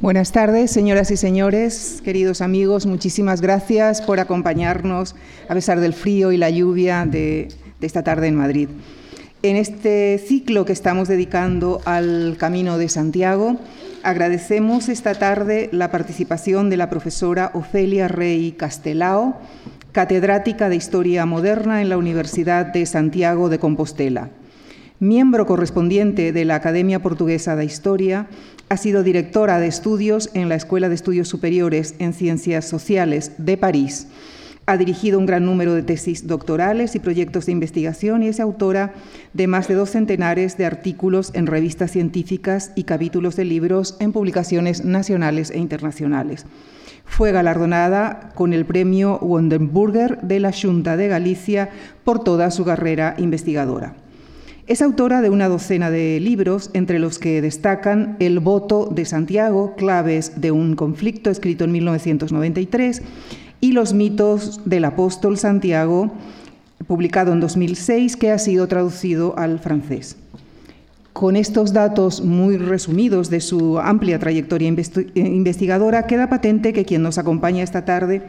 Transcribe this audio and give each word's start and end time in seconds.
Buenas 0.00 0.32
tardes, 0.32 0.70
señoras 0.70 1.10
y 1.10 1.18
señores, 1.18 2.00
queridos 2.02 2.40
amigos, 2.40 2.86
muchísimas 2.86 3.42
gracias 3.42 4.00
por 4.00 4.18
acompañarnos 4.18 5.14
a 5.46 5.52
pesar 5.52 5.78
del 5.78 5.92
frío 5.92 6.32
y 6.32 6.38
la 6.38 6.48
lluvia 6.48 7.04
de, 7.04 7.48
de 7.78 7.86
esta 7.86 8.02
tarde 8.02 8.28
en 8.28 8.34
Madrid. 8.34 8.70
En 9.42 9.56
este 9.56 10.16
ciclo 10.16 10.64
que 10.64 10.72
estamos 10.72 11.06
dedicando 11.06 11.82
al 11.84 12.36
Camino 12.38 12.78
de 12.78 12.88
Santiago, 12.88 13.58
agradecemos 14.02 14.88
esta 14.88 15.16
tarde 15.16 15.68
la 15.70 15.90
participación 15.90 16.70
de 16.70 16.78
la 16.78 16.88
profesora 16.88 17.50
Ofelia 17.52 18.08
Rey 18.08 18.52
Castelao, 18.52 19.38
catedrática 19.92 20.70
de 20.70 20.76
Historia 20.76 21.26
Moderna 21.26 21.82
en 21.82 21.90
la 21.90 21.98
Universidad 21.98 22.64
de 22.64 22.86
Santiago 22.86 23.50
de 23.50 23.58
Compostela. 23.58 24.30
Miembro 25.02 25.46
correspondiente 25.46 26.30
de 26.30 26.44
la 26.44 26.56
Academia 26.56 27.00
Portuguesa 27.00 27.56
de 27.56 27.64
Historia, 27.64 28.26
ha 28.68 28.76
sido 28.76 29.02
directora 29.02 29.58
de 29.58 29.66
estudios 29.66 30.28
en 30.34 30.50
la 30.50 30.56
Escuela 30.56 30.90
de 30.90 30.94
Estudios 30.94 31.26
Superiores 31.26 31.94
en 32.00 32.12
Ciencias 32.12 32.66
Sociales 32.66 33.32
de 33.38 33.56
París. 33.56 34.08
Ha 34.66 34.76
dirigido 34.76 35.18
un 35.18 35.24
gran 35.24 35.46
número 35.46 35.72
de 35.72 35.82
tesis 35.82 36.26
doctorales 36.26 36.94
y 36.96 36.98
proyectos 36.98 37.46
de 37.46 37.52
investigación 37.52 38.22
y 38.22 38.28
es 38.28 38.40
autora 38.40 38.92
de 39.32 39.46
más 39.46 39.68
de 39.68 39.74
dos 39.74 39.88
centenares 39.88 40.58
de 40.58 40.66
artículos 40.66 41.30
en 41.32 41.46
revistas 41.46 41.92
científicas 41.92 42.70
y 42.76 42.84
capítulos 42.84 43.36
de 43.36 43.46
libros 43.46 43.96
en 44.00 44.12
publicaciones 44.12 44.84
nacionales 44.84 45.50
e 45.50 45.56
internacionales. 45.56 46.44
Fue 47.06 47.32
galardonada 47.32 48.32
con 48.34 48.52
el 48.52 48.66
premio 48.66 49.18
Wondenburger 49.22 50.20
de 50.20 50.40
la 50.40 50.52
Junta 50.52 50.98
de 50.98 51.08
Galicia 51.08 51.70
por 52.04 52.22
toda 52.22 52.50
su 52.50 52.66
carrera 52.66 53.14
investigadora. 53.16 53.94
Es 54.70 54.82
autora 54.82 55.20
de 55.20 55.30
una 55.30 55.48
docena 55.48 55.90
de 55.90 56.20
libros, 56.20 56.70
entre 56.74 57.00
los 57.00 57.18
que 57.18 57.42
destacan 57.42 58.14
El 58.20 58.38
voto 58.38 58.88
de 58.88 59.04
Santiago, 59.04 59.74
claves 59.74 60.40
de 60.40 60.52
un 60.52 60.76
conflicto, 60.76 61.28
escrito 61.28 61.64
en 61.64 61.72
1993, 61.72 63.02
y 63.60 63.72
Los 63.72 63.94
mitos 63.94 64.60
del 64.64 64.84
apóstol 64.84 65.38
Santiago, 65.38 66.12
publicado 66.86 67.32
en 67.32 67.40
2006, 67.40 68.16
que 68.16 68.30
ha 68.30 68.38
sido 68.38 68.68
traducido 68.68 69.36
al 69.36 69.58
francés. 69.58 70.16
Con 71.12 71.34
estos 71.34 71.72
datos 71.72 72.24
muy 72.24 72.56
resumidos 72.56 73.28
de 73.28 73.40
su 73.40 73.80
amplia 73.80 74.20
trayectoria 74.20 74.68
investigadora, 74.68 76.06
queda 76.06 76.30
patente 76.30 76.72
que 76.72 76.84
quien 76.84 77.02
nos 77.02 77.18
acompaña 77.18 77.64
esta 77.64 77.84
tarde 77.84 78.22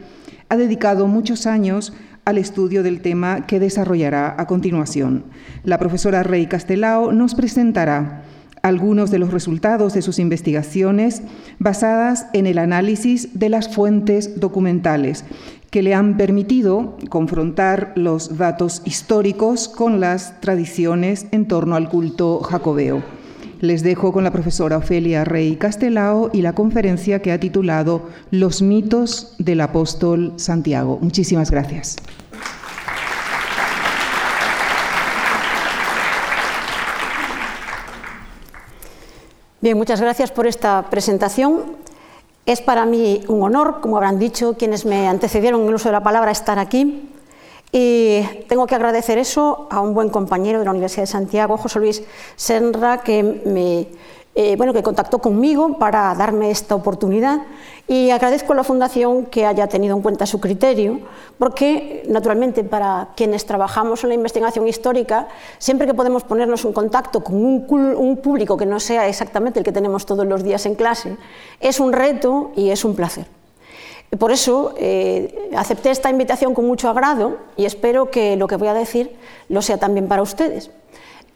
ha 0.48 0.56
dedicado 0.56 1.06
muchos 1.06 1.46
años 1.46 1.92
al 2.24 2.38
estudio 2.38 2.82
del 2.82 3.00
tema 3.00 3.46
que 3.46 3.60
desarrollará 3.60 4.34
a 4.38 4.46
continuación. 4.46 5.24
La 5.64 5.78
profesora 5.78 6.22
Rey 6.22 6.46
Castelao 6.46 7.12
nos 7.12 7.34
presentará 7.34 8.22
algunos 8.62 9.10
de 9.10 9.18
los 9.18 9.32
resultados 9.32 9.92
de 9.92 10.02
sus 10.02 10.18
investigaciones 10.18 11.22
basadas 11.58 12.26
en 12.32 12.46
el 12.46 12.58
análisis 12.58 13.38
de 13.38 13.48
las 13.48 13.74
fuentes 13.74 14.38
documentales 14.38 15.24
que 15.70 15.82
le 15.82 15.94
han 15.94 16.16
permitido 16.16 16.96
confrontar 17.08 17.92
los 17.96 18.36
datos 18.36 18.82
históricos 18.84 19.68
con 19.68 20.00
las 20.00 20.40
tradiciones 20.40 21.26
en 21.32 21.48
torno 21.48 21.76
al 21.76 21.88
culto 21.88 22.40
jacobeo. 22.40 23.02
Les 23.62 23.84
dejo 23.84 24.12
con 24.12 24.24
la 24.24 24.32
profesora 24.32 24.76
Ofelia 24.78 25.24
Rey 25.24 25.54
Castelao 25.54 26.30
y 26.32 26.42
la 26.42 26.52
conferencia 26.52 27.22
que 27.22 27.30
ha 27.30 27.38
titulado 27.38 28.08
Los 28.32 28.60
mitos 28.60 29.36
del 29.38 29.60
apóstol 29.60 30.32
Santiago. 30.34 30.98
Muchísimas 31.00 31.48
gracias. 31.52 31.94
Bien, 39.60 39.78
muchas 39.78 40.00
gracias 40.00 40.32
por 40.32 40.48
esta 40.48 40.90
presentación. 40.90 41.76
Es 42.44 42.60
para 42.60 42.84
mí 42.84 43.20
un 43.28 43.44
honor, 43.44 43.78
como 43.80 43.96
habrán 43.96 44.18
dicho 44.18 44.56
quienes 44.58 44.84
me 44.84 45.06
antecedieron 45.06 45.60
en 45.60 45.68
el 45.68 45.74
uso 45.76 45.88
de 45.88 45.92
la 45.92 46.02
palabra, 46.02 46.32
estar 46.32 46.58
aquí. 46.58 47.08
Y 47.72 48.22
tengo 48.48 48.66
que 48.66 48.74
agradecer 48.74 49.16
eso 49.16 49.66
a 49.70 49.80
un 49.80 49.94
buen 49.94 50.10
compañero 50.10 50.58
de 50.58 50.66
la 50.66 50.70
Universidad 50.72 51.04
de 51.04 51.06
Santiago, 51.06 51.56
José 51.56 51.78
Luis 51.80 52.02
Senra, 52.36 52.98
que 52.98 53.22
me 53.22 53.88
eh, 54.34 54.56
bueno, 54.56 54.72
que 54.72 54.82
contactó 54.82 55.18
conmigo 55.18 55.76
para 55.76 56.14
darme 56.14 56.50
esta 56.50 56.74
oportunidad 56.74 57.42
y 57.86 58.08
agradezco 58.08 58.54
a 58.54 58.56
la 58.56 58.64
Fundación 58.64 59.26
que 59.26 59.44
haya 59.44 59.66
tenido 59.66 59.94
en 59.94 60.00
cuenta 60.00 60.24
su 60.24 60.40
criterio, 60.40 61.00
porque 61.38 62.02
naturalmente 62.08 62.64
para 62.64 63.10
quienes 63.14 63.44
trabajamos 63.44 64.02
en 64.04 64.08
la 64.08 64.14
investigación 64.14 64.66
histórica, 64.66 65.28
siempre 65.58 65.86
que 65.86 65.92
podemos 65.92 66.24
ponernos 66.24 66.64
en 66.64 66.72
contacto 66.72 67.22
con 67.22 67.44
un, 67.44 67.66
un 67.68 68.16
público 68.16 68.56
que 68.56 68.64
no 68.64 68.80
sea 68.80 69.06
exactamente 69.06 69.58
el 69.58 69.66
que 69.66 69.72
tenemos 69.72 70.06
todos 70.06 70.26
los 70.26 70.42
días 70.42 70.64
en 70.64 70.76
clase, 70.76 71.18
es 71.60 71.78
un 71.78 71.92
reto 71.92 72.52
y 72.56 72.70
es 72.70 72.86
un 72.86 72.96
placer. 72.96 73.41
Por 74.18 74.30
eso 74.30 74.74
eh, 74.76 75.50
acepté 75.56 75.90
esta 75.90 76.10
invitación 76.10 76.54
con 76.54 76.66
mucho 76.66 76.90
agrado 76.90 77.38
y 77.56 77.64
espero 77.64 78.10
que 78.10 78.36
lo 78.36 78.46
que 78.46 78.56
voy 78.56 78.68
a 78.68 78.74
decir 78.74 79.16
lo 79.48 79.62
sea 79.62 79.78
también 79.78 80.06
para 80.06 80.20
ustedes. 80.20 80.70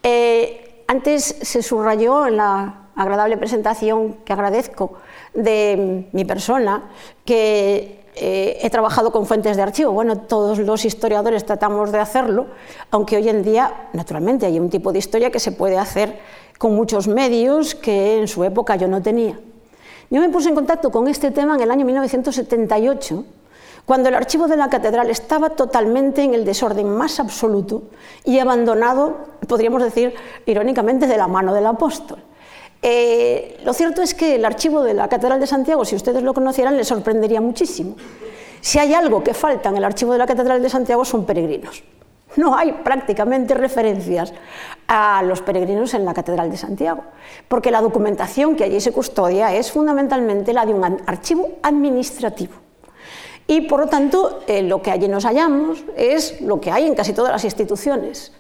Eh, 0.03 0.85
antes 0.87 1.37
se 1.41 1.63
subrayó 1.63 2.27
en 2.27 2.37
la 2.37 2.91
agradable 2.95 3.39
presentación 3.39 4.19
que 4.25 4.33
agradezco 4.33 4.93
de 5.33 6.07
mi 6.13 6.25
persona, 6.25 6.91
que 7.25 8.05
eh, 8.15 8.59
he 8.63 8.71
trabajado 8.71 9.11
con 9.11 9.27
fuentes 9.27 9.57
de 9.57 9.63
archivo. 9.63 9.93
Bueno, 9.93 10.19
todos 10.19 10.59
los 10.59 10.85
historiadores 10.85 11.47
tratamos 11.47 11.93
de 11.93 11.99
hacerlo, 11.99 12.47
aunque 12.91 13.17
hoy 13.17 13.29
en 13.29 13.43
día, 13.43 13.89
naturalmente, 13.95 14.47
hay 14.47 14.61
un 14.61 14.69
tipo 14.69 14.93
de 14.93 14.99
historia 14.99 15.31
que 15.31 15.41
se 15.41 15.53
puede 15.53 15.79
hacer 15.79 16.19
con 16.59 16.75
muchos 16.75 17.09
medios 17.09 17.75
que 17.75 18.19
en 18.19 18.29
su 18.29 18.45
época 18.45 18.77
yo 18.77 18.87
no 18.87 19.03
tenía. 19.03 19.39
Yo 20.11 20.21
me 20.21 20.29
puse 20.29 20.49
en 20.49 20.55
contacto 20.55 20.91
con 20.91 21.09
este 21.09 21.31
tema 21.31 21.57
en 21.57 21.63
el 21.63 21.71
año 21.71 21.85
1978, 21.85 23.25
cuando 23.85 24.09
el 24.09 24.15
archivo 24.15 24.47
de 24.47 24.57
la 24.57 24.69
catedral 24.69 25.11
estaba 25.11 25.51
totalmente 25.51 26.23
en 26.23 26.35
el 26.35 26.45
desorden 26.45 26.89
más 26.89 27.19
absoluto 27.19 27.85
y 28.25 28.39
abandonado, 28.39 29.17
podríamos 29.49 29.83
decir 29.83 30.15
irónicamente, 30.47 31.07
de 31.07 31.17
la 31.17 31.29
mano 31.29 31.55
del 31.55 31.67
apóstol. 31.67 32.19
Eh, 32.83 33.59
lo 33.65 33.73
cierto 33.73 34.03
es 34.03 34.15
que 34.15 34.37
el 34.37 34.45
archivo 34.45 34.83
de 34.83 34.95
la 34.95 35.09
Catedral 35.09 35.41
de 35.41 35.47
Santiago, 35.47 35.85
si 35.85 35.97
ustedes 35.97 36.23
lo 36.23 36.35
conocieran, 36.35 36.77
les 36.77 36.87
sorprendería 36.87 37.41
muchísimo. 37.41 37.97
Si 38.61 38.79
hay 38.79 38.95
algo 38.95 39.25
que 39.25 39.35
falta 39.35 39.71
en 39.71 39.77
el 39.77 39.85
archivo 39.85 40.13
de 40.13 40.19
la 40.19 40.27
Catedral 40.27 40.63
de 40.63 40.69
Santiago 40.69 41.05
son 41.05 41.25
peregrinos. 41.25 41.83
No 42.35 42.57
hay 42.57 42.73
prácticamente 42.73 43.55
referencias 43.55 44.33
a 44.89 45.23
los 45.23 45.41
peregrinos 45.41 45.95
en 45.95 46.05
la 46.05 46.13
Catedral 46.13 46.51
de 46.51 46.57
Santiago, 46.57 47.05
porque 47.49 47.71
la 47.71 47.81
documentación 47.81 48.57
que 48.57 48.65
allí 48.65 48.81
se 48.81 48.93
custodia 48.93 49.55
es 49.55 49.71
fundamentalmente 49.71 50.53
la 50.53 50.67
de 50.67 50.75
un 50.75 50.85
archivo 50.85 51.49
administrativo. 51.63 52.55
Y 53.47 53.63
por 53.63 53.81
lo 53.81 53.87
tanto, 53.87 54.41
eh, 54.49 54.63
lo 54.63 54.83
que 54.83 54.91
allí 54.91 55.09
nos 55.09 55.25
hallamos 55.25 55.85
es 55.97 56.41
lo 56.41 56.61
que 56.61 56.73
hay 56.73 56.87
en 56.87 56.95
casi 56.95 57.13
todas 57.13 57.31
las 57.31 57.45
instituciones, 57.45 58.33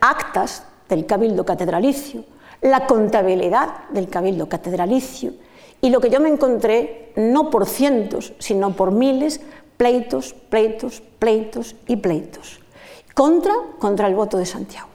actas 0.00 0.64
del 0.88 1.06
cabildo 1.06 1.44
catedralicio, 1.44 2.24
la 2.60 2.86
contabilidad 2.86 3.88
del 3.88 4.08
cabildo 4.08 4.48
catedralicio, 4.48 5.32
y 5.80 5.88
lo 5.88 6.00
que 6.00 6.10
yo 6.10 6.20
me 6.20 6.28
encontré, 6.28 7.12
no 7.16 7.48
por 7.48 7.66
cientos, 7.66 8.34
sino 8.38 8.76
por 8.76 8.92
miles, 8.92 9.40
pleitos, 9.78 10.34
pleitos, 10.34 11.02
pleitos 11.18 11.74
y 11.86 11.96
pleitos 11.96 12.60
contra, 13.20 13.52
contra 13.78 14.08
el 14.08 14.14
voto 14.14 14.38
de 14.38 14.46
Santiago. 14.46 14.88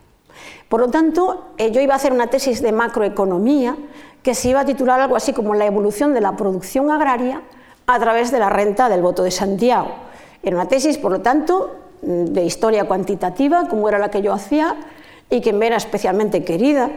Por 0.68 0.80
lo 0.80 0.90
tanto, 0.90 1.52
eh, 1.60 1.70
yo 1.70 1.80
iba 1.80 1.94
a 1.94 1.98
hacer 1.98 2.12
una 2.12 2.26
tesis 2.26 2.60
de 2.60 2.72
macroeconomía 2.72 3.78
que 4.24 4.34
se 4.34 4.50
iba 4.50 4.62
a 4.62 4.66
titular 4.66 5.00
algo 5.00 5.16
así 5.16 5.32
como 5.32 5.54
la 5.54 5.68
evolución 5.68 6.16
de 6.16 6.22
la 6.22 6.36
producción 6.36 6.90
agraria 6.90 7.44
a 7.86 8.00
través 8.00 8.32
de 8.32 8.40
la 8.40 8.50
renta 8.50 8.90
del 8.90 9.04
voto 9.04 9.22
de 9.22 9.30
Santiago. 9.30 9.92
Era 10.42 10.56
una 10.56 10.68
tesis, 10.68 10.98
por 10.98 11.12
lo 11.12 11.22
tanto, 11.22 11.76
de 12.02 12.44
historia 12.44 12.86
cuantitativa, 12.86 13.68
como 13.68 13.88
era 13.90 14.00
la 14.00 14.10
que 14.10 14.24
yo 14.24 14.34
hacía, 14.34 14.76
y 15.30 15.42
que 15.42 15.54
me 15.54 15.68
era 15.68 15.78
especialmente 15.78 16.44
querida, 16.44 16.90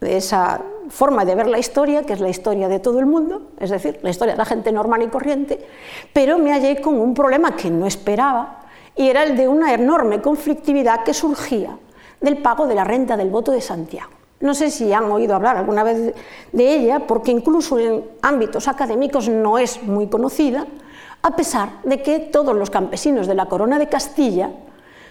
de 0.00 0.16
esa 0.16 0.62
forma 0.88 1.26
de 1.26 1.34
ver 1.34 1.48
la 1.48 1.58
historia, 1.58 2.04
que 2.04 2.14
es 2.14 2.20
la 2.20 2.30
historia 2.30 2.68
de 2.68 2.80
todo 2.80 2.98
el 2.98 3.04
mundo, 3.04 3.42
es 3.60 3.68
decir, 3.68 4.00
la 4.02 4.08
historia 4.08 4.32
de 4.32 4.38
la 4.38 4.46
gente 4.46 4.72
normal 4.72 5.02
y 5.02 5.08
corriente, 5.08 5.60
pero 6.14 6.38
me 6.38 6.50
hallé 6.50 6.80
con 6.80 6.98
un 6.98 7.12
problema 7.12 7.56
que 7.56 7.70
no 7.70 7.86
esperaba, 7.86 8.61
y 8.96 9.08
era 9.08 9.22
el 9.22 9.36
de 9.36 9.48
una 9.48 9.72
enorme 9.72 10.20
conflictividad 10.20 11.02
que 11.04 11.14
surgía 11.14 11.78
del 12.20 12.38
pago 12.38 12.66
de 12.66 12.74
la 12.74 12.84
renta 12.84 13.16
del 13.16 13.30
voto 13.30 13.52
de 13.52 13.60
Santiago. 13.60 14.10
No 14.40 14.54
sé 14.54 14.70
si 14.70 14.92
han 14.92 15.10
oído 15.10 15.34
hablar 15.34 15.56
alguna 15.56 15.84
vez 15.84 16.14
de 16.52 16.74
ella, 16.74 17.06
porque 17.06 17.30
incluso 17.30 17.78
en 17.78 18.04
ámbitos 18.22 18.66
académicos 18.66 19.28
no 19.28 19.58
es 19.58 19.82
muy 19.82 20.08
conocida, 20.08 20.66
a 21.22 21.36
pesar 21.36 21.80
de 21.84 22.02
que 22.02 22.18
todos 22.18 22.56
los 22.56 22.68
campesinos 22.68 23.28
de 23.28 23.36
la 23.36 23.46
corona 23.46 23.78
de 23.78 23.88
Castilla 23.88 24.50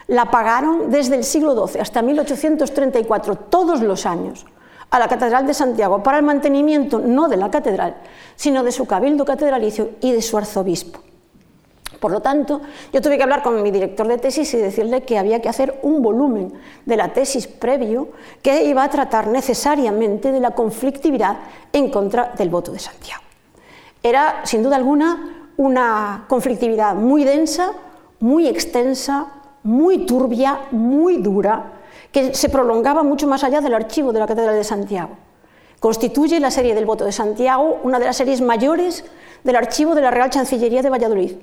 la 0.08 0.30
pagaron 0.30 0.92
desde 0.92 1.16
el 1.16 1.24
siglo 1.24 1.68
XII 1.68 1.80
hasta 1.80 2.02
1834, 2.02 3.36
todos 3.36 3.82
los 3.82 4.06
años, 4.06 4.46
a 4.90 5.00
la 5.00 5.08
Catedral 5.08 5.48
de 5.48 5.54
Santiago 5.54 6.04
para 6.04 6.18
el 6.18 6.26
mantenimiento 6.26 7.00
no 7.00 7.30
de 7.30 7.38
la 7.38 7.50
catedral, 7.50 7.96
sino 8.36 8.62
de 8.64 8.74
su 8.74 8.86
cabildo 8.86 9.24
catedralicio 9.24 9.92
y 10.02 10.12
de 10.12 10.22
su 10.22 10.38
arzobispo. 10.38 11.00
Por 12.02 12.12
lo 12.12 12.20
tanto, 12.20 12.62
yo 12.92 13.00
tuve 13.00 13.16
que 13.16 13.22
hablar 13.22 13.44
con 13.44 13.62
mi 13.62 13.70
director 13.70 14.08
de 14.08 14.18
tesis 14.18 14.52
y 14.56 14.58
decirle 14.58 15.04
que 15.04 15.20
había 15.20 15.40
que 15.40 15.50
hacer 15.50 15.80
un 15.84 16.02
volumen 16.02 16.52
de 16.84 16.98
la 16.98 17.14
tesis 17.14 17.46
previo 17.46 18.10
que 18.42 18.64
iba 18.64 18.84
a 18.84 18.90
tratar 18.90 19.28
necesariamente 19.28 20.32
de 20.32 20.40
la 20.40 20.50
conflictividad 20.50 21.38
en 21.72 21.92
contra 21.92 22.34
del 22.36 22.50
voto 22.50 22.72
de 22.72 22.80
Santiago. 22.80 23.22
Era, 24.02 24.42
sin 24.46 24.64
duda 24.64 24.78
alguna, 24.78 25.52
una 25.58 26.26
conflictividad 26.28 26.96
muy 26.96 27.24
densa, 27.24 27.74
muy 28.20 28.48
extensa, 28.48 29.28
muy 29.62 30.08
turbia, 30.08 30.62
muy 30.72 31.18
dura, 31.18 31.74
que 32.12 32.34
se 32.34 32.50
prolongaba 32.50 33.04
mucho 33.04 33.28
más 33.28 33.44
allá 33.44 33.62
del 33.62 33.76
archivo 33.76 34.12
de 34.12 34.22
la 34.22 34.26
Catedral 34.26 34.56
de 34.56 34.64
Santiago. 34.64 35.12
Constituye 35.80 36.40
la 36.40 36.50
serie 36.50 36.74
del 36.74 36.88
voto 36.88 37.06
de 37.06 37.12
Santiago 37.12 37.80
una 37.84 38.00
de 38.00 38.06
las 38.06 38.18
series 38.18 38.42
mayores 38.42 39.06
del 39.44 39.56
archivo 39.56 39.94
de 39.94 40.02
la 40.02 40.10
Real 40.10 40.32
Chancillería 40.32 40.82
de 40.82 40.90
Valladolid, 40.90 41.34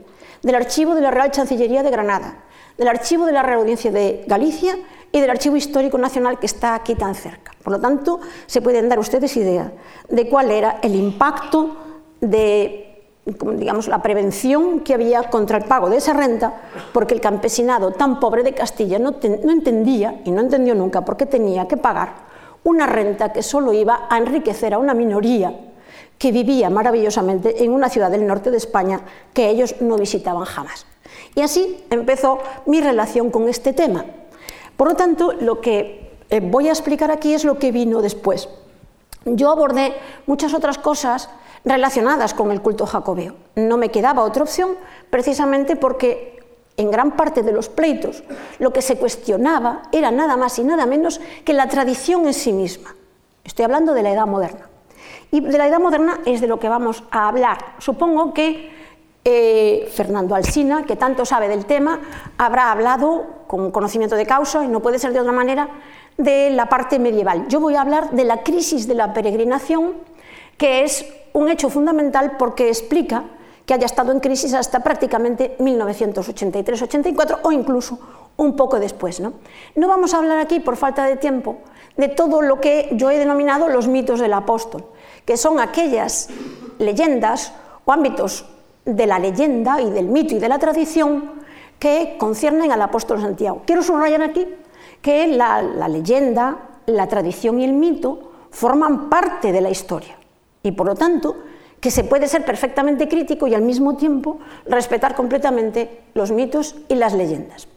del 0.43 0.55
archivo 0.55 0.95
de 0.95 1.01
la 1.01 1.11
Real 1.11 1.31
Chancillería 1.31 1.83
de 1.83 1.91
Granada, 1.91 2.45
del 2.77 2.89
archivo 2.89 3.27
de 3.27 3.33
la 3.33 3.43
Real 3.43 3.61
Audiencia 3.61 3.91
de 3.91 4.25
Galicia 4.27 4.77
y 5.11 5.21
del 5.21 5.31
Archivo 5.31 5.57
Histórico 5.57 5.99
Nacional 5.99 6.39
que 6.39 6.47
está 6.47 6.75
aquí 6.75 6.95
tan 6.95 7.15
cerca. 7.15 7.53
Por 7.63 7.73
lo 7.73 7.81
tanto, 7.81 8.21
se 8.47 8.63
pueden 8.63 8.89
dar 8.89 8.99
ustedes 8.99 9.37
idea 9.37 9.73
de 10.09 10.29
cuál 10.29 10.51
era 10.51 10.79
el 10.83 10.95
impacto 10.95 11.77
de 12.21 12.85
digamos, 13.25 13.89
la 13.89 14.01
prevención 14.01 14.81
que 14.81 14.95
había 14.95 15.25
contra 15.25 15.59
el 15.59 15.65
pago 15.65 15.91
de 15.91 15.99
esa 15.99 16.15
renta, 16.15 16.55
porque 16.93 17.15
el 17.15 17.21
campesinado 17.21 17.91
tan 17.91 18.21
pobre 18.21 18.43
de 18.43 18.55
Castilla 18.55 18.99
no, 18.99 19.17
entendía, 19.21 20.21
y 20.25 20.31
no 20.31 20.41
entendió 20.41 20.75
nunca, 20.75 21.05
por 21.05 21.17
qué 21.17 21.27
tenía 21.27 21.69
que 21.69 21.77
pagar 21.77 22.29
una 22.65 22.87
renta 22.87 23.33
que 23.33 23.43
solo 23.43 23.73
iba 23.73 24.07
a 24.09 24.19
enriquecer 24.19 24.75
a 24.75 24.79
una 24.79 24.95
minoría 24.95 25.55
que 26.19 26.33
vivía 26.33 26.69
maravillosamente 26.69 27.65
en 27.65 27.73
una 27.73 27.89
ciudad 27.89 28.11
del 28.11 28.27
norte 28.27 28.51
de 28.51 28.57
España 28.57 29.01
que 29.33 29.49
ellos 29.49 29.77
no 29.81 29.97
visitaban 29.97 30.45
jamás. 30.45 30.87
Y 31.35 31.41
así 31.41 31.85
empezó 31.91 32.41
mi 32.67 32.81
relación 32.81 33.31
con 33.31 33.49
este 33.49 33.73
tema. 33.73 34.05
Por 34.77 34.89
lo 34.89 34.95
tanto, 34.97 35.33
lo 35.33 35.61
que 35.61 36.11
eh, 36.31 36.41
voy 36.41 36.69
a 36.69 36.73
explicar 36.73 37.11
aquí 37.11 37.35
es 37.35 37.45
lo 37.45 37.59
que 37.59 37.73
vino 37.73 38.03
después. 38.03 38.49
Yo 39.25 39.51
abordé 39.51 39.95
muchas 40.27 40.55
otras 40.55 40.79
cosas 40.79 41.31
relacionadas 41.65 42.35
con 42.35 42.51
el 42.51 42.63
culto 42.63 42.87
jacobeo. 42.87 43.35
No 43.57 43.77
me 43.77 43.91
quedaba 43.91 44.25
otra 44.25 44.43
opción 44.43 44.77
precisamente 45.11 45.77
porque 45.77 46.39
en 46.77 46.91
gran 46.91 47.17
parte 47.17 47.43
de 47.43 47.53
los 47.53 47.69
pleitos 47.69 48.23
lo 48.59 48.73
que 48.73 48.83
se 48.83 48.97
cuestionaba 48.97 49.83
era 49.93 50.11
nada 50.11 50.37
más 50.37 50.59
y 50.59 50.65
nada 50.65 50.87
menos 50.87 51.21
que 51.45 51.53
la 51.53 51.69
tradición 51.69 52.27
en 52.27 52.35
sí 52.35 52.53
misma. 52.53 52.95
Estoy 53.45 53.65
hablando 53.65 53.95
de 53.95 54.03
la 54.03 54.13
edad 54.13 54.27
moderna. 54.27 54.68
Y 55.31 55.41
de 55.41 55.59
la 55.59 55.67
edad 55.67 55.81
moderna 55.81 56.21
es 56.25 56.41
de 56.41 56.47
lo 56.47 56.59
que 56.59 56.69
vamos 56.69 57.05
a 57.11 57.29
hablar. 57.29 57.59
Supongo 57.79 58.33
que 58.33 58.71
eh, 59.25 59.91
Fernando 59.93 60.35
Alsina, 60.35 60.85
que 60.85 60.97
tanto 60.97 61.25
sabe 61.25 61.49
del 61.49 61.67
tema, 61.67 62.01
habrá 62.39 62.73
hablado 62.73 63.27
con 63.47 63.71
conocimiento 63.71 64.17
de 64.17 64.25
causa, 64.25 64.65
y 64.65 64.69
no 64.69 64.81
puede 64.81 64.99
ser 64.99 65.13
de 65.13 65.21
otra 65.21 65.33
manera, 65.33 65.69
de 66.17 66.51
la 66.51 66.67
parte 66.67 66.99
medieval. 66.99 67.47
Yo 67.49 67.61
voy 67.61 67.75
a 67.75 67.83
hablar 67.83 68.11
de 68.11 68.25
la 68.25 68.43
crisis 68.43 68.89
de 68.89 68.95
la 68.95 69.13
peregrinación, 69.13 69.95
que 70.57 70.83
es 70.83 71.05
un 71.33 71.49
hecho 71.49 71.69
fundamental 71.71 72.37
porque 72.39 72.69
explica 72.69 73.25
que 73.65 73.75
haya 73.75 73.87
estado 73.87 74.13
en 74.13 74.21
crisis 74.21 74.55
hasta 74.55 74.81
prácticamente 74.81 75.57
1983-84 75.59 77.41
o 77.43 77.53
incluso 77.53 77.99
un 78.39 78.57
poco 78.57 78.81
después. 78.81 79.21
¿no? 79.21 79.35
no 79.75 79.89
vamos 79.89 80.15
a 80.15 80.19
hablar 80.19 80.39
aquí, 80.39 80.59
por 80.61 80.77
falta 80.77 81.05
de 81.05 81.17
tiempo, 81.17 81.59
de 81.97 82.09
todo 82.09 82.41
lo 82.41 82.61
que 82.61 82.89
yo 82.93 83.11
he 83.11 83.19
denominado 83.19 83.69
los 83.69 83.87
mitos 83.87 84.21
del 84.21 84.33
apóstol, 84.33 84.87
que 85.29 85.37
son 85.37 85.61
aquellas 85.61 86.31
leyendas 86.79 87.53
o 87.85 87.93
ámbitos 87.93 88.47
de 88.87 89.07
la 89.07 89.19
leyenda 89.19 89.79
y 89.79 89.91
del 89.91 90.07
mito 90.07 90.35
y 90.35 90.39
de 90.39 90.49
la 90.49 90.59
tradición 90.59 91.33
que 91.79 92.17
conciernen 92.19 92.73
al 92.73 92.81
apóstol 92.81 93.21
Santiago. 93.21 93.61
Quiero 93.67 93.83
subrayar 93.83 94.23
aquí 94.23 94.49
que 95.03 95.27
la, 95.27 95.61
la 95.61 95.87
leyenda, 95.87 96.57
la 96.87 97.09
tradición 97.09 97.61
y 97.61 97.67
el 97.67 97.75
mito 97.75 98.33
forman 98.51 99.11
parte 99.11 99.53
de 99.53 99.61
la 99.61 99.69
historia 99.69 100.17
y 100.63 100.73
por 100.73 100.87
lo 100.87 100.95
tanto 100.95 101.37
que 101.79 101.91
se 101.91 102.05
puede 102.05 102.27
ser 102.27 102.47
perfectamente 102.47 103.07
crítico 103.07 103.47
y 103.47 103.55
al 103.55 103.61
mismo 103.61 103.99
tiempo 103.99 104.39
respetar 104.65 105.15
completamente 105.15 106.05
los 106.15 106.31
mitos 106.31 106.75
y 106.89 106.95
las 106.95 107.13
leyendas. 107.13 107.69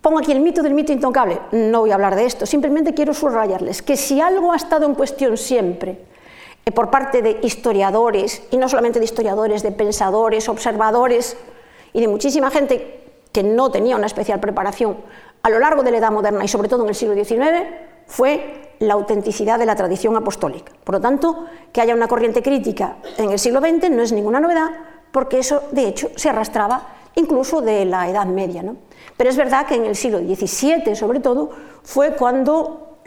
Pongo 0.00 0.18
aquí 0.18 0.32
el 0.32 0.40
mito 0.40 0.62
del 0.62 0.72
mito 0.72 0.92
intocable. 0.92 1.38
No 1.52 1.80
voy 1.80 1.90
a 1.90 1.94
hablar 1.94 2.16
de 2.16 2.24
esto, 2.24 2.46
simplemente 2.46 2.94
quiero 2.94 3.12
subrayarles 3.12 3.82
que 3.82 3.96
si 3.96 4.20
algo 4.20 4.52
ha 4.52 4.56
estado 4.56 4.86
en 4.86 4.94
cuestión 4.94 5.36
siempre 5.36 5.98
eh, 6.64 6.72
por 6.72 6.90
parte 6.90 7.20
de 7.20 7.38
historiadores, 7.42 8.42
y 8.50 8.56
no 8.56 8.68
solamente 8.68 8.98
de 8.98 9.04
historiadores, 9.04 9.62
de 9.62 9.72
pensadores, 9.72 10.48
observadores 10.48 11.36
y 11.92 12.00
de 12.00 12.08
muchísima 12.08 12.50
gente 12.50 13.00
que 13.32 13.42
no 13.42 13.70
tenía 13.70 13.96
una 13.96 14.06
especial 14.06 14.40
preparación 14.40 14.96
a 15.42 15.50
lo 15.50 15.58
largo 15.58 15.82
de 15.82 15.90
la 15.90 15.98
Edad 15.98 16.12
Moderna 16.12 16.44
y 16.44 16.48
sobre 16.48 16.68
todo 16.68 16.82
en 16.84 16.88
el 16.88 16.94
siglo 16.94 17.14
XIX, 17.14 17.66
fue 18.06 18.74
la 18.80 18.94
autenticidad 18.94 19.58
de 19.58 19.66
la 19.66 19.76
tradición 19.76 20.16
apostólica. 20.16 20.72
Por 20.82 20.96
lo 20.96 21.00
tanto, 21.00 21.46
que 21.72 21.80
haya 21.80 21.94
una 21.94 22.08
corriente 22.08 22.42
crítica 22.42 22.96
en 23.18 23.30
el 23.30 23.38
siglo 23.38 23.60
XX 23.60 23.90
no 23.90 24.02
es 24.02 24.12
ninguna 24.12 24.40
novedad, 24.40 24.70
porque 25.12 25.38
eso, 25.38 25.62
de 25.70 25.86
hecho, 25.86 26.10
se 26.16 26.28
arrastraba 26.28 26.99
incluso 27.14 27.60
de 27.60 27.84
la 27.84 28.08
Edad 28.08 28.26
Media. 28.26 28.62
¿no? 28.62 28.76
Pero 29.16 29.30
es 29.30 29.36
verdad 29.36 29.66
que 29.66 29.74
en 29.74 29.84
el 29.84 29.96
siglo 29.96 30.18
XVII, 30.18 30.94
sobre 30.94 31.20
todo, 31.20 31.50
fue 31.82 32.16
cuando 32.16 32.98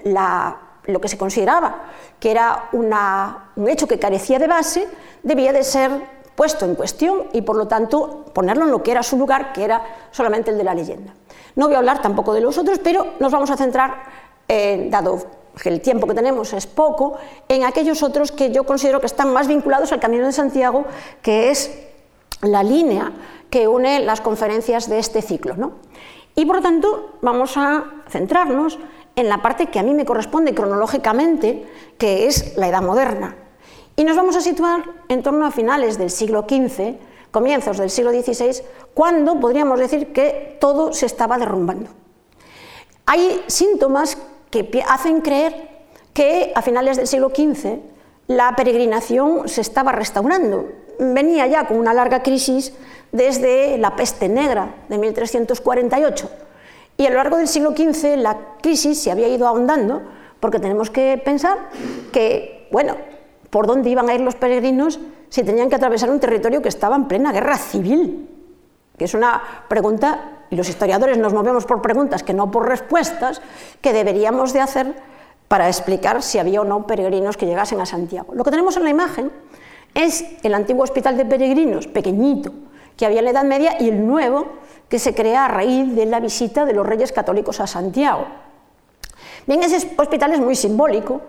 lo 0.86 1.00
que 1.00 1.08
se 1.08 1.18
consideraba 1.18 1.84
que 2.24 2.32
era 2.32 2.70
un 2.72 3.68
hecho 3.68 3.86
que 3.86 4.00
carecía 4.00 4.40
de 4.40 4.48
base, 4.48 4.88
debía 5.24 5.52
de 5.52 5.66
ser 5.66 5.92
puesto 6.36 6.64
en 6.64 6.74
cuestión 6.76 7.24
y, 7.34 7.42
por 7.42 7.58
lo 7.58 7.68
tanto, 7.68 8.24
ponerlo 8.34 8.64
en 8.64 8.72
lo 8.72 8.82
que 8.82 8.92
era 8.92 9.04
su 9.04 9.18
lugar, 9.18 9.52
que 9.52 9.66
era 9.66 9.84
solamente 10.12 10.50
el 10.50 10.58
de 10.58 10.64
la 10.64 10.74
leyenda. 10.74 11.14
No 11.58 11.66
voy 11.66 11.76
a 11.76 11.80
hablar 11.80 12.02
tampoco 12.02 12.34
de 12.34 12.40
los 12.40 12.58
otros, 12.58 12.80
pero 12.80 13.16
nos 13.20 13.30
vamos 13.30 13.50
a 13.50 13.58
centrar, 13.58 14.04
eh, 14.48 14.88
dado 14.90 15.20
que 15.62 15.68
el 15.68 15.82
tiempo 15.82 16.08
que 16.08 16.14
tenemos 16.14 16.54
es 16.54 16.66
poco, 16.66 17.18
en 17.50 17.66
aquellos 17.66 18.02
otros 18.02 18.32
que 18.32 18.52
yo 18.52 18.64
considero 18.64 19.02
que 19.02 19.06
están 19.08 19.34
más 19.34 19.50
vinculados 19.50 19.92
al 19.92 20.00
Camino 20.00 20.26
de 20.26 20.32
Santiago, 20.32 20.86
que 21.22 21.52
es 21.52 21.78
la 22.42 22.64
línea 22.64 23.12
que 23.54 23.68
une 23.68 24.00
las 24.00 24.20
conferencias 24.20 24.90
de 24.90 24.98
este 24.98 25.22
ciclo. 25.22 25.56
¿no? 25.56 25.74
Y 26.34 26.44
por 26.48 26.60
tanto 26.62 27.20
vamos 27.22 27.56
a 27.56 27.84
centrarnos 28.10 28.80
en 29.16 29.30
la 29.30 29.44
parte 29.44 29.68
que 29.68 29.78
a 29.78 29.84
mí 29.84 29.94
me 29.94 30.06
corresponde 30.06 30.56
cronológicamente, 30.56 31.64
que 32.00 32.26
es 32.26 32.58
la 32.58 32.68
Edad 32.68 32.82
Moderna. 32.82 33.36
Y 33.96 34.06
nos 34.06 34.18
vamos 34.18 34.36
a 34.36 34.42
situar 34.42 34.84
en 35.08 35.22
torno 35.22 35.46
a 35.46 35.52
finales 35.52 36.00
del 36.00 36.10
siglo 36.10 36.48
XV, 36.50 36.96
comienzos 37.30 37.78
del 37.78 37.92
siglo 37.92 38.10
XVI, 38.10 38.64
cuando 38.96 39.40
podríamos 39.40 39.78
decir 39.78 40.12
que 40.14 40.58
todo 40.60 40.92
se 40.92 41.06
estaba 41.06 41.38
derrumbando. 41.38 41.92
Hay 43.06 43.44
síntomas 43.46 44.18
que 44.50 44.84
hacen 44.90 45.22
creer 45.22 45.86
que 46.12 46.54
a 46.56 46.64
finales 46.64 46.98
del 46.98 47.06
siglo 47.06 47.30
XV 47.30 47.78
la 48.26 48.56
peregrinación 48.56 49.48
se 49.48 49.62
estaba 49.62 49.92
restaurando. 49.92 50.72
Venía 50.98 51.46
ya 51.46 51.68
con 51.68 51.78
una 51.78 51.94
larga 51.94 52.24
crisis 52.24 52.74
desde 53.14 53.78
la 53.78 53.96
peste 53.96 54.28
negra 54.28 54.76
de 54.90 54.98
1348 54.98 56.30
y 56.98 57.06
a 57.06 57.10
lo 57.10 57.16
largo 57.16 57.38
del 57.38 57.48
siglo 57.48 57.72
XV 57.72 58.18
la 58.18 58.38
crisis 58.62 59.02
se 59.02 59.12
había 59.12 59.28
ido 59.28 59.48
ahondando 59.48 60.02
porque 60.40 60.60
tenemos 60.60 60.90
que 60.90 61.22
pensar 61.24 61.58
que, 62.12 62.68
bueno, 62.72 62.98
¿por 63.50 63.66
dónde 63.66 63.90
iban 63.90 64.10
a 64.10 64.16
ir 64.16 64.22
los 64.22 64.36
peregrinos 64.36 65.00
si 65.30 65.44
tenían 65.44 65.70
que 65.70 65.76
atravesar 65.76 66.10
un 66.10 66.20
territorio 66.20 66.62
que 66.62 66.70
estaba 66.70 66.96
en 66.96 67.08
plena 67.08 67.32
guerra 67.32 67.58
civil? 67.58 68.30
Que 68.98 69.06
es 69.06 69.14
una 69.14 69.42
pregunta 69.70 70.42
y 70.50 70.56
los 70.56 70.68
historiadores 70.68 71.18
nos 71.18 71.34
movemos 71.34 71.66
por 71.66 71.82
preguntas 71.82 72.24
que 72.24 72.34
no 72.34 72.52
por 72.52 72.68
respuestas, 72.68 73.42
que 73.82 73.94
deberíamos 73.94 74.54
de 74.54 74.60
hacer 74.60 74.94
para 75.48 75.68
explicar 75.68 76.22
si 76.22 76.40
había 76.40 76.62
o 76.62 76.66
no 76.66 76.86
peregrinos 76.86 77.38
que 77.38 77.46
llegasen 77.46 77.80
a 77.80 77.86
Santiago. 77.86 78.34
Lo 78.34 78.44
que 78.44 78.52
tenemos 78.52 78.76
en 78.78 78.84
la 78.84 78.90
imagen 78.90 79.32
es 79.94 80.26
el 80.44 80.54
antiguo 80.54 80.84
hospital 80.84 81.16
de 81.16 81.26
peregrinos, 81.26 81.88
pequeñito, 81.88 82.52
que 82.98 83.06
había 83.06 83.20
en 83.20 83.26
la 83.26 83.32
Edad 83.32 83.44
Media, 83.44 83.76
y 83.80 83.90
el 83.90 84.06
nuevo, 84.06 84.48
que 84.90 85.00
se 85.00 85.16
crea 85.16 85.46
a 85.46 85.48
raíz 85.48 85.96
de 85.96 86.06
la 86.06 86.20
visita 86.20 86.66
de 86.66 86.74
los 86.74 86.86
reyes 86.86 87.12
católicos 87.12 87.60
a 87.60 87.68
Santiago. 87.68 88.26
Bien, 89.48 89.62
ese 89.64 89.94
hospital 89.98 90.34
es 90.34 90.40
muy 90.40 90.56
simbólico, 90.56 91.22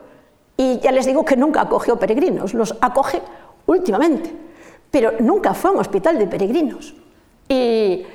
y 0.56 0.78
ya 0.80 0.92
les 0.92 1.06
digo 1.06 1.24
que 1.24 1.36
nunca 1.36 1.62
acogió 1.62 1.98
peregrinos, 1.98 2.54
los 2.54 2.76
acoge 2.80 3.20
últimamente, 3.66 4.30
pero 4.90 5.12
nunca 5.20 5.54
fue 5.54 5.70
un 5.72 5.80
hospital 5.80 6.18
de 6.18 6.26
peregrinos. 6.26 6.94
Y 7.48 8.06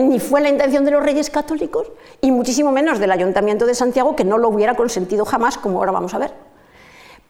ni 0.00 0.18
fue 0.18 0.40
la 0.40 0.48
intención 0.48 0.84
de 0.84 0.90
los 0.90 1.02
reyes 1.02 1.30
católicos 1.30 1.92
y 2.20 2.32
muchísimo 2.32 2.72
menos 2.72 2.98
del 2.98 3.12
Ayuntamiento 3.12 3.66
de 3.66 3.74
Santiago, 3.74 4.16
que 4.16 4.24
no 4.24 4.38
lo 4.38 4.48
hubiera 4.48 4.74
consentido 4.74 5.24
jamás, 5.24 5.58
como 5.58 5.78
ahora 5.78 5.92
vamos 5.92 6.14
a 6.14 6.18
ver. 6.18 6.32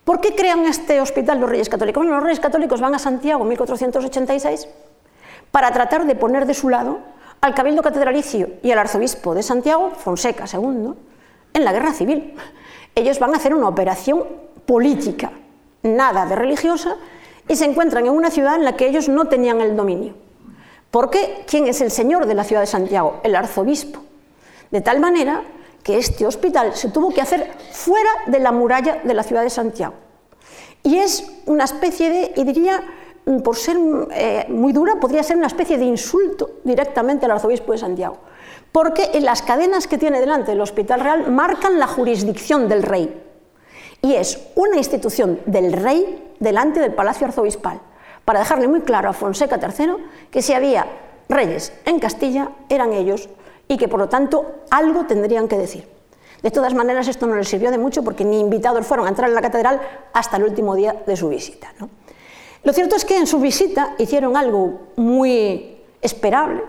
¿Por 0.05 0.21
qué 0.21 0.35
crean 0.35 0.65
este 0.67 1.01
hospital 1.01 1.41
los 1.41 1.51
reyes 1.51 1.69
católicos? 1.69 2.03
Bueno, 2.03 2.15
los 2.15 2.25
reyes 2.25 2.41
católicos 2.41 2.81
van 2.81 2.95
a 2.95 2.99
Santiago 2.99 3.43
en 3.43 3.49
1486 3.49 4.69
para 5.55 5.71
tratar 5.71 6.05
de 6.05 6.17
poner 6.17 6.47
de 6.47 6.53
su 6.53 6.69
lado 6.69 6.99
al 7.41 7.55
cabildo 7.55 7.81
catedralicio 7.81 8.55
y 8.65 8.73
al 8.73 8.79
arzobispo 8.81 9.37
de 9.37 9.45
Santiago, 9.45 9.93
Fonseca 9.97 10.47
II, 10.53 10.95
en 11.53 11.65
la 11.65 11.73
guerra 11.73 11.93
civil. 11.93 12.35
Ellos 12.97 13.21
van 13.21 13.33
a 13.33 13.37
hacer 13.37 13.55
una 13.55 13.69
operación 13.69 14.25
política, 14.67 15.31
nada 15.85 16.27
de 16.27 16.35
religiosa, 16.35 16.97
y 17.47 17.55
se 17.55 17.67
encuentran 17.67 18.05
en 18.05 18.15
una 18.15 18.33
ciudad 18.33 18.57
en 18.57 18.65
la 18.65 18.75
que 18.75 18.89
ellos 18.89 19.09
no 19.09 19.27
tenían 19.27 19.61
el 19.61 19.77
dominio. 19.77 20.15
¿Por 20.91 21.09
qué? 21.09 21.45
¿Quién 21.47 21.69
es 21.69 21.81
el 21.81 21.93
señor 21.93 22.27
de 22.27 22.35
la 22.35 22.43
ciudad 22.43 22.63
de 22.63 22.67
Santiago? 22.67 23.21
El 23.23 23.37
arzobispo. 23.37 24.01
De 24.73 24.81
tal 24.81 24.99
manera 24.99 25.45
que 25.85 25.99
este 25.99 26.27
hospital 26.27 26.75
se 26.75 26.89
tuvo 26.89 27.15
que 27.15 27.21
hacer 27.21 27.49
fuera 27.71 28.11
de 28.27 28.41
la 28.41 28.51
muralla 28.51 29.03
de 29.05 29.15
la 29.15 29.23
ciudad 29.23 29.45
de 29.45 29.51
Santiago. 29.51 29.95
Y 30.83 30.99
es 30.99 31.31
una 31.47 31.63
especie 31.63 32.11
de, 32.11 32.33
y 32.35 32.43
diría, 32.43 32.83
por 33.43 33.57
ser 33.57 33.77
eh, 34.13 34.47
muy 34.49 34.73
dura, 34.73 34.97
podría 34.97 35.23
ser 35.23 35.37
una 35.37 35.47
especie 35.47 35.79
de 35.79 35.85
insulto 35.85 36.59
directamente 36.65 37.25
al 37.25 37.33
arzobispo 37.33 37.73
de 37.73 37.79
Santiago, 37.79 38.19
porque 38.71 39.19
las 39.21 39.43
cadenas 39.43 39.87
que 39.87 39.99
tiene 39.99 40.21
delante 40.21 40.53
el 40.53 40.61
Hospital 40.61 41.01
Real 41.01 41.31
marcan 41.31 41.79
la 41.79 41.87
jurisdicción 41.87 42.69
del 42.69 42.83
rey, 42.83 43.23
y 44.03 44.15
es 44.15 44.39
una 44.55 44.77
institución 44.77 45.41
del 45.47 45.73
rey 45.73 46.35
delante 46.39 46.81
del 46.81 46.93
Palacio 46.93 47.27
Arzobispal, 47.27 47.81
para 48.25 48.41
dejarle 48.41 48.69
muy 48.69 48.83
claro 48.83 49.09
a 49.09 49.13
Fonseca 49.13 49.59
III 49.59 49.97
que 50.31 50.43
si 50.43 50.53
había 50.53 50.87
reyes 51.29 51.73
en 51.85 51.99
Castilla, 51.99 52.51
eran 52.69 52.93
ellos, 52.93 53.29
y 53.69 53.77
que 53.79 53.89
por 53.89 54.01
lo 54.01 54.09
tanto 54.09 54.65
algo 54.71 55.07
tendrían 55.07 55.49
que 55.49 55.57
decir. 55.57 55.89
De 56.43 56.51
todas 56.51 56.75
maneras, 56.75 57.09
esto 57.09 57.27
no 57.27 57.37
les 57.37 57.49
sirvió 57.49 57.71
de 57.71 57.79
mucho 57.79 58.03
porque 58.03 58.23
ni 58.23 58.39
invitados 58.39 58.87
fueron 58.87 59.07
a 59.07 59.09
entrar 59.09 59.31
en 59.31 59.35
la 59.35 59.41
catedral 59.41 59.81
hasta 60.13 60.37
el 60.37 60.45
último 60.45 60.75
día 60.75 60.95
de 61.07 61.17
su 61.17 61.31
visita. 61.31 61.73
Lo 62.65 62.73
cierto 62.73 62.97
es 62.97 63.05
que 63.05 63.19
en 63.19 63.27
su 63.27 63.39
visita 63.41 63.95
hicieron 63.99 64.39
algo 64.39 64.81
muy 64.97 65.77
esperable, 66.01 66.63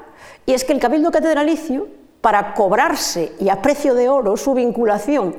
y 0.45 0.53
es 0.53 0.65
que 0.65 0.73
el 0.73 0.79
Cabildo 0.79 1.09
Catedralicio, 1.09 1.87
para 2.19 2.53
cobrarse 2.53 3.33
y 3.39 3.49
a 3.49 3.61
precio 3.61 3.93
de 3.93 4.09
oro 4.09 4.35
su 4.35 4.53
vinculación 4.53 5.35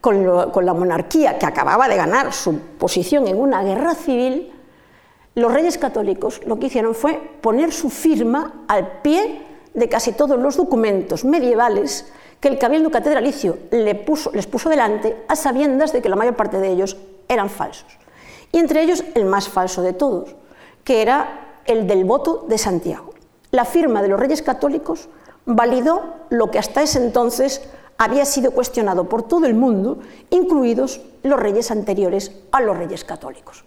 con, 0.00 0.64
la 0.64 0.74
monarquía 0.74 1.38
que 1.38 1.46
acababa 1.46 1.88
de 1.88 1.96
ganar 1.96 2.32
su 2.32 2.58
posición 2.78 3.26
en 3.26 3.40
una 3.40 3.62
guerra 3.64 3.94
civil, 3.94 4.52
los 5.34 5.52
reyes 5.52 5.76
católicos 5.76 6.40
lo 6.46 6.58
que 6.58 6.66
hicieron 6.66 6.94
fue 6.94 7.20
poner 7.40 7.72
su 7.72 7.90
firma 7.90 8.64
al 8.68 9.00
pie 9.02 9.42
de 9.74 9.88
casi 9.88 10.12
todos 10.12 10.38
los 10.38 10.56
documentos 10.56 11.24
medievales 11.24 12.12
que 12.38 12.48
el 12.48 12.58
cabildo 12.58 12.90
catedralicio 12.90 13.58
les 13.70 14.46
puso 14.46 14.68
delante 14.68 15.16
a 15.26 15.34
sabiendas 15.34 15.92
de 15.92 16.00
que 16.00 16.08
la 16.08 16.16
mayor 16.16 16.36
parte 16.36 16.58
de 16.58 16.70
ellos 16.70 16.96
eran 17.28 17.50
falsos. 17.50 18.05
Y 18.56 18.58
entre 18.58 18.82
ellos 18.82 19.04
el 19.14 19.26
más 19.26 19.50
falso 19.50 19.82
de 19.82 19.92
todos, 19.92 20.34
que 20.82 21.02
era 21.02 21.60
el 21.66 21.86
del 21.86 22.06
voto 22.06 22.46
de 22.48 22.56
Santiago. 22.56 23.12
La 23.50 23.66
firma 23.66 24.00
de 24.00 24.08
los 24.08 24.18
reyes 24.18 24.40
católicos 24.40 25.10
validó 25.44 26.14
lo 26.30 26.50
que 26.50 26.58
hasta 26.58 26.80
ese 26.80 27.04
entonces 27.04 27.60
había 27.98 28.24
sido 28.24 28.52
cuestionado 28.52 29.10
por 29.10 29.24
todo 29.24 29.44
el 29.44 29.52
mundo, 29.52 29.98
incluidos 30.30 31.02
los 31.22 31.38
reyes 31.38 31.70
anteriores 31.70 32.32
a 32.50 32.62
los 32.62 32.78
reyes 32.78 33.04
católicos. 33.04 33.62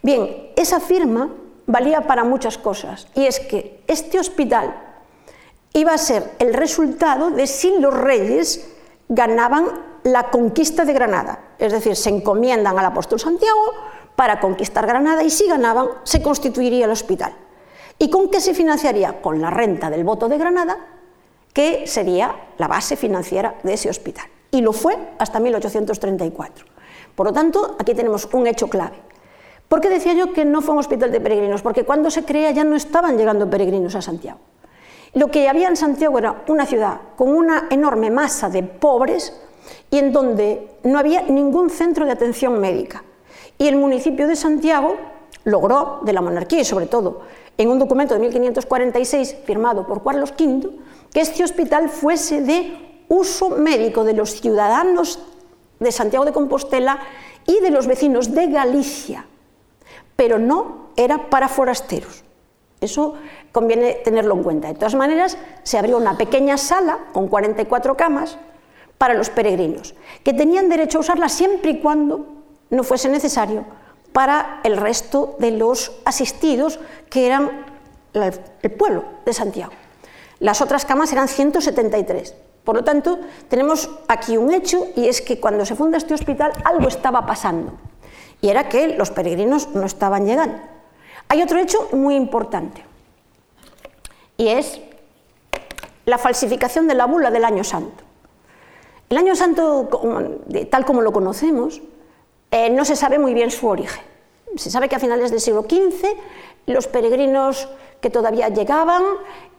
Bien, 0.00 0.52
esa 0.56 0.80
firma 0.80 1.28
valía 1.66 2.06
para 2.06 2.24
muchas 2.24 2.56
cosas, 2.56 3.08
y 3.14 3.26
es 3.26 3.40
que 3.40 3.82
este 3.86 4.18
hospital 4.18 4.74
iba 5.74 5.92
a 5.92 5.98
ser 5.98 6.32
el 6.38 6.54
resultado 6.54 7.30
de 7.30 7.46
si 7.46 7.78
los 7.78 7.92
reyes 7.92 8.70
ganaban 9.06 9.66
la 10.02 10.30
conquista 10.30 10.86
de 10.86 10.94
Granada. 10.94 11.40
Es 11.58 11.72
decir, 11.72 11.94
se 11.94 12.08
encomiendan 12.08 12.78
al 12.78 12.86
apóstol 12.86 13.20
Santiago 13.20 13.60
para 14.16 14.40
conquistar 14.40 14.86
Granada 14.86 15.22
y 15.22 15.30
si 15.30 15.46
ganaban 15.46 15.88
se 16.04 16.22
constituiría 16.22 16.84
el 16.84 16.90
hospital. 16.90 17.32
¿Y 17.98 18.10
con 18.10 18.30
qué 18.30 18.40
se 18.40 18.54
financiaría? 18.54 19.20
Con 19.20 19.40
la 19.40 19.50
renta 19.50 19.90
del 19.90 20.04
voto 20.04 20.28
de 20.28 20.38
Granada, 20.38 20.78
que 21.52 21.86
sería 21.86 22.34
la 22.58 22.68
base 22.68 22.96
financiera 22.96 23.56
de 23.62 23.74
ese 23.74 23.88
hospital. 23.88 24.26
Y 24.50 24.60
lo 24.60 24.72
fue 24.72 24.96
hasta 25.18 25.40
1834. 25.40 26.66
Por 27.14 27.26
lo 27.26 27.32
tanto, 27.32 27.76
aquí 27.78 27.94
tenemos 27.94 28.28
un 28.32 28.46
hecho 28.46 28.68
clave. 28.68 28.96
¿Por 29.68 29.80
qué 29.80 29.88
decía 29.88 30.12
yo 30.12 30.32
que 30.32 30.44
no 30.44 30.60
fue 30.60 30.74
un 30.74 30.80
hospital 30.80 31.10
de 31.10 31.20
peregrinos? 31.20 31.62
Porque 31.62 31.84
cuando 31.84 32.10
se 32.10 32.24
crea 32.24 32.50
ya 32.50 32.64
no 32.64 32.76
estaban 32.76 33.16
llegando 33.16 33.48
peregrinos 33.48 33.94
a 33.94 34.02
Santiago. 34.02 34.38
Lo 35.14 35.28
que 35.30 35.48
había 35.48 35.68
en 35.68 35.76
Santiago 35.76 36.18
era 36.18 36.42
una 36.48 36.66
ciudad 36.66 37.00
con 37.16 37.34
una 37.34 37.68
enorme 37.70 38.10
masa 38.10 38.48
de 38.48 38.64
pobres 38.64 39.32
y 39.90 39.98
en 39.98 40.12
donde 40.12 40.68
no 40.82 40.98
había 40.98 41.22
ningún 41.22 41.70
centro 41.70 42.04
de 42.04 42.12
atención 42.12 42.60
médica. 42.60 43.04
Y 43.58 43.68
el 43.68 43.76
municipio 43.76 44.26
de 44.26 44.36
Santiago 44.36 44.96
logró, 45.44 46.00
de 46.02 46.12
la 46.12 46.20
monarquía 46.20 46.60
y 46.60 46.64
sobre 46.64 46.86
todo 46.86 47.22
en 47.56 47.68
un 47.68 47.78
documento 47.78 48.14
de 48.14 48.20
1546 48.20 49.36
firmado 49.44 49.86
por 49.86 50.02
Carlos 50.02 50.34
V, 50.38 50.70
que 51.12 51.20
este 51.20 51.44
hospital 51.44 51.88
fuese 51.88 52.40
de 52.42 53.04
uso 53.08 53.50
médico 53.50 54.04
de 54.04 54.14
los 54.14 54.40
ciudadanos 54.40 55.20
de 55.78 55.92
Santiago 55.92 56.24
de 56.24 56.32
Compostela 56.32 56.98
y 57.46 57.60
de 57.60 57.70
los 57.70 57.86
vecinos 57.86 58.34
de 58.34 58.48
Galicia, 58.48 59.26
pero 60.16 60.38
no 60.38 60.88
era 60.96 61.30
para 61.30 61.48
forasteros. 61.48 62.24
Eso 62.80 63.14
conviene 63.52 63.94
tenerlo 64.04 64.34
en 64.34 64.42
cuenta. 64.42 64.68
De 64.68 64.74
todas 64.74 64.94
maneras, 64.94 65.38
se 65.62 65.78
abrió 65.78 65.96
una 65.96 66.18
pequeña 66.18 66.58
sala 66.58 66.98
con 67.12 67.28
44 67.28 67.96
camas 67.96 68.36
para 68.98 69.14
los 69.14 69.30
peregrinos, 69.30 69.94
que 70.22 70.34
tenían 70.34 70.68
derecho 70.68 70.98
a 70.98 71.00
usarla 71.02 71.28
siempre 71.28 71.72
y 71.72 71.80
cuando 71.80 72.33
no 72.70 72.84
fuese 72.84 73.08
necesario 73.08 73.64
para 74.12 74.60
el 74.62 74.76
resto 74.76 75.36
de 75.38 75.50
los 75.50 75.92
asistidos, 76.04 76.78
que 77.10 77.26
eran 77.26 77.66
el 78.14 78.70
pueblo 78.70 79.04
de 79.24 79.32
Santiago. 79.32 79.72
Las 80.38 80.60
otras 80.60 80.84
camas 80.84 81.12
eran 81.12 81.26
173. 81.28 82.34
Por 82.64 82.76
lo 82.76 82.84
tanto, 82.84 83.18
tenemos 83.48 83.90
aquí 84.08 84.36
un 84.36 84.52
hecho 84.52 84.86
y 84.96 85.08
es 85.08 85.20
que 85.20 85.38
cuando 85.38 85.66
se 85.66 85.74
funda 85.74 85.98
este 85.98 86.14
hospital 86.14 86.52
algo 86.64 86.88
estaba 86.88 87.26
pasando 87.26 87.72
y 88.40 88.48
era 88.48 88.68
que 88.68 88.88
los 88.96 89.10
peregrinos 89.10 89.68
no 89.74 89.84
estaban 89.84 90.26
llegando. 90.26 90.58
Hay 91.28 91.42
otro 91.42 91.58
hecho 91.58 91.88
muy 91.92 92.14
importante 92.14 92.84
y 94.36 94.48
es 94.48 94.80
la 96.06 96.18
falsificación 96.18 96.86
de 96.86 96.94
la 96.94 97.06
bula 97.06 97.30
del 97.30 97.44
Año 97.44 97.64
Santo. 97.64 98.04
El 99.10 99.18
Año 99.18 99.34
Santo, 99.34 99.88
tal 100.70 100.84
como 100.84 101.02
lo 101.02 101.12
conocemos, 101.12 101.82
eh, 102.54 102.70
no 102.70 102.84
se 102.84 102.94
sabe 102.94 103.18
muy 103.18 103.34
bien 103.34 103.50
su 103.50 103.66
origen. 103.66 104.04
Se 104.54 104.70
sabe 104.70 104.88
que 104.88 104.94
a 104.94 105.00
finales 105.00 105.32
del 105.32 105.40
siglo 105.40 105.62
XV 105.62 106.06
los 106.66 106.86
peregrinos 106.86 107.68
que 108.00 108.10
todavía 108.10 108.48
llegaban 108.48 109.02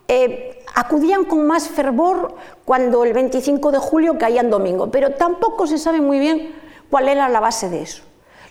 eh, 0.08 0.64
acudían 0.76 1.26
con 1.26 1.46
más 1.46 1.68
fervor 1.68 2.36
cuando 2.64 3.04
el 3.04 3.12
25 3.12 3.74
de 3.74 3.80
julio 3.80 4.18
caía 4.18 4.40
en 4.40 4.50
domingo, 4.50 4.92
pero 4.92 5.12
tampoco 5.12 5.68
se 5.68 5.78
sabe 5.78 6.00
muy 6.00 6.20
bien 6.20 6.56
cuál 6.90 7.10
era 7.10 7.28
la 7.28 7.42
base 7.42 7.70
de 7.70 7.82
eso. 7.82 8.04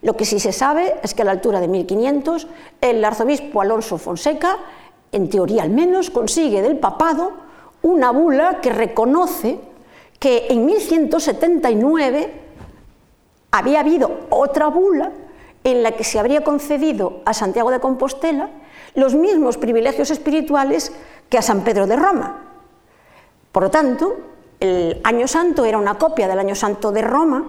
Lo 0.03 0.15
que 0.15 0.27
sí 0.27 0.39
se 0.39 0.53
sabe 0.53 0.97
es 1.03 1.15
que 1.15 1.23
a 1.23 1.25
la 1.25 1.31
altura 1.31 1.61
de 1.61 1.69
1500 1.69 2.47
el 2.83 3.03
arzobispo 3.03 3.63
Alonso 3.63 3.97
Fonseca 3.97 4.59
en 5.13 5.31
teoría 5.31 5.63
al 5.63 5.71
menos, 5.71 6.11
consigue 6.11 6.61
del 6.61 6.77
papado 6.77 7.33
una 7.81 8.11
bula 8.11 8.61
que 8.61 8.71
reconoce 8.71 9.59
que 10.19 10.49
en 10.51 10.67
1179 10.67 12.44
había 13.55 13.81
habido 13.81 14.27
otra 14.31 14.67
bula 14.67 15.13
en 15.63 15.85
la 15.85 15.93
que 15.93 16.03
se 16.03 16.19
habría 16.19 16.43
concedido 16.43 17.21
a 17.25 17.33
Santiago 17.33 17.71
de 17.71 17.79
Compostela 17.79 18.51
los 18.97 19.15
mismos 19.15 19.59
privilegios 19.59 20.11
espirituales 20.11 20.93
que 21.29 21.39
a 21.39 21.43
San 21.43 21.63
Pedro 21.63 21.87
de 21.87 21.95
Roma. 21.95 22.43
Por 23.53 23.63
lo 23.63 23.71
tanto, 23.71 24.17
el 24.59 25.01
Año 25.05 25.29
Santo 25.29 25.65
era 25.65 25.79
una 25.79 25.99
copia 25.99 26.27
del 26.27 26.41
Año 26.41 26.57
Santo 26.57 26.91
de 26.91 27.03
Roma, 27.03 27.45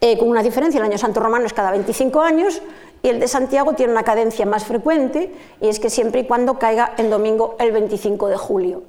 eh, 0.00 0.16
con 0.16 0.28
una 0.28 0.44
diferencia, 0.44 0.78
el 0.78 0.84
Año 0.84 0.98
Santo 0.98 1.18
romano 1.18 1.44
es 1.44 1.52
cada 1.52 1.72
25 1.72 2.20
años 2.20 2.62
y 3.02 3.08
el 3.08 3.18
de 3.18 3.26
Santiago 3.26 3.72
tiene 3.72 3.90
una 3.90 4.04
cadencia 4.04 4.46
más 4.46 4.64
frecuente 4.64 5.34
y 5.60 5.68
es 5.68 5.80
que 5.80 5.90
siempre 5.90 6.20
y 6.20 6.26
cuando 6.26 6.60
caiga 6.60 6.94
el 6.98 7.10
domingo 7.10 7.56
el 7.58 7.72
25 7.72 8.28
de 8.28 8.36
julio. 8.36 8.84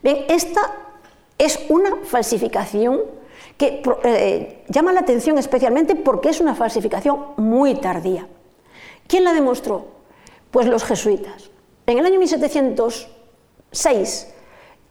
Bien, 0.00 0.26
esta 0.28 0.60
es 1.38 1.58
una 1.68 1.96
falsificación 2.04 3.00
que 3.62 3.80
eh, 4.02 4.64
llama 4.66 4.92
la 4.92 4.98
atención 4.98 5.38
especialmente 5.38 5.94
porque 5.94 6.30
es 6.30 6.40
una 6.40 6.56
falsificación 6.56 7.26
muy 7.36 7.76
tardía. 7.76 8.26
¿Quién 9.06 9.22
la 9.22 9.32
demostró? 9.32 9.86
Pues 10.50 10.66
los 10.66 10.82
jesuitas. 10.82 11.52
En 11.86 11.98
el 11.98 12.06
año 12.06 12.18
1706 12.18 14.34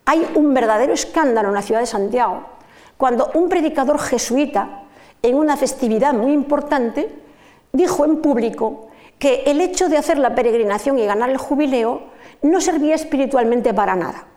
hay 0.05 0.25
un 0.35 0.53
verdadero 0.53 0.93
escándalo 0.93 1.49
en 1.49 1.55
la 1.55 1.61
ciudad 1.61 1.81
de 1.81 1.85
Santiago 1.85 2.45
cuando 2.95 3.29
un 3.33 3.49
predicador 3.49 3.99
jesuita 3.99 4.83
en 5.21 5.35
una 5.35 5.57
festividad 5.57 6.13
muy 6.13 6.31
importante 6.31 7.13
dijo 7.73 8.05
en 8.05 8.21
público 8.21 8.87
que 9.19 9.43
el 9.47 9.59
hecho 9.59 9.89
de 9.89 9.97
hacer 9.97 10.17
la 10.17 10.33
peregrinación 10.33 10.97
y 10.97 11.05
ganar 11.05 11.29
el 11.29 11.35
jubileo 11.35 12.03
no 12.41 12.61
servía 12.61 12.95
espiritualmente 12.95 13.73
para 13.73 13.97
nada. 13.97 14.27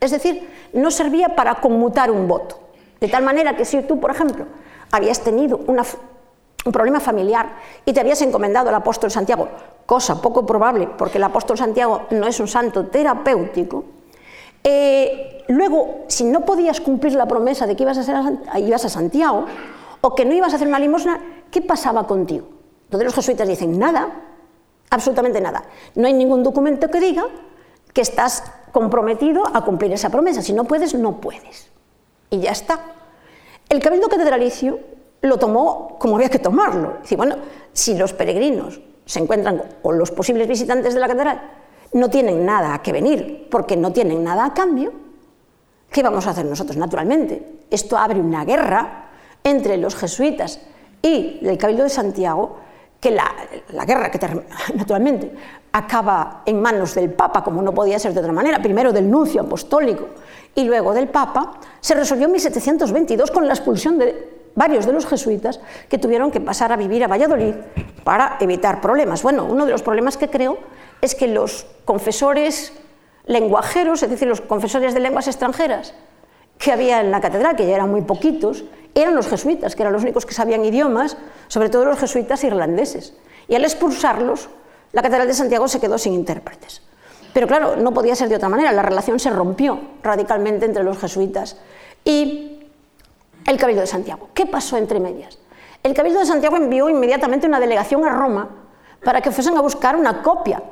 Es 0.00 0.10
decir, 0.10 0.48
no 0.72 0.90
servía 0.90 1.36
para 1.36 1.60
conmutar 1.60 2.10
un 2.10 2.26
voto. 2.26 2.65
De 3.00 3.08
tal 3.08 3.24
manera 3.24 3.56
que 3.56 3.64
si 3.64 3.82
tú, 3.82 4.00
por 4.00 4.10
ejemplo, 4.10 4.46
habías 4.90 5.20
tenido 5.20 5.60
un 5.66 6.72
problema 6.72 7.00
familiar 7.00 7.56
y 7.84 7.92
te 7.92 8.00
habías 8.00 8.22
encomendado 8.22 8.68
al 8.68 8.74
apóstol 8.74 9.10
Santiago, 9.10 9.48
cosa 9.84 10.20
poco 10.20 10.46
probable 10.46 10.88
porque 10.98 11.18
el 11.18 11.24
apóstol 11.24 11.58
Santiago 11.58 12.02
no 12.10 12.26
es 12.26 12.40
un 12.40 12.48
santo 12.48 12.86
terapéutico, 12.86 13.84
eh, 14.68 15.44
luego, 15.46 16.06
si 16.08 16.24
no 16.24 16.44
podías 16.44 16.80
cumplir 16.80 17.14
la 17.14 17.26
promesa 17.26 17.68
de 17.68 17.76
que 17.76 17.84
ibas 17.84 17.98
a, 17.98 18.02
ser, 18.02 18.16
ibas 18.56 18.84
a 18.84 18.88
Santiago 18.88 19.44
o 20.00 20.14
que 20.14 20.24
no 20.24 20.34
ibas 20.34 20.52
a 20.52 20.56
hacer 20.56 20.66
una 20.66 20.80
limosna, 20.80 21.20
¿qué 21.52 21.62
pasaba 21.62 22.06
contigo? 22.06 22.48
Entonces 22.84 23.04
los 23.04 23.14
jesuitas 23.14 23.46
dicen 23.46 23.78
nada, 23.78 24.08
absolutamente 24.90 25.40
nada. 25.40 25.64
No 25.94 26.08
hay 26.08 26.14
ningún 26.14 26.42
documento 26.42 26.88
que 26.88 26.98
diga 26.98 27.26
que 27.92 28.00
estás 28.00 28.42
comprometido 28.72 29.44
a 29.46 29.64
cumplir 29.64 29.92
esa 29.92 30.10
promesa. 30.10 30.42
Si 30.42 30.52
no 30.52 30.64
puedes, 30.64 30.94
no 30.94 31.20
puedes. 31.20 31.70
Y 32.30 32.40
ya 32.40 32.52
está. 32.52 32.80
El 33.68 33.80
Cabildo 33.80 34.08
Catedralicio 34.08 34.78
lo 35.22 35.38
tomó 35.38 35.96
como 35.98 36.16
había 36.16 36.28
que 36.28 36.38
tomarlo. 36.38 36.98
Dice, 37.02 37.16
bueno, 37.16 37.36
si 37.72 37.96
los 37.96 38.12
peregrinos 38.12 38.80
se 39.04 39.20
encuentran 39.20 39.62
con 39.82 39.98
los 39.98 40.10
posibles 40.10 40.48
visitantes 40.48 40.94
de 40.94 41.00
la 41.00 41.08
catedral, 41.08 41.40
no 41.92 42.10
tienen 42.10 42.44
nada 42.44 42.80
que 42.82 42.92
venir 42.92 43.48
porque 43.50 43.76
no 43.76 43.92
tienen 43.92 44.22
nada 44.22 44.44
a 44.44 44.54
cambio, 44.54 44.92
¿qué 45.90 46.02
vamos 46.02 46.26
a 46.26 46.30
hacer 46.30 46.44
nosotros? 46.44 46.76
Naturalmente, 46.76 47.60
esto 47.70 47.96
abre 47.96 48.20
una 48.20 48.44
guerra 48.44 49.10
entre 49.44 49.76
los 49.76 49.94
jesuitas 49.94 50.60
y 51.02 51.40
el 51.42 51.56
Cabildo 51.56 51.84
de 51.84 51.88
Santiago, 51.88 52.58
que 53.00 53.10
la, 53.10 53.30
guerra 53.86 54.10
que 54.10 54.18
naturalmente 54.74 55.32
acaba 55.72 56.42
en 56.46 56.60
manos 56.60 56.94
del 56.94 57.12
Papa, 57.12 57.44
como 57.44 57.62
no 57.62 57.72
podía 57.72 57.98
ser 57.98 58.12
de 58.12 58.20
otra 58.20 58.32
manera, 58.32 58.60
primero 58.60 58.92
del 58.92 59.08
nuncio 59.08 59.42
apostólico 59.42 60.08
y 60.56 60.64
luego 60.64 60.94
del 60.94 61.08
Papa, 61.08 61.60
se 61.80 61.94
resolvió 61.94 62.26
en 62.26 62.32
1722 62.32 63.30
con 63.30 63.46
la 63.46 63.52
expulsión 63.52 63.98
de 63.98 64.36
varios 64.54 64.86
de 64.86 64.92
los 64.92 65.06
jesuitas 65.06 65.60
que 65.88 65.98
tuvieron 65.98 66.30
que 66.30 66.40
pasar 66.40 66.72
a 66.72 66.76
vivir 66.76 67.04
a 67.04 67.08
Valladolid 67.08 67.54
para 68.02 68.38
evitar 68.40 68.80
problemas. 68.80 69.22
Bueno, 69.22 69.44
uno 69.44 69.66
de 69.66 69.70
los 69.70 69.82
problemas 69.82 70.16
que 70.16 70.28
creo 70.28 70.58
es 71.02 71.14
que 71.14 71.28
los 71.28 71.66
confesores 71.84 72.72
lenguajeros, 73.26 74.02
es 74.02 74.08
decir, 74.08 74.26
los 74.26 74.40
confesores 74.40 74.94
de 74.94 75.00
lenguas 75.00 75.28
extranjeras 75.28 75.94
que 76.58 76.72
había 76.72 77.02
en 77.02 77.10
la 77.10 77.20
catedral, 77.20 77.54
que 77.54 77.66
ya 77.66 77.74
eran 77.74 77.90
muy 77.90 78.00
poquitos, 78.00 78.64
eran 78.94 79.14
los 79.14 79.28
jesuitas, 79.28 79.76
que 79.76 79.82
eran 79.82 79.92
los 79.92 80.02
únicos 80.02 80.24
que 80.24 80.32
sabían 80.32 80.64
idiomas, 80.64 81.18
sobre 81.48 81.68
todo 81.68 81.84
los 81.84 81.98
jesuitas 81.98 82.42
irlandeses. 82.44 83.12
Y 83.46 83.56
al 83.56 83.64
expulsarlos, 83.64 84.48
la 84.92 85.02
catedral 85.02 85.28
de 85.28 85.34
Santiago 85.34 85.68
se 85.68 85.80
quedó 85.80 85.98
sin 85.98 86.14
intérpretes. 86.14 86.80
Pero 87.36 87.48
claro, 87.48 87.76
no 87.76 87.92
podía 87.92 88.16
ser 88.16 88.30
de 88.30 88.36
otra 88.36 88.48
manera, 88.48 88.72
la 88.72 88.80
relación 88.80 89.20
se 89.20 89.28
rompió 89.28 89.78
radicalmente 90.02 90.64
entre 90.64 90.82
los 90.82 90.96
jesuitas 90.96 91.58
y 92.02 92.60
el 93.46 93.58
Cabildo 93.58 93.82
de 93.82 93.86
Santiago. 93.86 94.30
¿Qué 94.32 94.46
pasó 94.46 94.78
entre 94.78 95.00
medias? 95.00 95.38
El 95.82 95.92
Cabildo 95.92 96.20
de 96.20 96.24
Santiago 96.24 96.56
envió 96.56 96.88
inmediatamente 96.88 97.46
una 97.46 97.60
delegación 97.60 98.06
a 98.06 98.08
Roma 98.08 98.48
para 99.04 99.20
que 99.20 99.30
fuesen 99.30 99.54
a 99.54 99.60
buscar 99.60 99.96
una 99.96 100.22
copia 100.22 100.62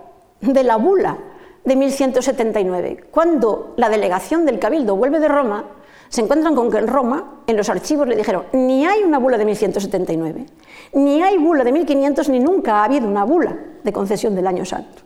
de 0.40 0.64
la 0.64 0.76
bula 0.76 1.18
de 1.64 1.76
1179. 1.76 3.08
Cuando 3.10 3.74
la 3.76 3.90
delegación 3.90 4.46
del 4.46 4.58
Cabildo 4.58 4.96
vuelve 4.96 5.20
de 5.20 5.28
Roma, 5.28 5.66
se 6.08 6.22
encuentran 6.22 6.54
con 6.54 6.70
que 6.70 6.78
en 6.78 6.88
Roma, 6.88 7.42
en 7.46 7.58
los 7.58 7.68
archivos, 7.68 8.08
le 8.08 8.16
dijeron, 8.16 8.46
ni 8.54 8.86
hay 8.86 9.02
una 9.02 9.18
bula 9.18 9.36
de 9.36 9.44
1179, 9.44 10.46
ni 10.94 11.22
hay 11.22 11.36
bula 11.36 11.62
de 11.62 11.72
1500, 11.72 12.30
ni 12.30 12.40
nunca 12.40 12.76
ha 12.76 12.84
habido 12.84 13.06
una 13.06 13.24
bula 13.24 13.54
de 13.82 13.92
concesión 13.92 14.34
del 14.34 14.46
año 14.46 14.64
santo. 14.64 15.03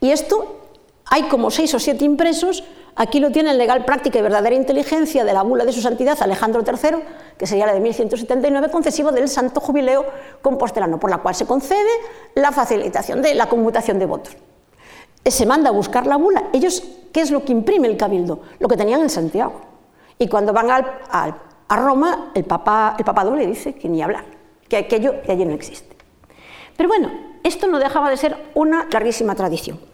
Y 0.00 0.10
esto 0.10 0.60
hay 1.04 1.24
como 1.24 1.50
seis 1.50 1.74
o 1.74 1.78
siete 1.78 2.04
impresos, 2.04 2.64
aquí 2.96 3.20
lo 3.20 3.30
tienen 3.30 3.58
legal 3.58 3.84
práctica 3.84 4.18
y 4.18 4.22
verdadera 4.22 4.54
inteligencia 4.54 5.24
de 5.24 5.32
la 5.32 5.42
bula 5.42 5.64
de 5.64 5.72
su 5.72 5.80
santidad 5.80 6.16
Alejandro 6.22 6.62
III, 6.66 6.98
que 7.36 7.46
sería 7.46 7.66
la 7.66 7.74
de 7.74 7.80
1179, 7.80 8.70
concesivo 8.70 9.12
del 9.12 9.28
santo 9.28 9.60
jubileo 9.60 10.06
compostelano, 10.40 11.00
por 11.00 11.10
la 11.10 11.18
cual 11.18 11.34
se 11.34 11.46
concede 11.46 11.90
la 12.34 12.52
facilitación 12.52 13.22
de 13.22 13.34
la 13.34 13.48
conmutación 13.48 13.98
de 13.98 14.06
votos. 14.06 14.36
Eh, 15.24 15.30
se 15.30 15.46
manda 15.46 15.70
a 15.70 15.72
buscar 15.72 16.06
la 16.06 16.16
bula. 16.16 16.44
Ellos, 16.52 16.82
¿qué 17.12 17.20
es 17.20 17.30
lo 17.30 17.44
que 17.44 17.52
imprime 17.52 17.88
el 17.88 17.96
cabildo? 17.96 18.40
Lo 18.58 18.68
que 18.68 18.76
tenían 18.76 19.00
en 19.00 19.10
Santiago. 19.10 19.60
Y 20.18 20.28
cuando 20.28 20.52
van 20.52 20.70
a 20.70 21.76
Roma, 21.76 22.30
el, 22.34 22.44
el 22.44 23.04
papado 23.04 23.34
le 23.34 23.46
dice 23.46 23.74
que 23.74 23.88
ni 23.88 24.02
hablar, 24.02 24.24
que 24.68 24.76
aquello 24.76 25.22
que 25.22 25.32
allí 25.32 25.44
no 25.44 25.54
existe. 25.54 25.96
Pero 26.76 26.88
bueno, 26.88 27.10
esto 27.42 27.66
no 27.66 27.78
dejaba 27.78 28.10
de 28.10 28.16
ser 28.16 28.36
una 28.54 28.86
larguísima 28.90 29.34
tradición. 29.34 29.89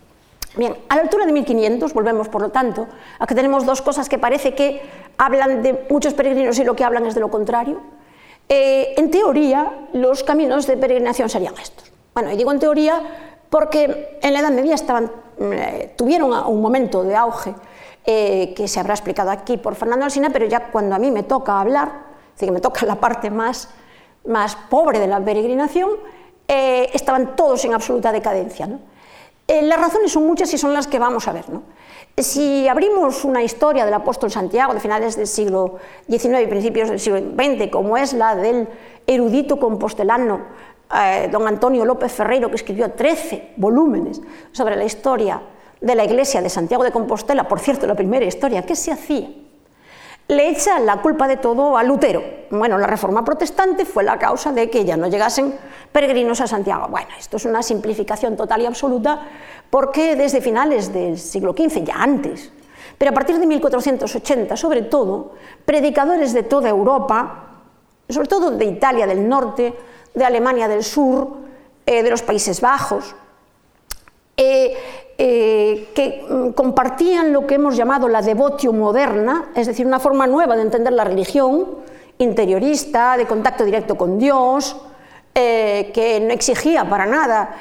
Bien, 0.56 0.74
a 0.88 0.96
la 0.96 1.02
altura 1.02 1.26
de 1.26 1.32
1500 1.32 1.92
volvemos, 1.92 2.28
por 2.28 2.40
lo 2.40 2.48
tanto, 2.48 2.88
a 3.18 3.26
que 3.26 3.34
tenemos 3.34 3.66
dos 3.66 3.82
cosas 3.82 4.08
que 4.08 4.18
parece 4.18 4.54
que 4.54 4.80
hablan 5.18 5.62
de 5.62 5.86
muchos 5.90 6.14
peregrinos 6.14 6.58
y 6.58 6.64
lo 6.64 6.74
que 6.74 6.82
hablan 6.82 7.04
es 7.04 7.14
de 7.14 7.20
lo 7.20 7.30
contrario. 7.30 7.82
Eh, 8.48 8.94
en 8.96 9.10
teoría, 9.10 9.88
los 9.92 10.24
caminos 10.24 10.66
de 10.66 10.78
peregrinación 10.78 11.28
serían 11.28 11.54
estos. 11.60 11.92
Bueno, 12.14 12.32
y 12.32 12.36
digo 12.36 12.52
en 12.52 12.58
teoría 12.58 13.02
porque 13.50 14.18
en 14.22 14.32
la 14.32 14.40
Edad 14.40 14.50
Media 14.50 14.74
estaban, 14.74 15.12
eh, 15.40 15.92
tuvieron 15.96 16.32
un 16.32 16.62
momento 16.62 17.04
de 17.04 17.14
auge 17.14 17.54
eh, 18.06 18.54
que 18.56 18.66
se 18.66 18.80
habrá 18.80 18.94
explicado 18.94 19.30
aquí 19.30 19.58
por 19.58 19.74
Fernando 19.74 20.06
Alsina, 20.06 20.30
pero 20.30 20.46
ya 20.46 20.70
cuando 20.70 20.94
a 20.94 20.98
mí 20.98 21.10
me 21.10 21.22
toca 21.22 21.60
hablar, 21.60 21.88
es 22.28 22.32
decir, 22.34 22.48
que 22.48 22.52
me 22.52 22.60
toca 22.60 22.86
la 22.86 22.96
parte 22.96 23.30
más, 23.30 23.68
más 24.24 24.56
pobre 24.70 25.00
de 25.00 25.06
la 25.06 25.20
peregrinación, 25.22 25.90
estaban 26.48 27.34
todos 27.34 27.64
en 27.64 27.74
absoluta 27.74 28.12
decadencia. 28.12 28.68
Las 29.48 29.80
razones 29.80 30.12
son 30.12 30.26
muchas 30.26 30.52
y 30.52 30.58
son 30.58 30.72
las 30.74 30.86
que 30.86 30.98
vamos 30.98 31.28
a 31.28 31.32
ver. 31.32 31.44
Si 32.18 32.66
abrimos 32.66 33.24
una 33.24 33.42
historia 33.42 33.84
del 33.84 33.94
apóstol 33.94 34.30
Santiago 34.30 34.74
de 34.74 34.80
finales 34.80 35.16
del 35.16 35.26
siglo 35.26 35.76
XIX 36.08 36.40
y 36.42 36.46
principios 36.46 36.88
del 36.88 36.98
siglo 36.98 37.20
XX, 37.20 37.70
como 37.70 37.96
es 37.96 38.12
la 38.12 38.34
del 38.34 38.68
erudito 39.06 39.58
compostelano 39.58 40.40
eh, 40.94 41.28
don 41.30 41.46
Antonio 41.46 41.84
López 41.84 42.12
Ferreiro, 42.12 42.48
que 42.48 42.56
escribió 42.56 42.90
13 42.90 43.54
volúmenes 43.56 44.20
sobre 44.52 44.76
la 44.76 44.84
historia 44.84 45.42
de 45.80 45.94
la 45.94 46.04
iglesia 46.04 46.40
de 46.40 46.48
Santiago 46.48 46.84
de 46.84 46.92
Compostela, 46.92 47.46
por 47.48 47.60
cierto, 47.60 47.86
la 47.86 47.94
primera 47.94 48.24
historia, 48.24 48.62
¿qué 48.62 48.74
se 48.76 48.92
hacía? 48.92 49.28
Le 50.28 50.48
echa 50.48 50.78
la 50.80 51.02
culpa 51.02 51.28
de 51.28 51.36
todo 51.36 51.76
a 51.76 51.82
Lutero. 51.82 52.22
Bueno, 52.50 52.78
la 52.78 52.86
reforma 52.86 53.24
protestante 53.24 53.84
fue 53.84 54.02
la 54.02 54.18
causa 54.18 54.52
de 54.52 54.70
que 54.70 54.84
ya 54.84 54.96
no 54.96 55.06
llegasen 55.06 55.54
peregrinos 55.92 56.40
a 56.40 56.46
Santiago. 56.46 56.88
Bueno, 56.88 57.08
esto 57.18 57.36
es 57.36 57.44
una 57.44 57.62
simplificación 57.62 58.36
total 58.36 58.62
y 58.62 58.66
absoluta 58.66 59.22
porque 59.70 60.16
desde 60.16 60.40
finales 60.40 60.92
del 60.92 61.18
siglo 61.18 61.52
XV, 61.52 61.84
ya 61.84 61.96
antes, 61.96 62.52
pero 62.98 63.10
a 63.10 63.14
partir 63.14 63.38
de 63.38 63.46
1480, 63.46 64.56
sobre 64.56 64.82
todo, 64.82 65.32
predicadores 65.64 66.32
de 66.32 66.42
toda 66.42 66.68
Europa, 66.68 67.60
sobre 68.08 68.28
todo 68.28 68.50
de 68.52 68.64
Italia 68.64 69.06
del 69.06 69.28
norte, 69.28 69.74
de 70.14 70.24
Alemania 70.24 70.68
del 70.68 70.82
Sur, 70.82 71.28
eh, 71.84 72.02
de 72.02 72.10
los 72.10 72.22
Países 72.22 72.60
Bajos, 72.60 73.14
eh, 74.36 74.76
eh, 75.18 75.88
que 75.94 76.26
mm, 76.28 76.50
compartían 76.50 77.32
lo 77.32 77.46
que 77.46 77.54
hemos 77.54 77.76
llamado 77.76 78.08
la 78.08 78.22
devotio 78.22 78.72
moderna, 78.72 79.50
es 79.54 79.66
decir, 79.66 79.86
una 79.86 79.98
forma 79.98 80.26
nueva 80.26 80.56
de 80.56 80.62
entender 80.62 80.92
la 80.92 81.04
religión, 81.04 81.66
interiorista, 82.18 83.16
de 83.16 83.26
contacto 83.26 83.64
directo 83.64 83.96
con 83.96 84.18
Dios, 84.18 84.76
que 85.36 86.18
no 86.22 86.32
exigía 86.32 86.88
para 86.88 87.04
nada 87.04 87.54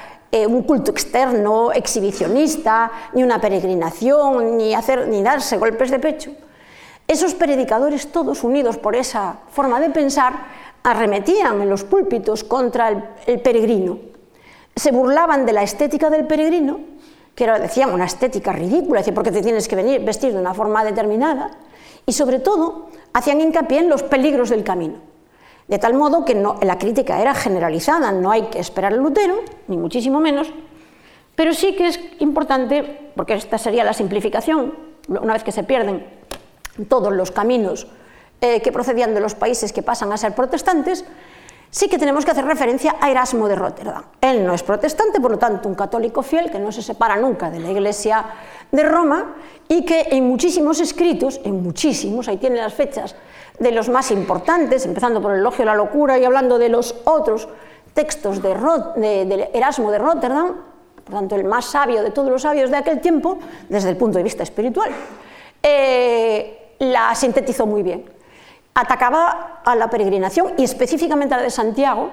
un 0.47 0.63
culto 0.63 0.91
externo, 0.91 1.71
exhibicionista, 1.71 2.91
ni 3.13 3.23
una 3.23 3.39
peregrinación, 3.39 4.57
ni, 4.57 4.73
hacer, 4.73 5.07
ni 5.07 5.21
darse 5.21 5.57
golpes 5.57 5.91
de 5.91 5.99
pecho. 5.99 6.31
Esos 7.07 7.35
predicadores, 7.35 8.11
todos 8.11 8.43
unidos 8.43 8.77
por 8.77 8.95
esa 8.95 9.37
forma 9.51 9.79
de 9.79 9.91
pensar, 9.91 10.33
arremetían 10.83 11.61
en 11.61 11.69
los 11.69 11.83
púlpitos 11.83 12.43
contra 12.43 12.89
el, 13.25 13.39
peregrino. 13.41 13.99
Se 14.75 14.91
burlaban 14.91 15.45
de 15.45 15.53
la 15.53 15.63
estética 15.63 16.09
del 16.09 16.25
peregrino, 16.25 16.79
que 17.33 17.43
era, 17.43 17.59
decían, 17.59 17.93
una 17.93 18.05
estética 18.05 18.51
ridícula, 18.51 19.03
porque 19.13 19.31
te 19.31 19.41
tienes 19.41 19.67
que 19.67 19.75
venir 19.75 20.03
vestir 20.03 20.33
de 20.33 20.39
una 20.39 20.53
forma 20.53 20.83
determinada, 20.83 21.51
y 22.05 22.13
sobre 22.13 22.39
todo 22.39 22.89
hacían 23.13 23.41
hincapié 23.41 23.79
en 23.79 23.89
los 23.89 24.03
peligros 24.03 24.49
del 24.49 24.63
camino. 24.63 25.14
De 25.67 25.79
tal 25.79 25.95
modo 25.95 26.25
que 26.25 26.35
la 26.35 26.77
crítica 26.77 27.19
era 27.21 27.33
generalizada, 27.33 28.11
no 28.11 28.31
hay 28.31 28.43
que 28.43 28.59
esperar 28.59 28.93
al 28.93 28.99
Lutero, 28.99 29.41
ni 29.67 29.77
muchísimo 29.77 30.19
menos, 30.19 30.51
pero 31.35 31.53
sí 31.53 31.75
que 31.75 31.87
es 31.87 31.99
importante, 32.19 33.11
porque 33.15 33.33
esta 33.33 33.57
sería 33.57 33.83
la 33.83 33.93
simplificación, 33.93 34.73
una 35.07 35.33
vez 35.33 35.43
que 35.43 35.51
se 35.51 35.63
pierden 35.63 36.05
todos 36.87 37.11
los 37.13 37.31
caminos 37.31 37.87
eh, 38.41 38.61
que 38.61 38.71
procedían 38.71 39.13
de 39.13 39.21
los 39.21 39.33
países 39.33 39.73
que 39.73 39.81
pasan 39.81 40.11
a 40.11 40.17
ser 40.17 40.35
protestantes, 40.35 41.05
sí 41.75 41.89
que 41.89 41.99
tenemos 41.99 42.23
que 42.23 42.31
hacer 42.31 42.45
referencia 42.45 42.95
a 43.01 43.11
Erasmo 43.11 43.49
de 43.49 43.55
Rotterdam. 43.55 44.01
Él 44.21 44.45
no 44.45 44.53
es 44.53 44.63
protestante, 44.63 45.19
por 45.19 45.31
lo 45.31 45.37
tanto, 45.37 45.67
un 45.67 45.75
católico 45.75 46.23
fiel 46.23 46.49
que 46.49 46.57
no 46.57 46.71
se 46.71 46.81
separa 46.81 47.17
nunca 47.17 47.51
de 47.51 47.59
la 47.59 47.69
Iglesia 47.69 48.23
de 48.71 48.81
Roma 48.83 49.35
y 49.67 49.83
que 49.83 50.07
en 50.11 50.25
muchísimos 50.25 50.79
escritos, 50.79 51.41
en 51.43 51.61
muchísimos, 51.61 52.29
ahí 52.29 52.37
tiene 52.37 52.55
las 52.61 52.73
fechas 52.73 53.17
de 53.59 53.71
los 53.73 53.89
más 53.89 54.09
importantes, 54.11 54.85
empezando 54.85 55.21
por 55.21 55.33
el 55.33 55.39
Elogio 55.39 55.59
de 55.59 55.65
la 55.65 55.75
Locura 55.75 56.17
y 56.17 56.23
hablando 56.23 56.57
de 56.57 56.69
los 56.69 56.95
otros 57.03 57.49
textos 57.93 58.41
de, 58.41 59.49
Erasmo 59.53 59.91
de 59.91 59.97
Rotterdam, 59.97 60.53
por 61.03 61.13
tanto, 61.13 61.35
el 61.35 61.43
más 61.43 61.65
sabio 61.65 62.03
de 62.03 62.11
todos 62.11 62.31
los 62.31 62.43
sabios 62.43 62.71
de 62.71 62.77
aquel 62.77 63.01
tiempo, 63.01 63.37
desde 63.67 63.89
el 63.89 63.97
punto 63.97 64.17
de 64.17 64.23
vista 64.23 64.43
espiritual, 64.43 64.91
eh, 65.61 66.75
la 66.79 67.13
sintetizó 67.15 67.65
muy 67.65 67.83
bien 67.83 68.14
atacaba 68.75 69.61
a 69.63 69.75
la 69.75 69.89
peregrinación 69.89 70.53
y 70.57 70.63
específicamente 70.63 71.33
a 71.33 71.37
la 71.37 71.43
de 71.43 71.49
Santiago, 71.49 72.11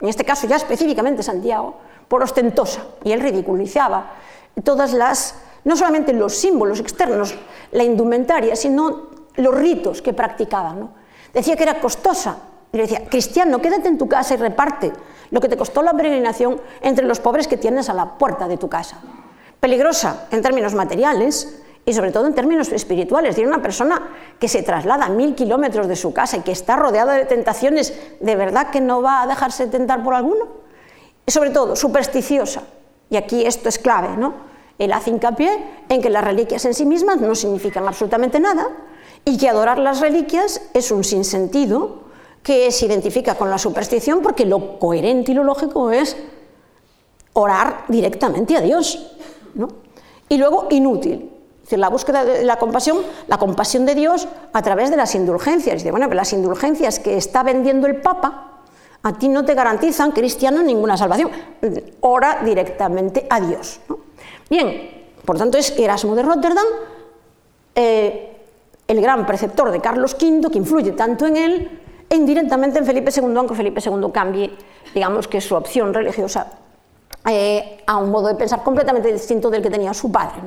en 0.00 0.08
este 0.08 0.24
caso 0.24 0.46
ya 0.46 0.56
específicamente 0.56 1.22
Santiago, 1.22 1.76
por 2.08 2.22
ostentosa, 2.22 2.82
y 3.04 3.12
él 3.12 3.20
ridiculizaba 3.20 4.10
todas 4.64 4.92
las, 4.92 5.36
no 5.64 5.76
solamente 5.76 6.12
los 6.12 6.34
símbolos 6.34 6.80
externos, 6.80 7.36
la 7.70 7.84
indumentaria, 7.84 8.56
sino 8.56 9.10
los 9.36 9.54
ritos 9.54 10.02
que 10.02 10.12
practicaban. 10.12 10.90
Decía 11.32 11.56
que 11.56 11.62
era 11.62 11.80
costosa, 11.80 12.36
y 12.72 12.76
le 12.76 12.82
decía, 12.84 13.08
cristiano, 13.08 13.60
quédate 13.60 13.88
en 13.88 13.98
tu 13.98 14.08
casa 14.08 14.34
y 14.34 14.36
reparte 14.38 14.92
lo 15.30 15.40
que 15.40 15.48
te 15.48 15.56
costó 15.56 15.82
la 15.82 15.92
peregrinación 15.92 16.60
entre 16.80 17.06
los 17.06 17.20
pobres 17.20 17.46
que 17.46 17.56
tienes 17.56 17.88
a 17.88 17.94
la 17.94 18.18
puerta 18.18 18.48
de 18.48 18.56
tu 18.56 18.68
casa. 18.68 18.98
Peligrosa 19.60 20.26
en 20.32 20.42
términos 20.42 20.74
materiales 20.74 21.62
y 21.84 21.92
sobre 21.92 22.12
todo 22.12 22.26
en 22.26 22.34
términos 22.34 22.70
espirituales. 22.72 23.34
Tiene 23.34 23.50
una 23.50 23.62
persona 23.62 24.10
que 24.38 24.48
se 24.48 24.62
traslada 24.62 25.08
mil 25.08 25.34
kilómetros 25.34 25.88
de 25.88 25.96
su 25.96 26.12
casa 26.12 26.36
y 26.36 26.40
que 26.40 26.52
está 26.52 26.76
rodeada 26.76 27.14
de 27.14 27.24
tentaciones, 27.24 27.98
¿de 28.20 28.36
verdad 28.36 28.70
que 28.70 28.80
no 28.80 29.02
va 29.02 29.22
a 29.22 29.26
dejarse 29.26 29.66
tentar 29.66 30.02
por 30.02 30.14
alguno? 30.14 30.46
Y 31.26 31.32
sobre 31.32 31.50
todo, 31.50 31.76
supersticiosa. 31.76 32.62
Y 33.08 33.16
aquí 33.16 33.44
esto 33.44 33.68
es 33.68 33.78
clave, 33.78 34.16
¿no? 34.16 34.34
Él 34.78 34.92
hace 34.92 35.10
hincapié 35.10 35.50
en 35.88 36.00
que 36.00 36.08
las 36.08 36.24
reliquias 36.24 36.64
en 36.64 36.74
sí 36.74 36.86
mismas 36.86 37.20
no 37.20 37.34
significan 37.34 37.86
absolutamente 37.86 38.40
nada 38.40 38.68
y 39.24 39.36
que 39.36 39.48
adorar 39.48 39.78
las 39.78 40.00
reliquias 40.00 40.62
es 40.72 40.90
un 40.90 41.04
sinsentido 41.04 42.04
que 42.42 42.70
se 42.70 42.86
identifica 42.86 43.34
con 43.34 43.50
la 43.50 43.58
superstición 43.58 44.22
porque 44.22 44.46
lo 44.46 44.78
coherente 44.78 45.32
y 45.32 45.34
lo 45.34 45.44
lógico 45.44 45.90
es 45.90 46.16
orar 47.34 47.84
directamente 47.88 48.56
a 48.56 48.60
Dios. 48.60 49.16
¿no? 49.54 49.68
Y 50.28 50.38
luego, 50.38 50.68
inútil. 50.70 51.30
Decir, 51.70 51.78
la 51.78 51.88
búsqueda 51.88 52.24
de 52.24 52.42
la 52.42 52.56
compasión, 52.56 52.98
la 53.28 53.38
compasión 53.38 53.86
de 53.86 53.94
Dios 53.94 54.26
a 54.52 54.60
través 54.60 54.90
de 54.90 54.96
las 54.96 55.14
indulgencias. 55.14 55.76
Dice, 55.76 55.92
bueno, 55.92 56.06
pero 56.06 56.16
las 56.16 56.32
indulgencias 56.32 56.98
que 56.98 57.16
está 57.16 57.44
vendiendo 57.44 57.86
el 57.86 58.00
Papa 58.00 58.62
a 59.04 59.12
ti 59.12 59.28
no 59.28 59.44
te 59.44 59.54
garantizan, 59.54 60.10
cristiano, 60.10 60.64
ninguna 60.64 60.96
salvación. 60.96 61.30
Ora 62.00 62.40
directamente 62.44 63.24
a 63.30 63.40
Dios. 63.40 63.78
Bien, 64.50 65.06
por 65.24 65.38
tanto 65.38 65.58
es 65.58 65.70
Erasmo 65.78 66.16
de 66.16 66.24
Rotterdam, 66.24 66.66
eh, 67.76 68.36
el 68.88 69.00
gran 69.00 69.24
preceptor 69.24 69.70
de 69.70 69.80
Carlos 69.80 70.16
V, 70.20 70.50
que 70.50 70.58
influye 70.58 70.90
tanto 70.90 71.24
en 71.28 71.36
él, 71.36 71.80
e 72.08 72.16
indirectamente 72.16 72.80
en 72.80 72.84
Felipe 72.84 73.12
II, 73.16 73.32
aunque 73.36 73.54
Felipe 73.54 73.80
II 73.80 74.10
cambie, 74.12 74.50
digamos 74.92 75.28
que 75.28 75.40
su 75.40 75.54
opción 75.54 75.94
religiosa 75.94 76.48
eh, 77.28 77.84
a 77.86 77.96
un 77.98 78.10
modo 78.10 78.26
de 78.26 78.34
pensar 78.34 78.64
completamente 78.64 79.12
distinto 79.12 79.48
del 79.50 79.62
que 79.62 79.70
tenía 79.70 79.94
su 79.94 80.10
padre. 80.10 80.40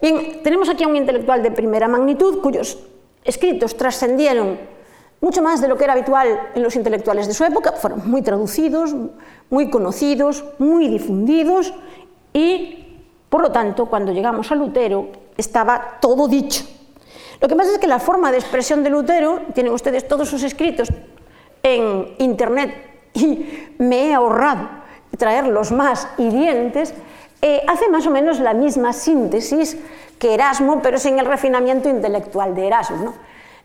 Tenemos 0.00 0.68
aquí 0.68 0.84
a 0.84 0.88
un 0.88 0.96
intelectual 0.96 1.42
de 1.42 1.50
primera 1.50 1.88
magnitud 1.88 2.40
cuyos 2.40 2.78
escritos 3.24 3.76
trascendieron 3.76 4.58
mucho 5.20 5.40
más 5.40 5.62
de 5.62 5.68
lo 5.68 5.78
que 5.78 5.84
era 5.84 5.94
habitual 5.94 6.50
en 6.54 6.62
los 6.62 6.76
intelectuales 6.76 7.26
de 7.26 7.32
su 7.32 7.44
época, 7.44 7.72
fueron 7.72 8.10
muy 8.10 8.20
traducidos, 8.20 8.94
muy 9.48 9.70
conocidos, 9.70 10.44
muy 10.58 10.88
difundidos 10.88 11.72
y, 12.34 12.98
por 13.30 13.40
lo 13.40 13.50
tanto, 13.50 13.86
cuando 13.86 14.12
llegamos 14.12 14.52
a 14.52 14.54
Lutero 14.54 15.08
estaba 15.38 15.98
todo 16.00 16.28
dicho. 16.28 16.64
Lo 17.40 17.48
que 17.48 17.56
pasa 17.56 17.72
es 17.72 17.78
que 17.78 17.86
la 17.86 18.00
forma 18.00 18.30
de 18.30 18.38
expresión 18.38 18.82
de 18.82 18.90
Lutero, 18.90 19.40
tienen 19.54 19.72
ustedes 19.72 20.06
todos 20.06 20.28
sus 20.28 20.42
escritos 20.42 20.88
en 21.62 22.14
Internet 22.18 22.74
y 23.14 23.46
me 23.78 24.08
he 24.08 24.14
ahorrado 24.14 24.68
traer 25.16 25.46
los 25.46 25.72
más 25.72 26.08
hirientes, 26.18 26.92
eh, 27.46 27.62
hace 27.68 27.90
más 27.90 28.06
o 28.06 28.10
menos 28.10 28.40
la 28.40 28.54
misma 28.54 28.94
síntesis 28.94 29.76
que 30.18 30.32
Erasmo, 30.32 30.80
pero 30.80 30.98
sin 30.98 31.18
el 31.18 31.26
refinamiento 31.26 31.90
intelectual 31.90 32.54
de 32.54 32.68
Erasmo. 32.68 33.12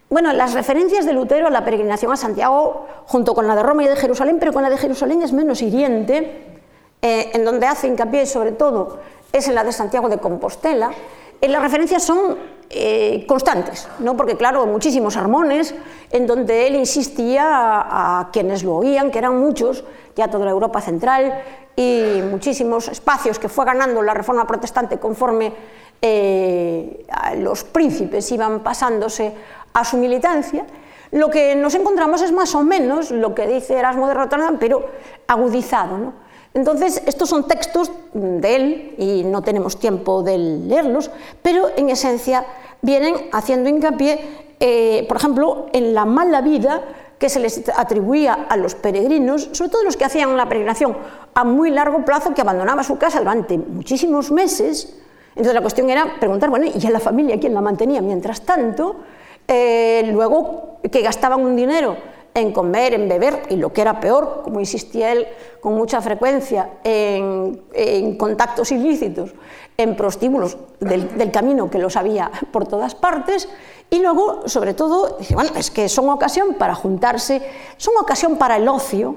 Bueno, 0.09 0.33
las 0.33 0.53
referencias 0.53 1.05
de 1.05 1.13
Lutero 1.13 1.47
a 1.47 1.49
la 1.49 1.63
peregrinación 1.63 2.11
a 2.11 2.17
Santiago, 2.17 2.87
junto 3.05 3.33
con 3.33 3.47
la 3.47 3.55
de 3.55 3.63
Roma 3.63 3.85
y 3.85 3.87
de 3.87 3.95
Jerusalén, 3.95 4.35
pero 4.37 4.51
con 4.51 4.63
la 4.63 4.69
de 4.69 4.77
Jerusalén 4.77 5.21
es 5.21 5.31
menos 5.31 5.61
hiriente, 5.61 6.59
eh, 7.01 7.31
en 7.33 7.45
donde 7.45 7.67
hace 7.67 7.87
hincapié 7.87 8.25
sobre 8.25 8.51
todo 8.51 8.99
es 9.31 9.47
en 9.47 9.55
la 9.55 9.63
de 9.63 9.71
Santiago 9.71 10.09
de 10.09 10.17
Compostela, 10.17 10.91
en 11.39 11.51
las 11.53 11.61
referencias 11.61 12.03
son 12.03 12.37
eh, 12.69 13.23
constantes, 13.27 13.87
¿no? 13.99 14.17
porque 14.17 14.35
claro, 14.35 14.65
muchísimos 14.65 15.13
sermones 15.13 15.73
en 16.11 16.27
donde 16.27 16.67
él 16.67 16.75
insistía 16.75 17.45
a, 17.45 18.29
quienes 18.33 18.63
lo 18.63 18.75
oían, 18.75 19.09
que 19.09 19.19
eran 19.19 19.39
muchos, 19.39 19.85
ya 20.17 20.27
toda 20.27 20.43
la 20.43 20.51
Europa 20.51 20.81
central, 20.81 21.41
y 21.79 22.21
muchísimos 22.29 22.89
espacios 22.89 23.39
que 23.39 23.47
fue 23.47 23.63
ganando 23.63 24.01
la 24.01 24.13
reforma 24.13 24.45
protestante 24.45 24.99
conforme 24.99 25.53
eh, 26.01 27.05
los 27.37 27.63
príncipes 27.63 28.29
iban 28.33 28.59
pasándose 28.59 29.33
a 29.71 29.85
su 29.85 29.95
militancia, 29.95 30.65
lo 31.11 31.29
que 31.29 31.55
nos 31.55 31.73
encontramos 31.75 32.21
es 32.21 32.33
más 32.33 32.53
o 32.53 32.63
menos 32.63 33.11
lo 33.11 33.33
que 33.33 33.47
dice 33.47 33.77
Erasmo 33.77 34.09
de 34.09 34.13
Rotterdam, 34.13 34.57
pero 34.59 34.87
agudizado. 35.25 35.97
¿no? 35.97 36.13
Entonces, 36.53 37.01
estos 37.05 37.29
son 37.29 37.47
textos 37.47 37.89
de 38.13 38.55
él 38.55 38.95
y 38.97 39.23
no 39.23 39.41
tenemos 39.41 39.79
tiempo 39.79 40.21
de 40.21 40.37
leerlos, 40.37 41.09
pero 41.41 41.69
en 41.77 41.87
esencia 41.87 42.45
vienen 42.81 43.15
haciendo 43.31 43.69
hincapié, 43.69 44.19
eh, 44.59 45.05
por 45.07 45.15
ejemplo, 45.15 45.67
en 45.71 45.93
la 45.93 46.03
mala 46.03 46.41
vida 46.41 46.81
que 47.19 47.29
se 47.29 47.39
les 47.39 47.69
atribuía 47.75 48.47
a 48.49 48.55
los 48.55 48.75
peregrinos, 48.75 49.49
sobre 49.51 49.69
todo 49.69 49.83
los 49.83 49.97
que 49.97 50.05
hacían 50.05 50.29
una 50.29 50.47
peregrinación 50.47 50.97
a 51.33 51.43
muy 51.43 51.69
largo 51.69 52.05
plazo, 52.05 52.33
que 52.33 52.41
abandonaba 52.41 52.83
su 52.83 52.97
casa 52.97 53.19
durante 53.19 53.57
muchísimos 53.57 54.31
meses. 54.31 54.95
Entonces 55.29 55.53
la 55.53 55.61
cuestión 55.61 55.89
era 55.89 56.19
preguntar, 56.19 56.49
bueno, 56.49 56.65
¿y 56.73 56.87
a 56.87 56.89
la 56.89 56.99
familia 56.99 57.39
quién 57.39 57.53
la 57.53 57.61
mantenía? 57.61 58.01
Mientras 58.01 58.41
tanto, 58.41 59.01
eh, 59.47 60.09
luego 60.13 60.79
que 60.89 61.01
gastaban 61.01 61.41
un 61.41 61.55
dinero 61.55 61.97
en 62.33 62.51
comer, 62.51 62.93
en 62.93 63.09
beber, 63.09 63.43
y 63.49 63.55
lo 63.55 63.73
que 63.73 63.81
era 63.81 63.99
peor, 63.99 64.41
como 64.43 64.59
insistía 64.59 65.11
él 65.11 65.27
con 65.59 65.75
mucha 65.75 66.01
frecuencia, 66.01 66.69
en, 66.83 68.15
contactos 68.17 68.71
ilícitos, 68.71 69.33
en 69.77 69.95
prostíbulos 69.95 70.57
del, 70.79 71.31
camino 71.31 71.69
que 71.69 71.79
los 71.79 71.95
había 71.95 72.31
por 72.51 72.67
todas 72.67 72.95
partes, 72.95 73.49
y 73.89 73.99
luego, 73.99 74.47
sobre 74.47 74.73
todo, 74.73 75.17
bueno, 75.31 75.51
es 75.55 75.71
que 75.71 75.89
son 75.89 76.09
ocasión 76.09 76.55
para 76.55 76.75
juntarse, 76.75 77.41
son 77.77 77.95
ocasión 77.99 78.37
para 78.37 78.57
el 78.57 78.67
ocio, 78.67 79.15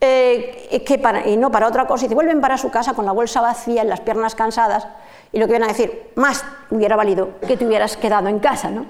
eh, 0.00 0.84
y 1.26 1.36
no 1.36 1.50
para 1.50 1.68
otra 1.68 1.86
cosa, 1.86 2.06
y 2.06 2.08
se 2.08 2.14
vuelven 2.14 2.40
para 2.40 2.58
su 2.58 2.70
casa 2.70 2.94
con 2.94 3.06
la 3.06 3.12
bolsa 3.12 3.40
vacía, 3.40 3.84
las 3.84 4.00
piernas 4.00 4.34
cansadas, 4.34 4.86
y 5.32 5.38
lo 5.38 5.46
que 5.46 5.52
vienen 5.52 5.70
a 5.70 5.72
decir, 5.72 6.10
más 6.16 6.44
hubiera 6.70 6.96
valido 6.96 7.38
que 7.46 7.56
te 7.56 7.66
hubieras 7.66 7.96
quedado 7.96 8.28
en 8.28 8.40
casa, 8.40 8.70
¿no? 8.70 8.86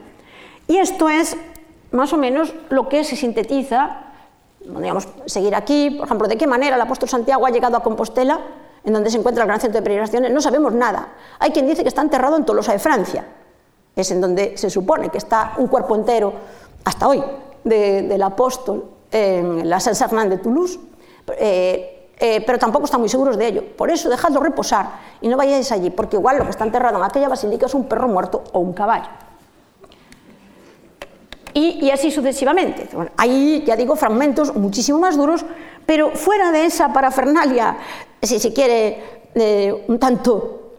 Y 0.70 0.76
esto 0.78 1.08
es 1.08 1.36
más 1.92 2.12
o 2.12 2.16
menos 2.16 2.55
lo 2.68 2.88
que 2.88 3.05
se 3.05 3.16
sintetiza, 3.16 3.98
podríamos 4.72 5.09
seguir 5.26 5.55
aquí, 5.55 5.90
por 5.90 6.07
ejemplo, 6.07 6.29
de 6.29 6.37
qué 6.37 6.46
manera 6.46 6.76
el 6.76 6.83
apóstol 6.83 7.09
Santiago 7.09 7.46
ha 7.46 7.50
llegado 7.50 7.76
a 7.76 7.83
Compostela, 7.83 8.40
en 8.85 8.92
donde 8.92 9.11
se 9.11 9.18
encuentra 9.18 9.44
el 9.44 9.48
gran 9.48 9.61
centro 9.61 9.81
de 9.81 9.83
peregrinaciones, 9.83 10.31
no 10.31 10.40
sabemos 10.40 10.72
nada. 10.72 11.09
Hay 11.38 11.50
quien 11.50 11.66
dice 11.66 11.83
que 11.83 11.88
está 11.88 12.03
enterrado 12.03 12.37
en 12.37 12.44
Tolosa 12.44 12.72
de 12.72 12.79
Francia, 12.79 13.24
es 13.94 14.11
en 14.11 14.20
donde 14.20 14.57
se 14.57 14.70
supone 14.70 15.11
que 15.11 15.18
está 15.18 15.55
un 15.59 15.66
cuerpo 15.66 15.94
entero, 15.94 16.33
hasta 16.85 17.09
hoy, 17.09 17.22
del 17.64 18.22
apóstol 18.22 18.85
en 19.11 19.68
la 19.68 19.81
Saint-Sernin 19.81 20.31
de 20.31 20.38
Toulouse, 20.38 20.79
eh, 21.38 22.09
eh, 22.18 22.42
pero 22.46 22.59
tampoco 22.59 22.85
están 22.85 23.00
muy 23.00 23.09
seguros 23.09 23.37
de 23.37 23.46
ello. 23.46 23.64
Por 23.76 23.90
eso 23.90 24.09
dejadlo 24.09 24.40
reposar 24.40 24.90
y 25.20 25.29
no 25.29 25.37
vayáis 25.37 25.72
allí, 25.72 25.90
porque 25.90 26.16
igual 26.16 26.38
lo 26.38 26.44
que 26.44 26.50
está 26.50 26.64
enterrado 26.64 26.98
en 26.98 27.05
aquella 27.05 27.29
basílica 27.29 27.66
es 27.66 27.74
un 27.74 27.85
perro 27.85 28.09
muerto 28.09 28.44
o 28.53 28.61
un 28.61 28.72
caballo. 28.72 29.09
Y, 31.54 31.90
así 31.90 32.10
sucesivamente. 32.10 32.88
hay, 33.16 33.64
ya 33.66 33.76
digo, 33.76 33.96
fragmentos 33.96 34.54
muchísimo 34.54 34.98
más 34.98 35.16
duros, 35.16 35.44
pero 35.86 36.10
fuera 36.10 36.52
de 36.52 36.66
esa 36.66 36.92
parafernalia, 36.92 37.76
si 38.22 38.38
se 38.38 38.52
quiere, 38.52 39.20
eh, 39.34 39.84
un 39.88 39.98
tanto 39.98 40.72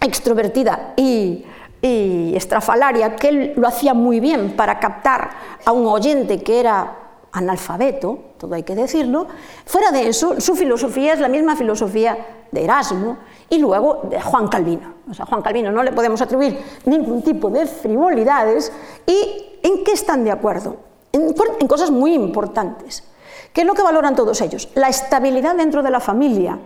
extrovertida 0.00 0.94
y, 0.96 1.44
y 1.80 2.34
estrafalaria, 2.34 3.16
que 3.16 3.28
él 3.28 3.52
lo 3.56 3.68
hacía 3.68 3.94
muy 3.94 4.20
bien 4.20 4.56
para 4.56 4.78
captar 4.78 5.30
a 5.64 5.72
un 5.72 5.86
oyente 5.86 6.42
que 6.42 6.60
era 6.60 7.06
analfabeto, 7.32 8.18
todo 8.38 8.54
hay 8.54 8.62
que 8.62 8.74
decirlo, 8.74 9.26
fuera 9.66 9.90
de 9.90 10.08
eso, 10.08 10.40
su 10.40 10.56
filosofía 10.56 11.12
es 11.12 11.20
la 11.20 11.28
misma 11.28 11.54
filosofía 11.54 12.16
de 12.50 12.64
Erasmo 12.64 13.18
y 13.50 13.58
luego 13.58 14.02
de 14.10 14.20
Juan 14.20 14.48
Calvino. 14.48 14.94
O 15.10 15.14
sea, 15.14 15.24
a 15.24 15.28
Juan 15.28 15.42
Calvino 15.42 15.70
no 15.70 15.82
le 15.82 15.92
podemos 15.92 16.20
atribuir 16.20 16.58
ningún 16.86 17.22
tipo 17.22 17.50
de 17.50 17.66
frivolidades 17.66 18.72
y 19.06 19.45
¿En 19.62 19.84
qué 19.84 19.92
están 19.92 20.24
de 20.24 20.30
acuerdo? 20.30 20.76
En, 21.12 21.32
cosas 21.66 21.90
muy 21.90 22.14
importantes. 22.14 23.04
¿Qué 23.52 23.62
es 23.62 23.66
lo 23.66 23.74
que 23.74 23.82
valoran 23.82 24.14
todos 24.14 24.40
ellos? 24.40 24.68
La 24.74 24.88
estabilidad 24.88 25.54
dentro 25.56 25.82
de 25.82 25.90
la 25.90 26.00
familia, 26.00 26.58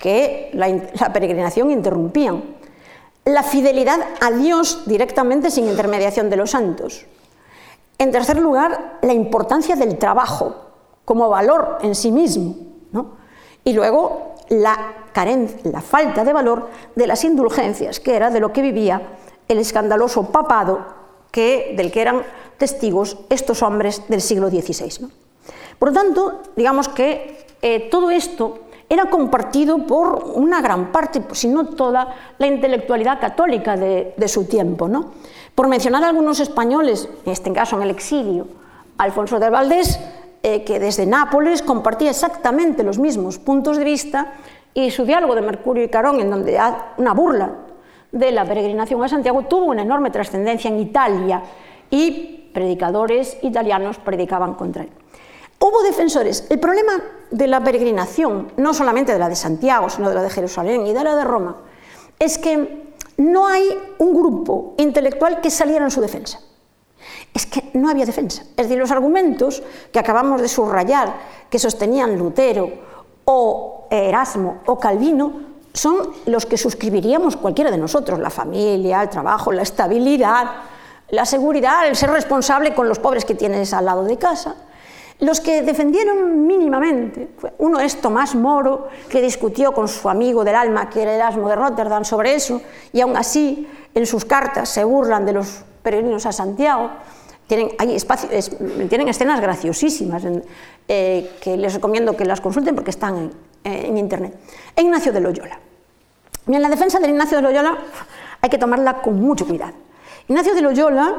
que 0.00 0.50
la, 0.54 1.12
peregrinación 1.12 1.70
interrumpían. 1.70 2.42
La 3.24 3.42
fidelidad 3.42 4.00
a 4.20 4.30
Dios 4.32 4.82
directamente 4.86 5.50
sin 5.50 5.68
intermediación 5.68 6.28
de 6.28 6.36
los 6.36 6.50
santos. 6.50 7.06
En 7.98 8.10
tercer 8.10 8.38
lugar, 8.38 8.98
la 9.02 9.12
importancia 9.12 9.76
del 9.76 9.96
trabajo 9.96 10.56
como 11.04 11.28
valor 11.28 11.78
en 11.82 11.94
sí 11.94 12.10
mismo. 12.10 12.56
Y 13.64 13.74
luego, 13.74 14.34
la, 14.48 14.94
carencia, 15.12 15.70
la 15.70 15.80
falta 15.80 16.24
de 16.24 16.32
valor 16.32 16.68
de 16.96 17.06
las 17.06 17.22
indulgencias, 17.22 18.00
que 18.00 18.16
era 18.16 18.30
de 18.30 18.40
lo 18.40 18.52
que 18.52 18.62
vivía 18.62 19.02
el 19.46 19.58
escandaloso 19.58 20.32
papado 20.32 21.01
que, 21.32 21.74
del 21.76 21.90
que 21.90 22.02
eran 22.02 22.22
testigos 22.58 23.16
estos 23.28 23.62
hombres 23.62 24.02
del 24.06 24.20
siglo 24.20 24.48
XVI. 24.48 25.08
Por 25.80 25.88
lo 25.88 25.94
tanto, 25.94 26.42
digamos 26.54 26.86
que 26.88 27.44
eh, 27.60 27.88
todo 27.90 28.12
esto 28.12 28.60
era 28.88 29.06
compartido 29.06 29.86
por 29.86 30.22
una 30.34 30.60
gran 30.60 30.92
parte, 30.92 31.22
si 31.32 31.48
no 31.48 31.66
toda, 31.66 32.14
la 32.38 32.46
intelectualidad 32.46 33.18
católica 33.18 33.76
de, 33.76 34.14
su 34.28 34.44
tiempo. 34.44 34.88
Por 35.54 35.66
mencionar 35.66 36.04
algunos 36.04 36.38
españoles, 36.40 37.08
en 37.24 37.32
este 37.32 37.52
caso 37.52 37.76
en 37.76 37.82
el 37.82 37.90
exilio, 37.90 38.46
Alfonso 38.98 39.40
de 39.40 39.48
Valdés, 39.48 39.98
eh, 40.42 40.62
que 40.62 40.78
desde 40.78 41.06
Nápoles 41.06 41.62
compartía 41.62 42.10
exactamente 42.10 42.82
los 42.82 42.98
mismos 42.98 43.38
puntos 43.38 43.78
de 43.78 43.84
vista, 43.84 44.34
y 44.74 44.90
su 44.90 45.04
diálogo 45.04 45.34
de 45.34 45.42
Mercurio 45.42 45.84
y 45.84 45.88
Carón, 45.88 46.20
en 46.20 46.30
donde 46.30 46.58
hay 46.58 46.74
una 46.96 47.12
burla 47.12 47.50
de 48.12 48.30
la 48.30 48.44
peregrinación 48.44 49.02
a 49.02 49.08
Santiago 49.08 49.42
tuvo 49.42 49.64
una 49.66 49.82
enorme 49.82 50.10
trascendencia 50.10 50.68
en 50.68 50.78
Italia 50.78 51.42
y 51.90 52.50
predicadores 52.52 53.38
italianos 53.42 53.98
predicaban 53.98 54.54
contra 54.54 54.84
él. 54.84 54.90
Hubo 55.58 55.82
defensores. 55.82 56.46
El 56.50 56.60
problema 56.60 56.92
de 57.30 57.46
la 57.46 57.62
peregrinación, 57.62 58.52
no 58.56 58.74
solamente 58.74 59.12
de 59.12 59.18
la 59.18 59.28
de 59.28 59.36
Santiago, 59.36 59.88
sino 59.88 60.08
de 60.08 60.16
la 60.16 60.22
de 60.22 60.30
Jerusalén 60.30 60.86
y 60.86 60.92
de 60.92 61.04
la 61.04 61.16
de 61.16 61.24
Roma, 61.24 61.56
es 62.18 62.36
que 62.36 62.82
no 63.16 63.46
hay 63.46 63.78
un 63.98 64.12
grupo 64.12 64.74
intelectual 64.78 65.40
que 65.40 65.50
saliera 65.50 65.84
en 65.84 65.90
su 65.90 66.00
defensa. 66.00 66.40
Es 67.32 67.46
que 67.46 67.70
no 67.74 67.88
había 67.88 68.04
defensa. 68.04 68.42
Es 68.56 68.68
decir, 68.68 68.78
los 68.78 68.90
argumentos 68.90 69.62
que 69.92 69.98
acabamos 69.98 70.42
de 70.42 70.48
subrayar, 70.48 71.14
que 71.48 71.58
sostenían 71.58 72.18
Lutero 72.18 72.70
o 73.24 73.86
Erasmo 73.90 74.58
o 74.66 74.78
Calvino, 74.78 75.51
son 75.74 76.10
los 76.26 76.46
que 76.46 76.58
suscribiríamos 76.58 77.36
cualquiera 77.36 77.70
de 77.70 77.78
nosotros, 77.78 78.18
la 78.18 78.30
familia, 78.30 79.02
el 79.02 79.08
trabajo, 79.08 79.52
la 79.52 79.62
estabilidad, 79.62 80.50
la 81.08 81.24
seguridad, 81.24 81.86
el 81.86 81.96
ser 81.96 82.10
responsable 82.10 82.74
con 82.74 82.88
los 82.88 82.98
pobres 82.98 83.24
que 83.24 83.34
tienes 83.34 83.72
al 83.72 83.84
lado 83.84 84.04
de 84.04 84.16
casa. 84.16 84.54
Los 85.20 85.40
que 85.40 85.62
defendieron 85.62 86.46
mínimamente, 86.46 87.28
uno 87.58 87.78
es 87.78 88.00
Tomás 88.00 88.34
Moro, 88.34 88.88
que 89.08 89.22
discutió 89.22 89.72
con 89.72 89.86
su 89.86 90.08
amigo 90.08 90.42
del 90.42 90.56
alma, 90.56 90.90
que 90.90 91.02
era 91.02 91.14
Erasmo 91.14 91.48
de 91.48 91.54
Rotterdam, 91.54 92.04
sobre 92.04 92.34
eso, 92.34 92.60
y 92.92 93.00
aún 93.00 93.16
así 93.16 93.68
en 93.94 94.06
sus 94.06 94.24
cartas 94.24 94.68
se 94.68 94.82
burlan 94.84 95.24
de 95.24 95.32
los 95.32 95.64
peregrinos 95.82 96.26
a 96.26 96.32
Santiago. 96.32 96.90
Tienen, 97.46 97.70
hay 97.78 97.96
tienen 98.88 99.08
escenas 99.08 99.40
graciosísimas 99.40 100.22
eh, 100.88 101.30
que 101.40 101.56
les 101.56 101.74
recomiendo 101.74 102.16
que 102.16 102.24
las 102.24 102.40
consulten 102.40 102.74
porque 102.74 102.90
están 102.90 103.30
en 103.64 103.96
Internet. 103.98 104.38
Ignacio 104.76 105.12
de 105.12 105.20
Loyola. 105.20 105.58
en 106.46 106.62
la 106.62 106.68
defensa 106.68 106.98
del 106.98 107.10
Ignacio 107.10 107.36
de 107.38 107.42
Loyola 107.42 107.78
hay 108.40 108.50
que 108.50 108.58
tomarla 108.58 109.00
con 109.02 109.20
mucho 109.20 109.46
cuidado. 109.46 109.74
Ignacio 110.28 110.54
de 110.54 110.62
Loyola 110.62 111.14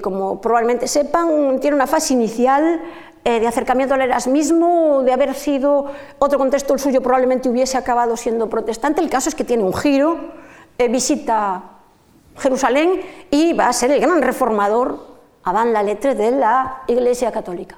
como 0.00 0.40
probablemente 0.40 0.88
sepan, 0.88 1.60
tiene 1.60 1.76
una 1.76 1.86
fase 1.86 2.14
inicial 2.14 2.80
eh, 3.24 3.40
de 3.40 3.46
acercamiento 3.46 3.94
al 3.94 4.00
erasmismo, 4.00 5.02
de 5.04 5.12
haber 5.12 5.34
sido 5.34 5.86
otro 6.18 6.38
contexto 6.38 6.72
el 6.72 6.80
suyo, 6.80 7.02
probablemente 7.02 7.50
hubiese 7.50 7.76
acabado 7.76 8.16
siendo 8.16 8.48
protestante. 8.48 9.02
El 9.02 9.10
caso 9.10 9.28
es 9.28 9.34
que 9.34 9.44
tiene 9.44 9.62
un 9.62 9.74
giro, 9.74 10.16
eh, 10.78 10.88
visita 10.88 11.62
Jerusalén 12.38 13.02
y 13.30 13.52
va 13.52 13.68
a 13.68 13.72
ser 13.72 13.90
el 13.90 14.00
gran 14.00 14.22
reformador, 14.22 15.10
Adán 15.42 15.72
la 15.72 15.82
letra 15.82 16.14
de 16.14 16.30
la 16.32 16.82
Iglesia 16.86 17.32
Católica. 17.32 17.76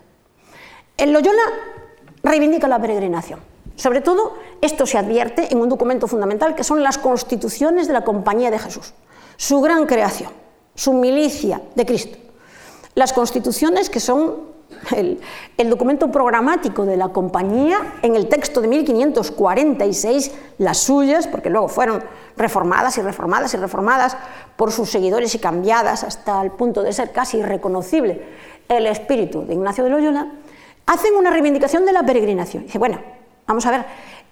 En 0.97 1.13
Loyola 1.13 1.43
reivindica 2.23 2.69
la 2.69 2.81
peregrinación. 2.81 3.41
Sobre 3.77 4.01
todo, 4.01 4.35
esto 4.61 4.87
se 4.87 4.99
advierte 4.99 5.53
en 5.53 5.59
un 5.59 5.69
documento 5.69 6.07
fundamental 6.07 6.55
que 6.55 6.65
son 6.65 6.83
las 6.83 6.99
constituciones 6.99 7.87
de 7.87 7.93
la 7.93 8.05
Compañía 8.05 8.51
de 8.51 8.59
Jesús, 8.59 8.93
su 9.37 9.61
gran 9.61 9.87
creación 9.87 10.31
su 10.75 10.93
milicia 10.95 11.63
de 11.75 11.87
Cristo. 11.87 12.19
Las 12.95 13.13
constituciones, 13.13 13.91
que 13.91 14.01
son 14.01 14.53
el, 14.97 15.21
documento 15.69 16.11
programático 16.11 16.85
de 16.85 16.97
la 16.97 17.11
compañía, 17.11 17.95
en 18.03 18.17
el 18.17 18.29
texto 18.29 18.61
de 18.61 18.69
1546, 18.69 20.33
las 20.59 20.79
suyas, 20.79 21.27
porque 21.27 21.51
luego 21.51 21.69
fueron 21.69 22.03
reformadas 22.37 22.99
y 22.99 23.03
reformadas 23.03 23.55
y 23.55 23.57
reformadas 23.57 24.17
por 24.57 24.73
sus 24.73 24.91
seguidores 24.91 25.35
y 25.35 25.39
cambiadas 25.39 26.05
hasta 26.05 26.41
el 26.43 26.51
punto 26.51 26.83
de 26.83 26.93
ser 26.93 27.13
casi 27.13 27.39
irreconocible 27.39 28.23
el 28.69 28.87
espíritu 28.87 29.45
de 29.45 29.55
Ignacio 29.55 29.85
de 29.85 29.91
Loyola, 29.91 30.33
hacen 30.87 31.15
una 31.15 31.31
reivindicación 31.31 31.85
de 31.85 31.93
la 31.93 32.05
peregrinación. 32.05 32.65
Dice, 32.65 32.79
bueno, 32.79 32.99
vamos 33.46 33.66
a 33.66 33.70
ver, 33.70 33.85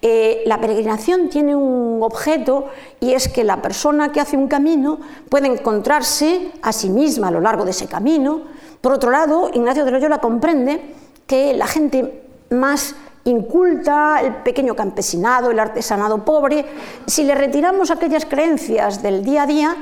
eh, 0.02 0.42
la 0.46 0.58
peregrinación 0.58 1.28
tiene 1.28 1.54
un 1.54 2.02
objeto 2.02 2.68
y 3.00 3.12
es 3.12 3.28
que 3.28 3.44
la 3.44 3.60
persona 3.60 4.12
que 4.12 4.20
hace 4.20 4.36
un 4.36 4.48
camino 4.48 4.98
puede 5.28 5.46
encontrarse 5.46 6.52
a 6.62 6.72
sí 6.72 6.88
misma 6.88 7.28
a 7.28 7.30
lo 7.30 7.40
largo 7.40 7.64
de 7.64 7.72
ese 7.72 7.86
camino. 7.86 8.42
Por 8.80 8.92
otro 8.92 9.10
lado, 9.10 9.50
Ignacio 9.52 9.84
de 9.84 9.90
Loyola 9.90 10.18
comprende 10.18 10.94
que 11.26 11.52
la 11.52 11.66
gente 11.66 12.24
más 12.48 12.94
inculta, 13.24 14.20
el 14.22 14.36
pequeño 14.36 14.74
campesinado, 14.74 15.50
el 15.50 15.58
artesanado 15.58 16.24
pobre, 16.24 16.64
si 17.06 17.24
le 17.24 17.34
retiramos 17.34 17.90
aquellas 17.90 18.24
creencias 18.24 19.02
del 19.02 19.22
día 19.22 19.42
a 19.42 19.46
día, 19.46 19.76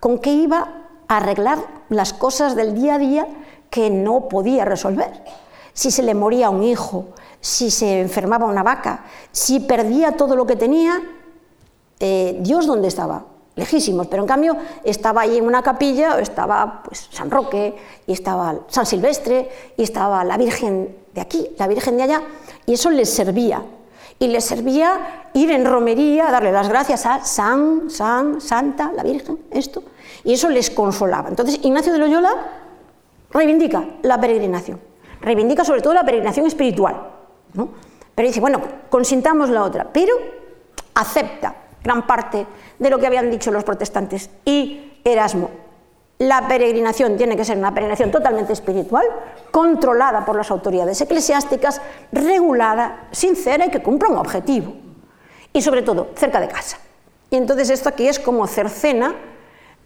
¿con 0.00 0.18
qué 0.18 0.30
iba 0.30 0.86
a 1.08 1.16
arreglar 1.18 1.58
las 1.90 2.14
cosas 2.14 2.56
del 2.56 2.74
día 2.74 2.94
a 2.94 2.98
día 2.98 3.26
que 3.68 3.90
no 3.90 4.28
podía 4.28 4.64
resolver? 4.64 5.12
Si 5.74 5.90
se 5.90 6.02
le 6.02 6.14
moría 6.14 6.48
un 6.48 6.62
hijo, 6.62 7.08
si 7.46 7.70
se 7.70 8.00
enfermaba 8.00 8.46
una 8.46 8.64
vaca, 8.64 9.04
si 9.30 9.60
perdía 9.60 10.16
todo 10.16 10.34
lo 10.34 10.48
que 10.48 10.56
tenía, 10.56 11.00
eh, 12.00 12.38
Dios 12.40 12.66
dónde 12.66 12.88
estaba, 12.88 13.24
lejísimos, 13.54 14.08
pero 14.08 14.24
en 14.24 14.26
cambio 14.26 14.56
estaba 14.82 15.20
ahí 15.20 15.38
en 15.38 15.46
una 15.46 15.62
capilla, 15.62 16.18
estaba 16.18 16.82
pues, 16.82 17.08
San 17.12 17.30
Roque, 17.30 17.76
y 18.04 18.12
estaba 18.12 18.62
San 18.66 18.84
Silvestre, 18.84 19.48
y 19.76 19.84
estaba 19.84 20.24
la 20.24 20.36
Virgen 20.36 20.96
de 21.14 21.20
aquí, 21.20 21.48
la 21.56 21.68
Virgen 21.68 21.96
de 21.96 22.02
allá, 22.02 22.22
y 22.66 22.72
eso 22.72 22.90
les 22.90 23.08
servía. 23.10 23.62
Y 24.18 24.26
les 24.26 24.44
servía 24.44 25.28
ir 25.32 25.52
en 25.52 25.66
romería, 25.66 26.32
darle 26.32 26.50
las 26.50 26.68
gracias 26.68 27.06
a 27.06 27.24
San, 27.24 27.88
San, 27.90 28.40
Santa, 28.40 28.90
la 28.92 29.04
Virgen, 29.04 29.38
esto, 29.52 29.84
y 30.24 30.32
eso 30.32 30.48
les 30.48 30.68
consolaba. 30.68 31.28
Entonces 31.28 31.60
Ignacio 31.62 31.92
de 31.92 32.00
Loyola 32.00 32.34
reivindica 33.30 33.84
la 34.02 34.20
peregrinación, 34.20 34.80
reivindica 35.20 35.64
sobre 35.64 35.80
todo 35.80 35.94
la 35.94 36.04
peregrinación 36.04 36.46
espiritual, 36.46 37.14
pero 38.14 38.28
dice, 38.28 38.40
bueno, 38.40 38.60
consintamos 38.88 39.50
la 39.50 39.62
otra, 39.62 39.88
pero 39.92 40.14
acepta 40.94 41.54
gran 41.82 42.06
parte 42.06 42.46
de 42.78 42.90
lo 42.90 42.98
que 42.98 43.06
habían 43.06 43.30
dicho 43.30 43.50
los 43.50 43.64
protestantes 43.64 44.30
y 44.44 45.00
Erasmo. 45.04 45.50
La 46.18 46.48
peregrinación 46.48 47.16
tiene 47.16 47.36
que 47.36 47.44
ser 47.44 47.58
una 47.58 47.74
peregrinación 47.74 48.10
totalmente 48.10 48.52
espiritual, 48.52 49.04
controlada 49.50 50.24
por 50.24 50.34
las 50.34 50.50
autoridades 50.50 51.00
eclesiásticas, 51.00 51.82
regulada, 52.10 53.08
sincera 53.12 53.66
y 53.66 53.70
que 53.70 53.82
cumpla 53.82 54.08
un 54.08 54.16
objetivo. 54.16 54.72
Y 55.52 55.60
sobre 55.60 55.82
todo, 55.82 56.08
cerca 56.16 56.40
de 56.40 56.48
casa. 56.48 56.78
Y 57.30 57.36
entonces 57.36 57.70
esto 57.70 57.90
aquí 57.90 58.08
es 58.08 58.18
como 58.18 58.46
cercena 58.46 59.14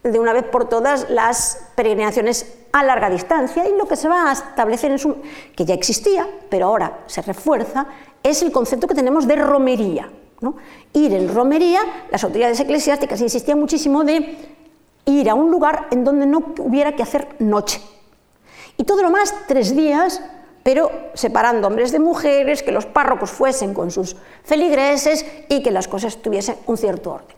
de 0.02 0.18
una 0.18 0.32
vez 0.32 0.44
por 0.44 0.68
todas 0.68 1.10
las 1.10 1.66
peregrinaciones 1.74 2.54
a 2.72 2.84
larga 2.84 3.10
distancia 3.10 3.68
y 3.68 3.76
lo 3.76 3.86
que 3.86 3.96
se 3.96 4.08
va 4.08 4.30
a 4.30 4.32
establecer 4.32 4.92
es 4.92 5.04
un, 5.04 5.20
que 5.54 5.64
ya 5.64 5.74
existía, 5.74 6.28
pero 6.48 6.66
ahora 6.66 7.00
se 7.06 7.22
refuerza, 7.22 7.86
es 8.22 8.42
el 8.42 8.52
concepto 8.52 8.86
que 8.86 8.94
tenemos 8.94 9.26
de 9.26 9.36
romería. 9.36 10.10
Ir 10.94 11.12
en 11.12 11.34
romería, 11.34 11.80
las 12.10 12.24
autoridades 12.24 12.60
eclesiásticas 12.60 13.20
insistían 13.20 13.58
muchísimo 13.58 14.04
de 14.04 14.38
ir 15.04 15.28
a 15.28 15.34
un 15.34 15.50
lugar 15.50 15.88
en 15.90 16.04
donde 16.04 16.26
no 16.26 16.54
hubiera 16.58 16.96
que 16.96 17.02
hacer 17.02 17.28
noche. 17.38 17.80
Y 18.76 18.84
todo 18.84 19.02
lo 19.02 19.10
más, 19.10 19.34
tres 19.46 19.76
días, 19.76 20.22
pero 20.62 20.90
separando 21.14 21.68
hombres 21.68 21.92
de 21.92 21.98
mujeres, 21.98 22.62
que 22.62 22.72
los 22.72 22.86
párrocos 22.86 23.30
fuesen 23.30 23.74
con 23.74 23.90
sus 23.90 24.16
feligreses 24.44 25.26
y 25.48 25.62
que 25.62 25.70
las 25.70 25.88
cosas 25.88 26.16
tuviesen 26.16 26.56
un 26.66 26.78
cierto 26.78 27.12
orden. 27.12 27.36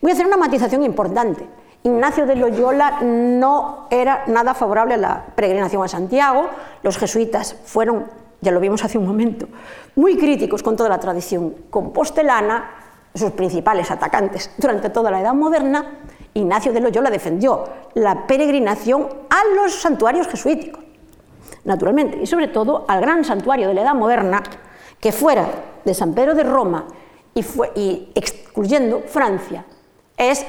Voy 0.00 0.10
a 0.10 0.14
hacer 0.14 0.26
una 0.26 0.38
matización 0.38 0.82
importante. 0.82 1.46
Ignacio 1.82 2.26
de 2.26 2.36
Loyola 2.36 3.00
no 3.02 3.86
era 3.90 4.24
nada 4.26 4.52
favorable 4.52 4.94
a 4.94 4.98
la 4.98 5.24
peregrinación 5.34 5.82
a 5.82 5.88
Santiago. 5.88 6.48
Los 6.82 6.98
jesuitas 6.98 7.56
fueron, 7.64 8.06
ya 8.42 8.52
lo 8.52 8.60
vimos 8.60 8.84
hace 8.84 8.98
un 8.98 9.06
momento, 9.06 9.48
muy 9.96 10.18
críticos 10.18 10.62
con 10.62 10.76
toda 10.76 10.90
la 10.90 11.00
tradición 11.00 11.54
compostelana, 11.70 12.70
sus 13.14 13.30
principales 13.32 13.90
atacantes 13.90 14.50
durante 14.58 14.90
toda 14.90 15.10
la 15.10 15.20
Edad 15.20 15.34
Moderna. 15.34 15.98
Ignacio 16.34 16.72
de 16.72 16.80
Loyola 16.80 17.10
defendió 17.10 17.64
la 17.94 18.26
peregrinación 18.26 19.08
a 19.30 19.40
los 19.56 19.74
santuarios 19.74 20.28
jesuíticos, 20.28 20.84
naturalmente, 21.64 22.18
y 22.22 22.26
sobre 22.26 22.48
todo 22.48 22.84
al 22.88 23.00
gran 23.00 23.24
santuario 23.24 23.68
de 23.68 23.74
la 23.74 23.82
Edad 23.82 23.94
Moderna, 23.94 24.42
que 25.00 25.12
fuera 25.12 25.46
de 25.84 25.94
San 25.94 26.12
Pedro 26.12 26.34
de 26.34 26.44
Roma 26.44 26.86
y, 27.34 28.12
excluyendo 28.14 29.00
Francia, 29.06 29.64
es 30.16 30.44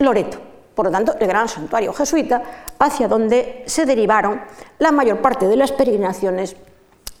Loreto, 0.00 0.38
por 0.74 0.86
lo 0.86 0.90
tanto 0.90 1.14
el 1.18 1.26
gran 1.26 1.48
santuario 1.48 1.92
jesuita, 1.92 2.42
hacia 2.78 3.06
donde 3.06 3.62
se 3.66 3.84
derivaron 3.84 4.40
la 4.78 4.92
mayor 4.92 5.20
parte 5.20 5.46
de 5.46 5.56
las 5.56 5.72
peregrinaciones 5.72 6.56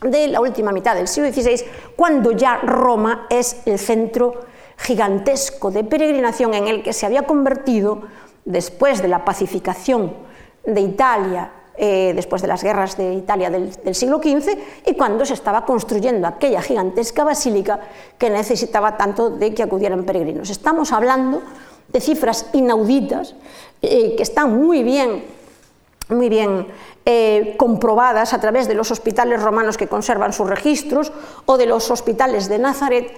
de 0.00 0.28
la 0.28 0.40
última 0.40 0.72
mitad 0.72 0.94
del 0.94 1.08
siglo 1.08 1.30
XVI, 1.30 1.62
cuando 1.94 2.32
ya 2.32 2.56
Roma 2.56 3.26
es 3.28 3.60
el 3.66 3.78
centro 3.78 4.40
gigantesco 4.78 5.70
de 5.70 5.84
peregrinación 5.84 6.54
en 6.54 6.68
el 6.68 6.82
que 6.82 6.94
se 6.94 7.04
había 7.04 7.26
convertido, 7.26 8.02
después 8.46 9.02
de 9.02 9.08
la 9.08 9.26
pacificación 9.26 10.14
de 10.64 10.80
Italia, 10.80 11.52
eh, 11.76 12.12
después 12.14 12.40
de 12.40 12.48
las 12.48 12.62
guerras 12.62 12.96
de 12.96 13.12
Italia 13.12 13.50
del, 13.50 13.72
del, 13.74 13.94
siglo 13.94 14.18
XV, 14.18 14.56
y 14.86 14.94
cuando 14.94 15.26
se 15.26 15.34
estaba 15.34 15.66
construyendo 15.66 16.26
aquella 16.26 16.62
gigantesca 16.62 17.24
basílica 17.24 17.80
que 18.16 18.30
necesitaba 18.30 18.96
tanto 18.96 19.28
de 19.28 19.52
que 19.52 19.62
acudieran 19.62 20.04
peregrinos. 20.04 20.48
Estamos 20.48 20.92
hablando 20.92 21.42
de 21.92 22.00
cifras 22.00 22.46
inauditas 22.52 23.34
eh, 23.82 24.14
que 24.16 24.22
están 24.22 24.56
muy 24.56 24.82
bien, 24.82 25.24
muy 26.08 26.28
bien 26.28 26.66
eh, 27.04 27.54
comprobadas 27.58 28.32
a 28.32 28.40
través 28.40 28.68
de 28.68 28.74
los 28.74 28.90
hospitales 28.90 29.42
romanos 29.42 29.76
que 29.76 29.88
conservan 29.88 30.32
sus 30.32 30.48
registros 30.48 31.12
o 31.46 31.56
de 31.56 31.66
los 31.66 31.90
hospitales 31.90 32.48
de 32.48 32.58
Nazaret, 32.58 33.12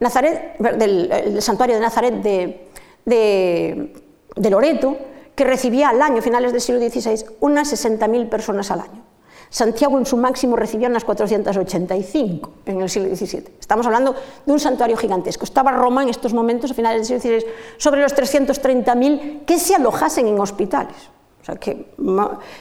Nazaret 0.00 0.56
del, 0.58 1.42
santuario 1.42 1.76
de 1.76 1.82
Nazaret 1.82 2.14
de, 2.22 2.68
de, 3.04 3.92
de 4.36 4.50
Loreto, 4.50 4.96
que 5.34 5.44
recibía 5.44 5.88
al 5.88 6.00
año, 6.00 6.22
finales 6.22 6.52
del 6.52 6.60
siglo 6.60 6.80
XVI, 6.80 7.24
unas 7.40 7.72
60.000 7.72 8.28
personas 8.28 8.70
al 8.70 8.80
año. 8.80 9.13
Santiago 9.54 9.96
en 9.98 10.04
su 10.04 10.16
máximo 10.16 10.56
recibía 10.56 10.88
unas 10.88 11.04
485 11.04 12.50
en 12.66 12.80
el 12.80 12.90
siglo 12.90 13.14
XVII. 13.14 13.50
Estamos 13.60 13.86
hablando 13.86 14.12
de 14.44 14.52
un 14.52 14.58
santuario 14.58 14.96
gigantesco. 14.96 15.44
Estaba 15.44 15.70
Roma 15.70 16.02
en 16.02 16.08
estos 16.08 16.34
momentos, 16.34 16.72
a 16.72 16.74
finales 16.74 17.08
del 17.08 17.20
siglo 17.20 17.38
XVI, 17.38 17.46
sobre 17.76 18.02
los 18.02 18.12
330.000 18.16 19.44
que 19.44 19.60
se 19.60 19.76
alojasen 19.76 20.26
en 20.26 20.40
hospitales. 20.40 20.96
O 21.40 21.44
sea 21.44 21.54
que 21.54 21.86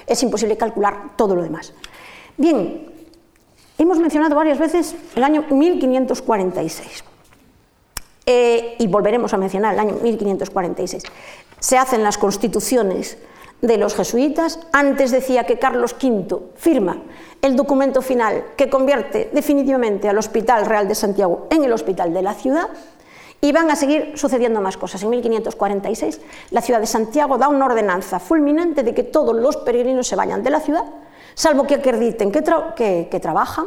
es 0.05 0.21
imposible 0.21 0.55
calcular 0.55 1.15
todo 1.15 1.35
lo 1.35 1.41
demás. 1.41 1.73
Bien, 2.37 2.85
hemos 3.79 3.97
mencionado 3.97 4.35
varias 4.35 4.59
veces 4.59 4.93
el 5.15 5.23
año 5.23 5.45
1546. 5.49 7.03
Eh, 8.27 8.75
y 8.77 8.85
volveremos 8.85 9.33
a 9.33 9.37
mencionar 9.37 9.73
el 9.73 9.79
año 9.79 9.95
1546. 9.95 11.01
Se 11.59 11.75
hacen 11.75 12.03
las 12.03 12.19
constituciones 12.19 13.17
de 13.63 13.77
los 13.77 13.95
jesuitas. 13.95 14.59
Antes 14.73 15.11
decía 15.11 15.45
que 15.45 15.57
Carlos 15.57 15.95
V 16.01 16.51
firma 16.55 16.97
el 17.41 17.55
documento 17.55 18.01
final 18.01 18.43
que 18.55 18.69
convierte 18.69 19.29
definitivamente 19.33 20.07
al 20.07 20.17
Hospital 20.17 20.65
Real 20.65 20.87
de 20.87 20.95
Santiago 20.95 21.47
en 21.49 21.63
el 21.63 21.71
Hospital 21.71 22.13
de 22.13 22.21
la 22.21 22.33
Ciudad. 22.33 22.67
Y 23.41 23.51
van 23.51 23.69
a 23.69 23.75
seguir 23.75 24.13
sucediendo 24.15 24.61
más 24.61 24.77
cosas. 24.77 25.03
En 25.03 25.09
1546 25.09 26.21
la 26.51 26.61
ciudad 26.61 26.79
de 26.79 26.85
Santiago 26.85 27.37
da 27.37 27.47
una 27.47 27.65
ordenanza 27.65 28.19
fulminante 28.19 28.83
de 28.83 28.93
que 28.93 29.03
todos 29.03 29.35
los 29.35 29.57
peregrinos 29.57 30.07
se 30.07 30.15
vayan 30.15 30.43
de 30.43 30.49
la 30.49 30.59
ciudad, 30.59 30.83
salvo 31.33 31.65
que 31.65 31.75
acrediten 31.75 32.31
que, 32.31 33.19
trabajan, 33.21 33.65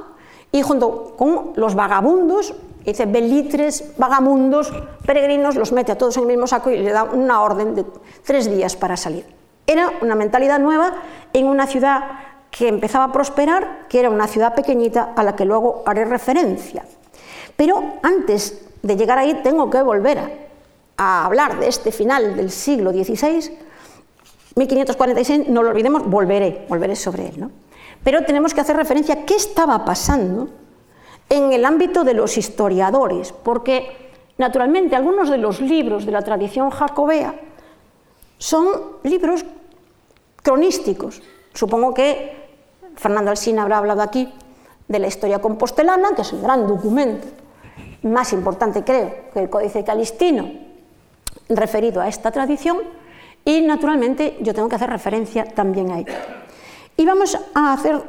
y 0.53 0.63
junto 0.63 1.15
con 1.17 1.53
los 1.57 1.75
vagabundos 1.75 2.55
dice 2.85 3.05
belitres, 3.05 3.93
vagamundos, 3.99 4.73
peregrinos, 5.05 5.57
los 5.57 5.73
mete 5.73 5.93
a 5.93 5.99
todos 5.99 6.17
en 6.17 6.23
el 6.23 6.29
mismo 6.29 6.47
saco 6.47 6.71
y 6.71 6.79
le 6.79 6.93
da 6.93 7.05
una 7.05 7.43
orden 7.43 7.75
de 7.75 7.85
tres 8.25 8.49
días 8.51 8.77
para 8.77 8.97
salir. 8.97 9.36
Era 9.67 9.93
una 10.01 10.15
mentalidad 10.15 10.59
nueva 10.59 10.95
en 11.33 11.47
una 11.47 11.67
ciudad 11.67 12.03
que 12.51 12.69
empezaba 12.69 13.05
a 13.05 13.13
prosperar, 13.13 13.87
que 13.89 13.99
era 14.01 14.11
una 14.11 14.27
ciudad 14.27 14.55
pequeñita 14.55 15.13
a 15.15 15.23
la 15.23 15.37
que 15.37 15.45
luego 15.45 15.83
haré 15.87 16.05
referencia. 16.05 16.85
Pero 17.57 17.95
antes 18.03 18.67
de 18.83 18.97
llegar 18.97 19.19
ahí 19.19 19.41
tengo 19.43 19.69
que 19.69 19.83
volver 19.83 20.47
a, 20.97 21.25
hablar 21.25 21.59
de 21.59 21.69
este 21.69 21.93
final 21.93 22.37
del 22.37 22.51
siglo 22.51 22.93
XVI, 22.93 23.51
1546, 24.55 25.49
no 25.49 25.63
lo 25.63 25.71
olvidemos, 25.71 26.09
volveré, 26.09 26.65
volveré 26.69 26.97
sobre 26.97 27.29
él. 27.29 27.41
¿no? 27.41 27.51
Pero 28.03 28.25
tenemos 28.25 28.55
que 28.55 28.61
hacer 28.61 28.77
referencia 28.77 29.15
a 29.15 29.25
qué 29.25 29.35
estaba 29.35 29.85
pasando 29.85 30.49
en 31.29 31.53
el 31.53 31.65
ámbito 31.65 32.05
de 32.05 32.15
los 32.15 32.39
historiadores, 32.39 33.33
porque 33.33 34.13
naturalmente 34.39 34.97
algunos 34.97 35.29
de 35.29 35.39
los 35.39 35.61
libros 35.61 36.07
de 36.07 36.13
la 36.13 36.23
tradición 36.23 36.71
jacobea 36.71 37.35
son 38.39 38.67
libros 39.03 39.45
cronísticos. 40.43 41.23
Supongo 41.55 41.95
que 41.95 42.47
Fernando 42.97 43.31
Alsina 43.31 43.63
habrá 43.63 43.79
hablado 43.79 44.03
aquí 44.03 44.33
de 44.89 44.99
la 44.99 45.07
historia 45.07 45.41
compostelana, 45.41 46.15
que 46.15 46.23
es 46.23 46.33
el 46.33 46.41
gran 46.41 46.67
documento 46.67 47.27
más 48.03 48.33
importante, 48.33 48.85
creo, 48.85 49.13
que 49.33 49.41
el 49.41 49.51
Códice 49.51 49.85
Calistino 49.85 50.49
referido 51.49 52.01
a 52.01 52.09
esta 52.09 52.31
tradición, 52.31 52.79
y 53.45 53.61
naturalmente 53.63 54.37
yo 54.41 54.55
tengo 54.55 54.69
que 54.69 54.77
hacer 54.77 54.91
referencia 54.91 55.45
también 55.45 55.91
a 55.93 55.99
ello. 56.01 56.13
Y 56.97 57.05
vamos 57.05 57.39
a 57.55 57.73
hacer 57.73 58.03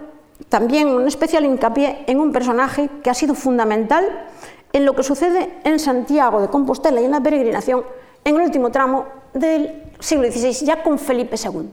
también 0.50 0.88
un 0.88 1.08
especial 1.08 1.46
hincapié 1.46 2.04
en 2.08 2.20
un 2.20 2.32
personaje 2.32 2.90
que 3.04 3.10
ha 3.10 3.14
sido 3.14 3.36
fundamental 3.36 4.28
en 4.74 4.86
lo 4.86 4.96
que 4.96 5.04
sucede 5.04 5.54
en 5.64 5.80
Santiago 5.80 6.42
de 6.42 6.48
Compostela 6.48 7.02
y 7.02 7.06
en 7.06 7.12
la 7.12 7.22
peregrinación 7.22 7.84
en 8.24 8.36
el 8.36 8.42
último 8.42 8.72
tramo 8.72 9.06
del 9.34 9.87
siglo 10.00 10.32
XVI, 10.32 10.66
ya 10.66 10.84
con 10.84 11.00
Felipe 11.00 11.36
II. 11.38 11.70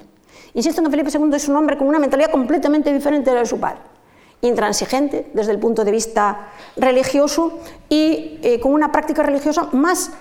Insisto 0.55 0.81
en 0.81 0.87
que 0.87 0.91
Felipe 0.91 1.11
II 1.11 1.35
es 1.35 1.49
un 1.49 1.57
hombre 1.57 1.77
con 1.77 1.89
una 1.89 1.99
mentalidad 1.99 2.31
completamente 2.31 2.93
diferente 2.93 3.31
de 3.31 3.35
la 3.35 3.41
de 3.41 3.47
su 3.47 3.59
padre, 3.59 3.81
intransigente 4.41 5.31
desde 5.35 5.53
el 5.53 5.59
punto 5.59 5.85
de 5.85 5.91
vista 5.91 6.49
religioso 6.77 7.59
y 7.89 8.39
eh, 8.43 8.61
con 8.61 8.73
una 8.73 8.93
práctica 8.93 9.23
religiosa 9.23 9.69
más 9.73 10.13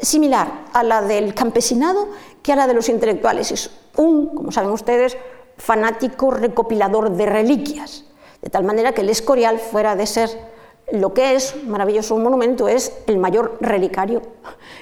similar 0.00 0.64
a 0.72 0.82
la 0.82 1.02
del 1.02 1.34
campesinado 1.34 2.08
que 2.42 2.52
a 2.52 2.56
la 2.56 2.66
de 2.66 2.74
los 2.74 2.88
intelectuales. 2.88 3.52
Es 3.52 3.70
un, 3.96 4.34
como 4.34 4.50
saben 4.50 4.70
ustedes, 4.70 5.16
fanático 5.58 6.30
recopilador 6.30 7.10
de 7.10 7.26
reliquias, 7.26 8.04
de 8.40 8.50
tal 8.50 8.64
manera 8.64 8.92
que 8.92 9.02
el 9.02 9.10
Escorial, 9.10 9.58
fuera 9.58 9.94
de 9.94 10.06
ser 10.06 10.30
lo 10.90 11.14
que 11.14 11.34
es, 11.34 11.62
maravilloso 11.64 12.16
monumento, 12.18 12.68
es 12.68 12.92
el 13.06 13.18
mayor 13.18 13.58
relicario 13.60 14.22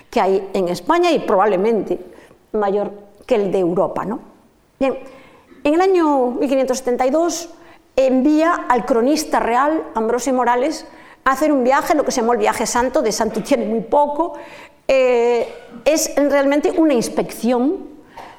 que 0.08 0.20
hay 0.20 0.48
en 0.54 0.68
España 0.68 1.10
y 1.10 1.18
probablemente 1.20 2.00
mayor 2.52 2.92
que 3.26 3.36
el 3.36 3.52
de 3.52 3.58
Europa. 3.60 4.04
¿no? 4.04 4.20
Bien, 4.78 4.98
en 5.64 5.74
el 5.74 5.80
año 5.80 6.32
1572 6.32 7.50
envía 7.96 8.54
al 8.68 8.86
cronista 8.86 9.40
real, 9.40 9.84
Ambrosio 9.94 10.32
Morales, 10.32 10.86
a 11.24 11.32
hacer 11.32 11.52
un 11.52 11.64
viaje, 11.64 11.94
lo 11.94 12.04
que 12.04 12.12
se 12.12 12.20
llamó 12.20 12.32
el 12.32 12.38
viaje 12.38 12.66
santo, 12.66 13.02
de 13.02 13.12
santo 13.12 13.42
tiene 13.42 13.66
muy 13.66 13.80
poco, 13.80 14.34
eh, 14.88 15.48
es 15.84 16.12
realmente 16.16 16.72
una 16.76 16.94
inspección 16.94 17.90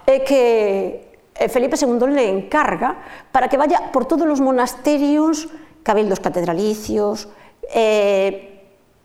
eh, 0.05 0.23
que 0.23 1.17
eh, 1.35 1.47
Felipe 1.47 1.77
II 1.79 2.07
le 2.07 2.27
encarga 2.27 2.97
para 3.31 3.47
que 3.47 3.55
vaya 3.55 3.91
por 3.93 4.05
todos 4.05 4.27
los 4.27 4.41
monasterios, 4.41 5.47
cabildos 5.83 6.19
catedralicios, 6.19 7.29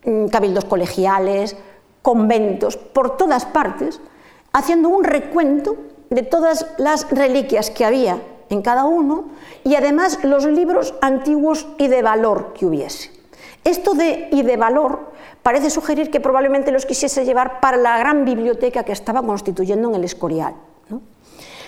mm, 0.05 0.27
cabildos 0.27 0.65
colegiales, 0.65 1.57
conventos, 2.03 2.77
por 2.77 3.17
todas 3.17 3.45
partes, 3.47 4.01
haciendo 4.57 4.89
un 4.89 5.05
recuento 5.05 5.77
de 6.09 6.23
todas 6.23 6.67
las 6.79 7.11
reliquias 7.11 7.69
que 7.69 7.85
había 7.85 8.23
en 8.49 8.63
cada 8.63 8.85
uno 8.85 9.27
y 9.65 9.75
además 9.75 10.21
los 10.25 10.47
libros 10.47 10.95
antiguos 11.03 11.67
y 11.77 11.89
de 11.89 12.01
valor 12.01 12.55
que 12.55 12.65
hubiese. 12.65 13.11
Esto 13.65 13.93
de 13.93 14.29
y 14.33 14.43
de 14.45 14.57
valor 14.57 15.13
parece 15.43 15.69
sugerir 15.69 16.11
que 16.11 16.21
probablemente 16.21 16.73
los 16.73 16.87
quisiese 16.87 17.27
llevar 17.27 17.61
para 17.61 17.77
la 17.77 17.99
gran 17.99 18.25
biblioteca 18.25 18.83
que 18.83 18.93
estaba 18.93 19.23
constituyendo 19.23 19.91
en 19.91 19.97
el 19.97 20.05
Escorial. 20.05 20.55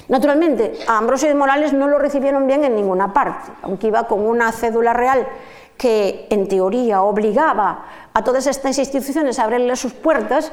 Naturalmente, 0.08 0.78
a 0.86 0.96
Ambrosio 0.96 1.28
de 1.28 1.34
Morales 1.34 1.74
no 1.74 1.88
lo 1.88 1.98
recibieron 1.98 2.46
bien 2.46 2.64
en 2.64 2.74
ninguna 2.74 3.12
parte, 3.12 3.52
aunque 3.60 3.88
iba 3.88 4.06
con 4.06 4.20
una 4.20 4.50
cédula 4.52 4.94
real 4.94 5.28
que 5.76 6.26
en 6.30 6.48
teoría 6.48 7.02
obligaba 7.02 7.84
a 8.14 8.24
todas 8.24 8.46
estas 8.46 8.78
instituciones 8.78 9.38
a 9.38 9.44
abrirle 9.44 9.76
sus 9.76 9.92
puertas, 9.92 10.50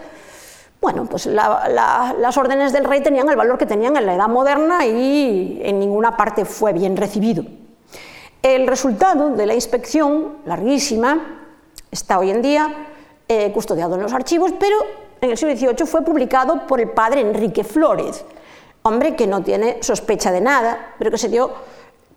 bueno, 0.86 1.08
pues 1.08 1.26
las 1.26 2.38
órdenes 2.38 2.72
del 2.72 2.84
rey 2.84 3.02
tenían 3.02 3.28
el 3.28 3.36
valor 3.36 3.58
que 3.58 3.66
tenían 3.66 3.98
en 3.98 4.06
la 4.06 4.14
edad 4.14 4.28
moderna 4.28 4.86
y 4.86 5.60
en 5.64 5.80
ninguna 5.80 6.16
parte 6.16 6.46
fue 6.46 6.74
bien 6.74 6.96
recibido. 6.96 7.44
El 8.44 8.68
resultado 8.68 9.32
de 9.32 9.48
la 9.48 9.56
inspección, 9.56 10.38
larguísima, 10.46 11.42
está 11.90 12.20
hoy 12.20 12.30
en 12.30 12.44
día 12.44 12.72
eh, 13.28 13.52
custodiado 13.52 13.96
en 13.96 14.04
los 14.04 14.14
archivos, 14.14 14.54
pero 14.60 14.78
en 15.22 15.32
el 15.32 15.38
siglo 15.40 15.58
XVIII 15.58 15.88
fue 15.88 16.04
publicado 16.04 16.68
por 16.68 16.80
el 16.80 16.92
padre 16.92 17.22
Enrique 17.22 17.64
Flores, 17.64 18.24
hombre 18.84 19.16
que 19.16 19.26
no 19.26 19.42
tiene 19.42 19.82
sospecha 19.82 20.32
de 20.32 20.42
nada, 20.42 20.94
pero 21.00 21.10
que 21.10 21.18
se 21.18 21.30
dio 21.30 21.50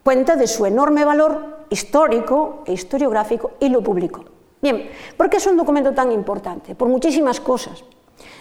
cuenta 0.05 0.37
de 0.37 0.47
su 0.47 0.67
enorme 0.67 1.07
valor 1.07 1.65
histórico 1.71 2.65
e 2.67 2.75
historiográfico 2.75 3.53
y 3.61 3.71
lo 3.71 3.81
publicó. 3.81 4.27
Bien, 4.61 4.91
¿por 5.17 5.31
qué 5.31 5.39
es 5.39 5.47
un 5.47 5.57
documento 5.57 5.95
tan 5.95 6.13
importante? 6.13 6.75
Por 6.75 6.89
muchísimas 6.89 7.41
cosas. 7.41 7.83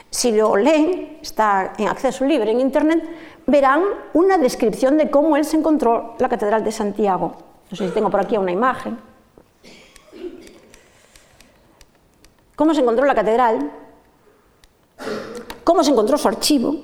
Si 0.09 0.31
lo 0.31 0.55
leen, 0.55 1.19
está 1.21 1.73
en 1.77 1.87
acceso 1.87 2.25
libre 2.25 2.51
en 2.51 2.59
Internet, 2.59 3.03
verán 3.45 3.83
una 4.13 4.37
descripción 4.37 4.97
de 4.97 5.09
cómo 5.09 5.35
él 5.37 5.45
se 5.45 5.57
encontró 5.57 6.15
la 6.19 6.29
Catedral 6.29 6.63
de 6.63 6.71
Santiago. 6.71 7.35
No 7.69 7.75
sé 7.77 7.87
si 7.87 7.93
tengo 7.93 8.09
por 8.09 8.21
aquí 8.21 8.37
una 8.37 8.51
imagen. 8.51 8.97
Cómo 12.55 12.73
se 12.73 12.81
encontró 12.81 13.05
la 13.05 13.13
catedral, 13.13 13.71
cómo 15.63 15.83
se 15.83 15.91
encontró 15.91 16.17
su 16.17 16.27
archivo, 16.27 16.75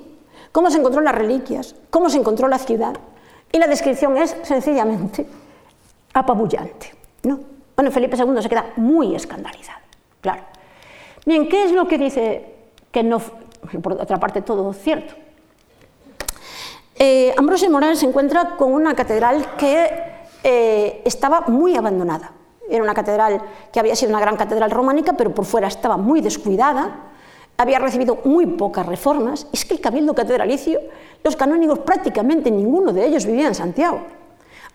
cómo 0.52 0.70
se 0.70 0.78
encontró 0.78 1.00
las 1.00 1.14
reliquias, 1.14 1.74
cómo 1.90 2.08
se 2.08 2.18
encontró 2.18 2.46
la 2.46 2.58
ciudad. 2.58 2.94
Y 3.50 3.58
la 3.58 3.66
descripción 3.66 4.16
es 4.16 4.36
sencillamente 4.44 5.26
apabullante. 6.12 6.94
¿no? 7.24 7.40
Bueno, 7.74 7.90
Felipe 7.90 8.16
II 8.16 8.40
se 8.40 8.48
queda 8.48 8.66
muy 8.76 9.16
escandalizado, 9.16 9.80
claro. 10.20 10.42
Bien, 11.26 11.48
¿qué 11.48 11.64
es 11.64 11.72
lo 11.72 11.88
que 11.88 11.98
dice 11.98 12.53
que 12.94 13.02
no, 13.02 13.20
por 13.82 13.94
otra 13.94 14.20
parte, 14.20 14.40
todo 14.40 14.72
cierto? 14.72 15.14
Eh, 16.94 17.34
Ambrosio 17.36 17.68
Morales 17.68 17.98
se 17.98 18.06
encuentra 18.06 18.54
con 18.56 18.72
una 18.72 18.94
catedral 18.94 19.56
que 19.56 19.90
eh, 20.44 21.02
estaba 21.04 21.40
muy 21.48 21.74
abandonada. 21.74 22.30
Era 22.70 22.84
una 22.84 22.94
catedral 22.94 23.42
que 23.72 23.80
había 23.80 23.96
sido 23.96 24.10
una 24.10 24.20
gran 24.20 24.36
catedral 24.36 24.70
románica, 24.70 25.14
pero 25.14 25.34
por 25.34 25.44
fuera 25.44 25.66
estaba 25.66 25.96
muy 25.96 26.20
descuidada, 26.20 27.10
había 27.56 27.80
recibido 27.80 28.20
muy 28.24 28.46
pocas 28.46 28.86
reformas. 28.86 29.48
Es 29.52 29.64
que 29.64 29.74
el 29.74 29.80
cabildo 29.80 30.14
catedralicio, 30.14 30.78
los 31.24 31.34
canónigos 31.34 31.80
prácticamente 31.80 32.48
ninguno 32.48 32.92
de 32.92 33.06
ellos 33.06 33.26
vivía 33.26 33.48
en 33.48 33.56
Santiago. 33.56 34.02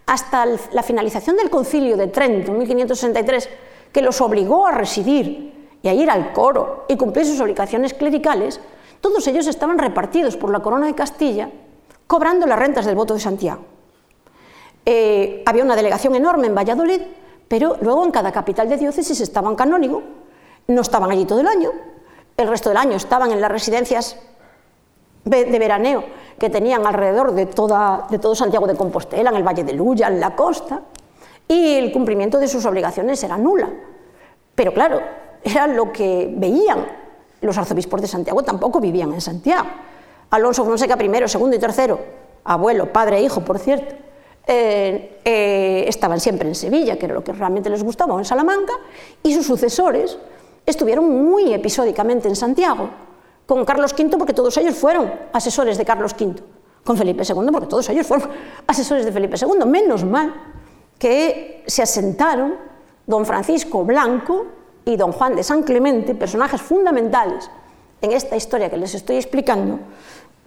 Hasta 0.07 0.45
la 0.73 0.83
finalización 0.83 1.37
del 1.37 1.49
concilio 1.49 1.95
de 1.95 2.07
Trento 2.07 2.51
en 2.51 2.57
1563, 2.57 3.49
que 3.93 4.01
los 4.01 4.19
obligó 4.19 4.67
a 4.67 4.71
residir 4.71 5.58
y 5.81 5.87
a 5.87 5.93
ir 5.93 6.09
al 6.09 6.33
coro 6.33 6.85
y 6.87 6.97
cumplir 6.97 7.25
sus 7.25 7.39
obligaciones 7.39 7.93
clericales, 7.93 8.59
Todos 9.01 9.25
ellos 9.27 9.47
estaban 9.47 9.79
repartidos 9.79 10.35
por 10.35 10.51
la 10.51 10.59
corona 10.59 10.87
de 10.87 10.93
Castilla, 10.93 11.49
cobrando 12.05 12.45
las 12.45 12.59
rentas 12.59 12.85
del 12.85 12.95
voto 12.95 13.13
de 13.13 13.19
Santiago. 13.19 13.61
Eh, 14.85 15.43
había 15.45 15.63
una 15.63 15.75
delegación 15.75 16.15
enorme 16.15 16.47
en 16.47 16.55
Valladolid, 16.55 17.01
pero 17.47 17.77
luego 17.81 18.03
en 18.03 18.11
cada 18.11 18.31
capital 18.31 18.67
de 18.67 18.77
diócesis 18.77 19.21
estaban 19.21 19.55
canónigo, 19.55 20.03
no 20.67 20.81
estaban 20.81 21.09
allí 21.11 21.25
todo 21.25 21.39
el 21.39 21.47
año, 21.47 21.71
el 22.35 22.47
resto 22.47 22.69
del 22.69 22.77
año 22.77 22.97
estaban 22.97 23.31
en 23.31 23.39
las 23.41 23.51
residencias 23.51 24.17
de 25.23 25.59
veraneo 25.59 26.03
que 26.39 26.49
tenían 26.49 26.87
alrededor 26.87 27.33
de, 27.33 27.45
toda, 27.45 28.07
de 28.09 28.19
todo 28.19 28.33
Santiago 28.33 28.65
de 28.67 28.75
Compostela, 28.75 29.29
en 29.29 29.35
el 29.35 29.43
Valle 29.43 29.63
de 29.63 29.73
Luya, 29.73 30.07
en 30.07 30.19
la 30.19 30.35
costa, 30.35 30.81
y 31.47 31.75
el 31.75 31.91
cumplimiento 31.91 32.37
de 32.39 32.47
sus 32.47 32.65
obligaciones 32.65 33.23
era 33.23 33.37
nula. 33.37 33.69
Pero 34.55 34.73
claro, 34.73 35.01
era 35.43 35.67
lo 35.67 35.91
que 35.91 36.33
veían 36.35 36.85
los 37.41 37.57
arzobispos 37.57 38.01
de 38.01 38.07
Santiago, 38.07 38.43
tampoco 38.43 38.79
vivían 38.79 39.13
en 39.13 39.21
Santiago. 39.21 39.67
Alonso 40.31 40.65
Fonseca 40.65 40.97
I, 41.01 41.27
segundo 41.27 41.55
y 41.55 41.59
tercero, 41.59 41.99
abuelo, 42.43 42.91
padre 42.91 43.17
e 43.17 43.23
hijo, 43.23 43.41
por 43.41 43.57
cierto, 43.59 43.95
eh, 44.45 45.19
eh, 45.23 45.85
estaban 45.87 46.19
siempre 46.19 46.47
en 46.47 46.55
Sevilla, 46.55 46.97
que 46.97 47.05
era 47.05 47.13
lo 47.13 47.23
que 47.23 47.31
realmente 47.31 47.69
les 47.69 47.83
gustaba, 47.83 48.13
o 48.13 48.19
en 48.19 48.25
Salamanca, 48.25 48.73
y 49.23 49.33
sus 49.33 49.45
sucesores 49.45 50.17
estuvieron 50.65 51.25
muy 51.25 51.53
episódicamente 51.53 52.27
en 52.27 52.35
Santiago 52.35 52.89
con 53.45 53.65
Carlos 53.65 53.95
V 53.97 54.15
porque 54.17 54.33
todos 54.33 54.55
ellos 54.57 54.75
fueron 54.75 55.11
asesores 55.33 55.77
de 55.77 55.85
Carlos 55.85 56.13
V, 56.19 56.35
con 56.83 56.95
Felipe 56.97 57.23
II 57.27 57.47
porque 57.51 57.67
todos 57.67 57.89
ellos 57.89 58.05
fueron 58.05 58.29
asesores 58.67 59.05
de 59.05 59.11
Felipe 59.11 59.37
II. 59.41 59.65
Menos 59.65 60.05
mal 60.05 60.33
que 60.99 61.63
se 61.65 61.81
asentaron 61.81 62.55
don 63.07 63.25
Francisco 63.25 63.83
Blanco 63.83 64.45
y 64.85 64.97
don 64.97 65.11
Juan 65.11 65.35
de 65.35 65.43
San 65.43 65.63
Clemente, 65.63 66.15
personajes 66.15 66.61
fundamentales 66.61 67.49
en 68.01 68.11
esta 68.11 68.35
historia 68.35 68.69
que 68.69 68.77
les 68.77 68.95
estoy 68.95 69.17
explicando. 69.17 69.79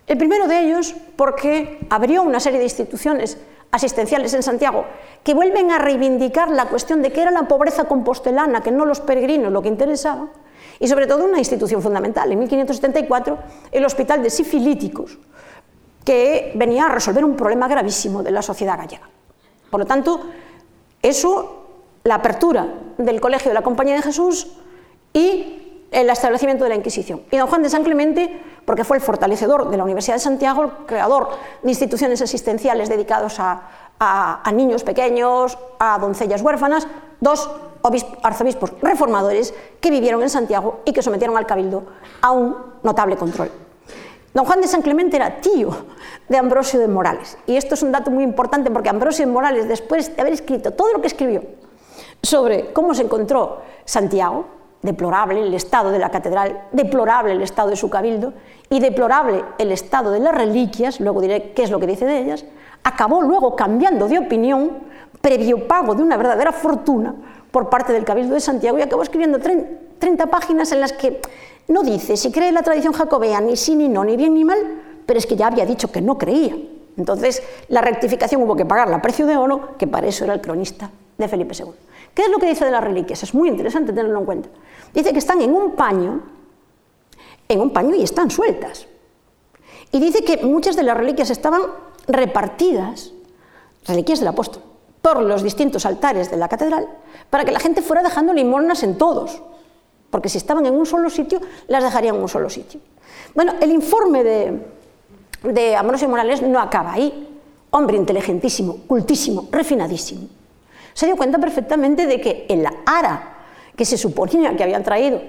El 0.06 0.18
primero 0.18 0.48
de 0.48 0.60
ellos 0.60 0.94
porque 1.16 1.78
abrió 1.90 2.22
una 2.22 2.40
serie 2.40 2.58
de 2.58 2.64
instituciones 2.64 3.38
asistenciales 3.70 4.34
en 4.34 4.42
Santiago 4.42 4.84
que 5.24 5.34
vuelven 5.34 5.70
a 5.70 5.78
reivindicar 5.78 6.50
la 6.50 6.66
cuestión 6.66 7.02
de 7.02 7.10
que 7.12 7.22
era 7.22 7.30
la 7.30 7.48
pobreza 7.48 7.84
compostelana, 7.84 8.62
que 8.62 8.70
no 8.70 8.84
los 8.84 9.00
peregrinos 9.00 9.52
lo 9.52 9.62
que 9.62 9.68
interesaba, 9.68 10.28
y 10.78 10.88
sobre 10.88 11.06
todo 11.06 11.24
una 11.24 11.38
institución 11.38 11.80
fundamental. 11.80 12.30
En 12.32 12.38
1574, 12.40 13.38
el 13.70 13.84
Hospital 13.84 14.22
de 14.22 14.30
Sifilíticos, 14.30 15.18
que 16.04 16.52
venía 16.56 16.86
a 16.86 16.88
resolver 16.88 17.24
un 17.24 17.36
problema 17.36 17.68
gravísimo 17.68 18.22
de 18.22 18.32
la 18.32 18.42
sociedad 18.42 18.76
gallega. 18.76 19.08
Por 19.70 19.80
lo 19.80 19.86
tanto, 19.86 20.20
eso, 21.00 21.61
la 22.04 22.16
apertura 22.16 22.66
del 22.98 23.20
Colegio 23.20 23.50
de 23.50 23.54
la 23.54 23.62
Compañía 23.62 23.94
de 23.94 24.02
Jesús 24.02 24.48
y 25.12 25.86
el 25.90 26.08
establecimiento 26.08 26.64
de 26.64 26.70
la 26.70 26.76
Inquisición. 26.76 27.22
Y 27.30 27.36
don 27.36 27.46
Juan 27.46 27.62
de 27.62 27.70
San 27.70 27.84
Clemente, 27.84 28.40
porque 28.64 28.84
fue 28.84 28.96
el 28.96 29.02
fortalecedor 29.02 29.68
de 29.68 29.76
la 29.76 29.84
Universidad 29.84 30.16
de 30.16 30.20
Santiago, 30.20 30.64
el 30.64 30.70
creador 30.86 31.28
de 31.62 31.68
instituciones 31.68 32.22
asistenciales 32.22 32.88
dedicados 32.88 33.38
a, 33.38 33.62
a 33.98 34.52
niños 34.52 34.82
pequeños, 34.82 35.58
a 35.78 35.98
doncellas 35.98 36.42
huérfanas, 36.42 36.88
dos 37.20 37.50
arzobispos 38.22 38.72
reformadores 38.80 39.54
que 39.80 39.90
vivieron 39.90 40.22
en 40.22 40.30
Santiago 40.30 40.80
y 40.84 40.92
que 40.92 41.02
sometieron 41.02 41.36
al 41.36 41.46
cabildo 41.46 41.84
a 42.20 42.30
un 42.32 42.56
notable 42.82 43.16
control. 43.16 43.50
Don 44.34 44.46
Juan 44.46 44.62
de 44.62 44.68
San 44.68 44.80
Clemente 44.80 45.16
era 45.16 45.40
tío 45.40 45.70
de 46.28 46.38
Ambrosio 46.38 46.80
de 46.80 46.88
Morales. 46.88 47.36
Y 47.46 47.56
esto 47.56 47.74
es 47.74 47.82
un 47.82 47.92
dato 47.92 48.10
muy 48.10 48.24
importante 48.24 48.70
porque 48.70 48.88
Ambrosio 48.88 49.26
de 49.26 49.32
Morales, 49.32 49.68
después 49.68 50.16
de 50.16 50.22
haber 50.22 50.32
escrito 50.32 50.70
todo 50.70 50.90
lo 50.92 51.00
que 51.02 51.08
escribió 51.08 51.42
sobre 52.22 52.72
cómo 52.72 52.94
se 52.94 53.02
encontró 53.02 53.60
Santiago, 53.84 54.46
deplorable 54.82 55.40
el 55.40 55.54
estado 55.54 55.90
de 55.90 55.98
la 55.98 56.10
catedral, 56.10 56.68
deplorable 56.72 57.32
el 57.32 57.42
estado 57.42 57.70
de 57.70 57.76
su 57.76 57.90
cabildo 57.90 58.32
y 58.68 58.80
deplorable 58.80 59.44
el 59.58 59.72
estado 59.72 60.10
de 60.10 60.20
las 60.20 60.34
reliquias, 60.34 61.00
luego 61.00 61.20
diré 61.20 61.52
qué 61.52 61.62
es 61.62 61.70
lo 61.70 61.78
que 61.78 61.86
dice 61.86 62.04
de 62.04 62.18
ellas, 62.18 62.44
acabó 62.82 63.22
luego 63.22 63.54
cambiando 63.54 64.08
de 64.08 64.18
opinión, 64.18 64.78
previo 65.20 65.68
pago 65.68 65.94
de 65.94 66.02
una 66.02 66.16
verdadera 66.16 66.52
fortuna, 66.52 67.14
por 67.52 67.68
parte 67.68 67.92
del 67.92 68.04
Cabildo 68.04 68.34
de 68.34 68.40
Santiago 68.40 68.78
y 68.78 68.82
acabó 68.82 69.02
escribiendo 69.02 69.38
30 69.38 70.26
páginas 70.26 70.72
en 70.72 70.80
las 70.80 70.92
que 70.94 71.20
no 71.68 71.82
dice 71.82 72.16
si 72.16 72.32
cree 72.32 72.50
la 72.50 72.62
tradición 72.62 72.94
jacobea 72.94 73.40
ni 73.40 73.56
sí 73.56 73.76
ni 73.76 73.88
no, 73.88 74.04
ni 74.04 74.16
bien 74.16 74.34
ni 74.34 74.44
mal, 74.44 74.58
pero 75.06 75.18
es 75.18 75.26
que 75.26 75.36
ya 75.36 75.46
había 75.46 75.66
dicho 75.66 75.92
que 75.92 76.00
no 76.00 76.18
creía. 76.18 76.56
Entonces, 76.96 77.42
la 77.68 77.80
rectificación 77.80 78.42
hubo 78.42 78.56
que 78.56 78.64
pagarla 78.64 78.96
a 78.96 79.02
precio 79.02 79.26
de 79.26 79.36
oro, 79.36 79.76
que 79.78 79.86
para 79.86 80.06
eso 80.06 80.24
era 80.24 80.34
el 80.34 80.40
cronista 80.40 80.90
de 81.16 81.28
Felipe 81.28 81.54
II. 81.56 81.72
¿Qué 82.14 82.22
es 82.22 82.28
lo 82.28 82.38
que 82.38 82.46
dice 82.46 82.64
de 82.64 82.70
las 82.70 82.84
reliquias? 82.84 83.22
Es 83.22 83.34
muy 83.34 83.48
interesante 83.48 83.92
tenerlo 83.92 84.18
en 84.18 84.24
cuenta. 84.24 84.48
Dice 84.92 85.12
que 85.12 85.18
están 85.18 85.40
en 85.40 85.52
un 85.54 85.72
paño, 85.72 86.22
en 87.48 87.60
un 87.60 87.70
paño 87.70 87.94
y 87.94 88.02
están 88.02 88.30
sueltas. 88.30 88.86
Y 89.90 90.00
dice 90.00 90.24
que 90.24 90.38
muchas 90.38 90.76
de 90.76 90.82
las 90.82 90.96
reliquias 90.96 91.30
estaban 91.30 91.62
repartidas, 92.06 93.12
reliquias 93.86 94.18
del 94.18 94.28
apóstol, 94.28 94.62
por 95.00 95.22
los 95.22 95.42
distintos 95.42 95.84
altares 95.86 96.30
de 96.30 96.36
la 96.36 96.48
catedral 96.48 96.88
para 97.28 97.44
que 97.44 97.50
la 97.50 97.60
gente 97.60 97.82
fuera 97.82 98.02
dejando 98.02 98.32
limosnas 98.32 98.82
en 98.82 98.98
todos, 98.98 99.42
porque 100.10 100.28
si 100.28 100.38
estaban 100.38 100.66
en 100.66 100.74
un 100.74 100.84
solo 100.84 101.08
sitio, 101.08 101.40
las 101.66 101.82
dejarían 101.82 102.16
en 102.16 102.22
un 102.22 102.28
solo 102.28 102.50
sitio. 102.50 102.80
Bueno, 103.34 103.54
el 103.60 103.72
informe 103.72 104.22
de, 104.22 104.66
de 105.42 105.74
Ambrosio 105.74 106.08
Morales 106.08 106.42
no 106.42 106.60
acaba 106.60 106.92
ahí. 106.92 107.40
Hombre 107.70 107.96
inteligentísimo, 107.96 108.80
cultísimo, 108.86 109.48
refinadísimo. 109.50 110.28
Se 110.94 111.06
dio 111.06 111.16
cuenta 111.16 111.38
perfectamente 111.38 112.06
de 112.06 112.20
que 112.20 112.46
en 112.48 112.62
la 112.62 112.74
ara 112.86 113.38
que 113.76 113.84
se 113.84 113.96
suponía 113.96 114.56
que 114.56 114.62
habían 114.62 114.82
traído 114.82 115.20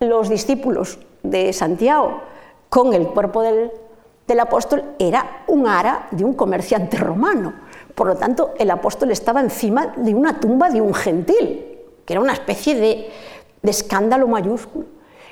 los 0.00 0.28
discípulos 0.28 0.98
de 1.22 1.52
Santiago 1.52 2.20
con 2.68 2.92
el 2.94 3.08
cuerpo 3.08 3.42
del, 3.42 3.70
apóstol 4.40 4.84
era 4.98 5.44
un 5.46 5.66
ara 5.66 6.08
de 6.10 6.24
un 6.24 6.34
comerciante 6.34 6.96
romano 6.96 7.66
por 7.96 8.06
lo 8.06 8.16
tanto, 8.16 8.52
el 8.58 8.70
apóstol 8.70 9.10
estaba 9.10 9.40
encima 9.40 9.94
de 9.96 10.14
una 10.14 10.38
tumba 10.38 10.68
de 10.68 10.82
un 10.82 10.92
gentil, 10.92 11.64
que 12.04 12.12
era 12.12 12.20
una 12.20 12.34
especie 12.34 12.74
de, 12.74 13.08
escándalo 13.62 14.28
mayúsculo. 14.28 14.84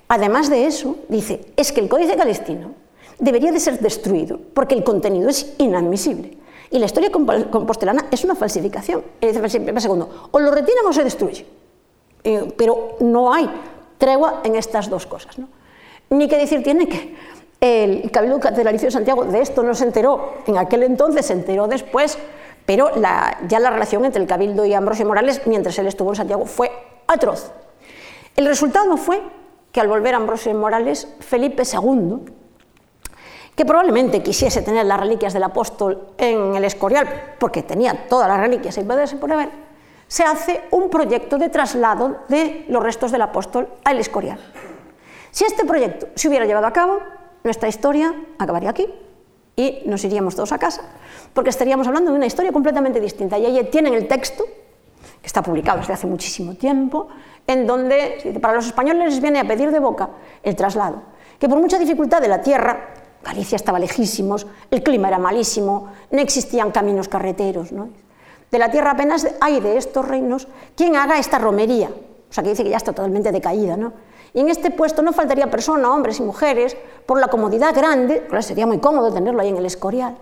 Además 0.09 0.49
de 0.49 0.65
eso, 0.67 0.97
dice, 1.09 1.53
es 1.57 1.73
que 1.73 1.81
el 1.81 1.91
Códice 1.91 2.17
Calistino 2.17 2.73
debería 3.19 3.53
de 3.53 3.61
ser 3.61 3.79
destruido 3.81 4.41
porque 4.55 4.75
el 4.75 4.83
contenido 4.83 5.29
es 5.29 5.55
inadmisible. 5.59 6.39
Y 6.75 6.81
la 6.81 6.87
historia 6.87 7.13
compostelana 7.13 8.07
es 8.11 8.25
una 8.25 8.35
falsificación. 8.35 9.05
Felipe 9.21 9.81
segundo, 9.81 10.29
o 10.33 10.41
lo 10.41 10.51
retiran 10.51 10.85
o 10.87 10.93
se 10.93 11.05
destruye. 11.05 11.47
Eh, 12.25 12.53
pero 12.57 12.97
no 12.99 13.33
hay 13.33 13.49
tregua 13.97 14.41
en 14.43 14.57
estas 14.57 14.91
dos 14.91 15.07
cosas. 15.07 15.37
Ni 16.11 16.27
que 16.27 16.37
decir 16.37 16.65
tiene 16.65 16.89
que 16.89 17.15
el 17.61 18.11
Cabildo 18.11 18.41
Catedralicio 18.41 18.89
de 18.89 18.91
Santiago 18.91 19.25
de 19.25 19.41
esto 19.41 19.63
no 19.63 19.73
se 19.73 19.85
enteró 19.85 20.35
en 20.47 20.59
aquel 20.59 20.83
entonces, 20.83 21.27
se 21.27 21.35
enteró 21.35 21.69
después 21.69 22.19
pero 22.67 22.91
ya 23.49 23.61
la 23.61 23.71
relación 23.71 24.05
entre 24.05 24.23
el 24.23 24.29
Cabildo 24.29 24.65
y 24.65 24.75
Ambrosio 24.75 25.07
Morales, 25.07 25.43
mientras 25.47 25.79
él 25.79 25.87
estuvo 25.87 26.11
en 26.11 26.17
Santiago, 26.17 26.47
fue 26.47 26.71
atroz. 27.07 27.53
El 28.37 28.47
resultado 28.47 28.97
fue 28.97 29.21
que 29.71 29.81
al 29.81 29.89
volver 29.89 30.15
Ambrosio 30.15 30.55
Morales, 30.55 31.09
Felipe 31.21 31.63
II, 31.71 32.33
que 33.55 33.65
probablemente 33.65 34.23
quisiese 34.23 34.63
tener 34.63 34.87
las 34.87 34.99
reliquias 34.99 35.33
del 35.33 35.45
apóstol 35.45 36.09
en 36.19 36.57
el 36.57 36.65
Escorial, 36.65 37.35
porque 37.39 37.63
tenía 37.63 38.07
todas 38.09 38.29
las 38.29 38.41
reliquias 38.41 38.77
y 38.79 38.83
poderse 38.83 39.17
por 39.17 39.33
haber, 39.33 39.51
se 40.09 40.25
hace 40.25 40.63
un 40.71 40.91
proyecto 40.91 41.39
de 41.39 41.49
traslado 41.49 42.19
de 42.29 42.67
los 42.69 42.83
restos 42.83 43.11
del 43.11 43.23
apóstol 43.23 43.69
al 43.85 43.99
Escorial. 43.99 44.39
Si 45.31 45.45
este 45.45 45.65
proyecto 45.65 46.09
se 46.15 46.29
hubiera 46.29 46.47
llevado 46.47 46.67
a 46.67 46.73
cabo, 46.73 47.01
nuestra 47.43 47.69
historia 47.69 48.15
acabaría 48.39 48.71
aquí 48.71 48.89
y 49.57 49.83
nos 49.87 50.05
iríamos 50.05 50.35
todos 50.35 50.53
a 50.53 50.59
casa, 50.59 50.83
porque 51.33 51.51
estaríamos 51.51 51.87
hablando 51.87 52.11
de 52.11 52.17
una 52.17 52.27
historia 52.27 52.53
completamente 52.53 53.01
distinta. 53.01 53.39
Y 53.39 53.47
ahí 53.47 53.65
tienen 53.71 53.95
el 53.95 54.07
texto, 54.09 54.45
que 54.45 55.27
está 55.27 55.43
publicado 55.43 55.79
desde 55.79 55.93
hace 55.93 56.07
muchísimo 56.07 56.55
tiempo, 56.55 57.09
en 57.47 57.67
donde 57.67 58.39
para 58.41 58.55
los 58.55 58.67
españoles 58.67 59.15
les 59.15 59.21
viene 59.21 59.41
a 59.41 59.45
pedir 59.45 59.71
de 59.71 59.79
boca 59.79 60.11
el 60.43 60.57
traslado, 60.57 61.03
que 61.39 61.49
por 61.49 61.59
mucha 61.59 61.79
dificultad 61.79 62.21
de 62.21 62.29
la 62.29 62.41
tierra, 62.41 62.95
Galicia 63.25 63.57
estaba 63.57 63.79
lejísimos, 63.79 64.47
el 64.71 64.83
clima 64.83 65.09
era 65.09 65.19
malísimo, 65.19 65.89
no 66.11 66.21
existían 66.21 66.71
caminos 66.71 67.09
carreteros, 67.09 67.71
de 67.73 68.59
la 68.59 68.71
tierra 68.71 68.93
apenas 68.93 69.27
hay 69.41 69.59
de 69.59 69.77
estos 69.77 70.07
reinos 70.07 70.47
quien 70.77 70.95
haga 70.95 71.19
esta 71.19 71.39
romería, 71.39 71.89
o 71.89 72.33
sea 72.33 72.45
que 72.45 72.51
dice 72.51 72.63
que 72.63 72.71
ya 72.71 72.77
está 72.77 72.93
totalmente 72.93 73.33
decaída, 73.33 73.77
¿no? 73.77 73.93
Y 74.33 74.41
en 74.41 74.49
este 74.49 74.71
puesto 74.71 75.03
no 75.03 75.13
faltaría 75.13 75.51
persona, 75.51 75.93
hombres 75.93 76.21
y 76.21 76.23
mujeres, 76.23 76.77
por 77.07 77.19
la 77.21 77.29
comodidad 77.29 77.75
grande, 77.75 78.27
sería 78.41 78.67
muy 78.67 78.79
cómodo 78.79 79.13
tenerlo 79.13 79.41
ahí 79.41 79.49
en 79.49 79.57
el 79.57 79.67
Escorial. 79.67 80.17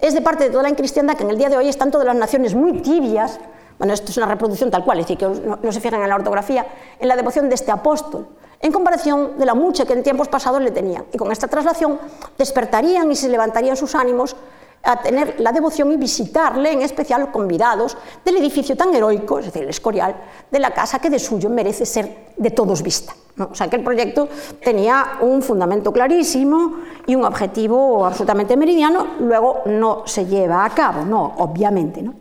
Es 0.00 0.14
de 0.14 0.22
parte 0.22 0.44
de 0.44 0.50
toda 0.50 0.62
la 0.62 0.74
cristiandad 0.74 1.14
que 1.14 1.24
en 1.24 1.30
el 1.30 1.38
día 1.38 1.48
de 1.48 1.56
hoy 1.56 1.68
están 1.68 1.90
todas 1.90 2.06
las 2.06 2.16
naciones 2.16 2.54
muy 2.54 2.80
tibias, 2.80 3.38
bueno, 3.78 3.92
esto 3.92 4.10
es 4.10 4.16
una 4.16 4.26
reproducción 4.26 4.70
tal 4.70 4.84
cual, 4.84 5.00
es 5.00 5.06
decir, 5.06 5.18
que 5.18 5.26
no, 5.26 5.72
se 5.72 5.80
fijan 5.80 6.02
en 6.02 6.08
la 6.08 6.14
ortografía, 6.14 6.66
en 6.98 7.08
la 7.08 7.16
devoción 7.16 7.48
de 7.48 7.54
este 7.54 7.72
apóstol, 7.72 8.26
en 8.60 8.72
comparación 8.72 9.38
de 9.38 9.44
la 9.44 9.54
mucha 9.54 9.84
que 9.84 9.92
en 9.92 10.02
tiempos 10.02 10.28
pasados 10.28 10.62
le 10.62 10.70
tenían. 10.70 11.04
Y 11.12 11.18
con 11.18 11.30
esta 11.32 11.48
traslación 11.48 11.98
despertarían 12.38 13.10
y 13.10 13.16
se 13.16 13.28
levantarían 13.28 13.76
sus 13.76 13.94
ánimos 13.94 14.36
a 14.84 15.00
tener 15.00 15.40
la 15.40 15.50
devoción 15.50 15.90
y 15.92 15.96
visitarle, 15.96 16.72
en 16.72 16.82
especial 16.82 17.30
convidados 17.32 17.96
del 18.24 18.36
edificio 18.36 18.76
tan 18.76 18.94
heroico, 18.94 19.38
es 19.38 19.46
decir, 19.46 19.62
el 19.62 19.70
Escorial, 19.70 20.14
de 20.50 20.58
la 20.58 20.72
casa 20.72 20.98
que 20.98 21.10
de 21.10 21.18
suyo 21.18 21.48
merece 21.48 21.86
ser 21.86 22.26
de 22.36 22.50
todos 22.50 22.82
vista. 22.82 23.14
O 23.38 23.54
sea 23.54 23.68
que 23.68 23.76
el 23.76 23.82
proyecto 23.82 24.28
tenía 24.62 25.18
un 25.20 25.42
fundamento 25.42 25.92
clarísimo 25.92 26.76
y 27.06 27.16
un 27.16 27.24
objetivo 27.24 28.06
absolutamente 28.06 28.56
meridiano, 28.56 29.06
luego 29.20 29.62
no 29.66 30.06
se 30.06 30.26
lleva 30.26 30.64
a 30.64 30.70
cabo, 30.70 31.04
no, 31.04 31.34
obviamente. 31.38 32.00
¿no? 32.00 32.14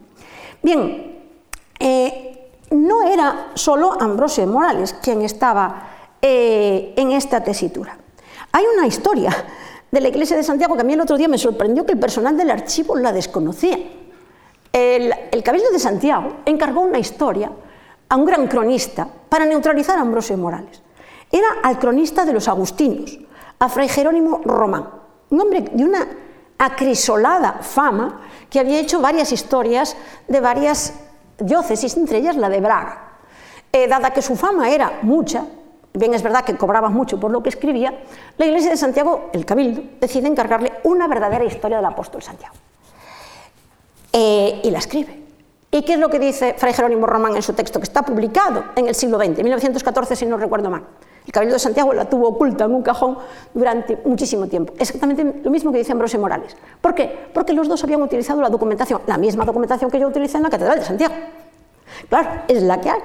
Bien, 0.62 1.13
eh, 1.80 2.52
no 2.72 3.08
era 3.08 3.52
solo 3.54 3.96
Ambrosio 4.00 4.46
Morales 4.48 4.96
quien 5.02 5.22
estaba 5.22 5.90
eh, 6.22 6.94
en 6.96 7.12
esta 7.12 7.44
tesitura. 7.44 7.98
Hay 8.52 8.66
una 8.78 8.88
historia 8.88 9.32
de 9.92 10.02
la 10.02 10.08
Iglesia 10.08 10.36
de 10.36 10.44
Santiago 10.44 10.76
que 10.76 10.82
a 10.82 10.84
mí 10.84 10.94
el 10.94 11.02
otro 11.02 11.18
día 11.18 11.28
me 11.28 11.38
sorprendió 11.38 11.86
que 11.86 11.94
el 11.94 12.00
personal 12.00 12.36
del 12.36 12.50
archivo 12.50 12.96
la 12.96 13.14
desconocía. 13.14 13.78
El, 14.72 15.14
Cabildo 15.44 15.70
de 15.72 15.78
Santiago 15.78 16.38
encargó 16.46 16.82
una 16.82 16.98
historia 16.98 17.52
a 18.10 18.16
un 18.16 18.26
gran 18.26 18.48
cronista 18.48 19.08
para 19.30 19.46
neutralizar 19.46 20.00
a 20.00 20.02
Ambrosio 20.02 20.36
Morales. 20.36 20.82
Era 21.32 21.48
al 21.62 21.78
cronista 21.78 22.26
de 22.26 22.34
los 22.34 22.48
agustinos, 22.48 23.20
a 23.60 23.70
Fray 23.70 23.88
Jerónimo 23.88 24.42
Román, 24.44 24.90
un 25.30 25.42
hombre 25.42 25.62
de 25.62 25.84
una 25.84 26.08
acrisolada 26.58 27.60
fama 27.62 28.22
que 28.50 28.60
había 28.60 28.80
hecho 28.80 29.00
varias 29.00 29.32
historias 29.32 29.96
de 30.28 30.40
varias 30.40 30.94
diócesis, 31.40 31.98
entre 31.98 32.20
ellas 32.20 32.36
la 32.36 32.50
de 32.50 32.60
Braga. 32.60 33.14
Eh, 33.72 33.88
dada 33.88 34.12
que 34.12 34.22
su 34.22 34.36
fama 34.36 34.70
era 34.70 35.00
mucha, 35.02 35.46
bien 35.94 36.14
es 36.14 36.22
verdad 36.22 36.44
que 36.44 36.56
cobraba 36.56 36.90
mucho 36.90 37.20
por 37.20 37.32
lo 37.32 37.42
que 37.42 37.50
escribía, 37.50 38.04
la 38.38 38.46
Iglesia 38.46 38.70
de 38.70 38.78
Santiago, 38.78 39.30
el 39.34 39.46
Cabildo, 39.46 39.82
decide 40.00 40.28
encargarle 40.28 40.74
una 40.84 41.08
verdadera 41.08 41.44
historia 41.44 41.78
del 41.78 41.86
apóstol 41.86 42.22
Santiago. 42.22 42.54
Eh, 44.12 44.62
y 44.64 44.70
la 44.70 44.78
escribe. 44.78 45.24
¿Y 45.72 45.82
qué 45.82 45.94
es 45.94 46.00
lo 46.00 46.08
que 46.10 46.20
dice 46.20 46.54
Fray 46.56 46.72
Jerónimo 46.72 47.08
Román 47.08 47.36
en 47.36 47.42
su 47.42 47.54
texto, 47.54 47.80
que 47.80 47.86
está 47.86 48.04
publicado 48.04 48.64
en 48.76 48.88
el 48.88 48.94
siglo 48.94 49.18
XX, 49.18 49.40
1914, 49.40 50.16
si 50.16 50.28
no 50.28 50.38
recuerdo 50.38 50.70
mal? 50.70 50.84
El 51.26 51.32
Cabildo 51.32 51.54
de 51.54 51.60
Santiago 51.60 51.94
la 51.94 52.06
tuvo 52.06 52.30
oculta 52.30 52.66
en 52.66 52.76
un 52.76 52.82
cajón 52.82 53.18
durante 53.54 53.98
muchísimo 54.06 54.48
tiempo. 54.48 54.74
Exactamente 54.78 55.42
lo 55.44 55.50
mismo 55.50 55.72
que 55.72 55.78
dice 55.78 55.92
Ambrosio 55.92 56.20
Morales. 56.20 56.56
¿Por 56.82 56.94
qué? 56.94 57.30
Porque 57.34 57.54
los 57.54 57.68
dos 57.68 57.84
habían 57.84 58.02
utilizado 58.02 58.42
la 58.42 58.50
documentación, 58.50 59.02
la 59.08 59.18
misma 59.18 59.46
documentación 59.46 59.90
que 59.90 60.00
yo 60.00 60.08
utilicé 60.08 60.38
en 60.38 60.44
la 60.44 60.50
Catedral 60.50 60.80
de 60.80 60.86
Santiago. 60.86 61.14
Claro, 62.10 62.30
es 62.48 62.62
la 62.64 62.82
que 62.82 62.90
hay. 62.90 63.00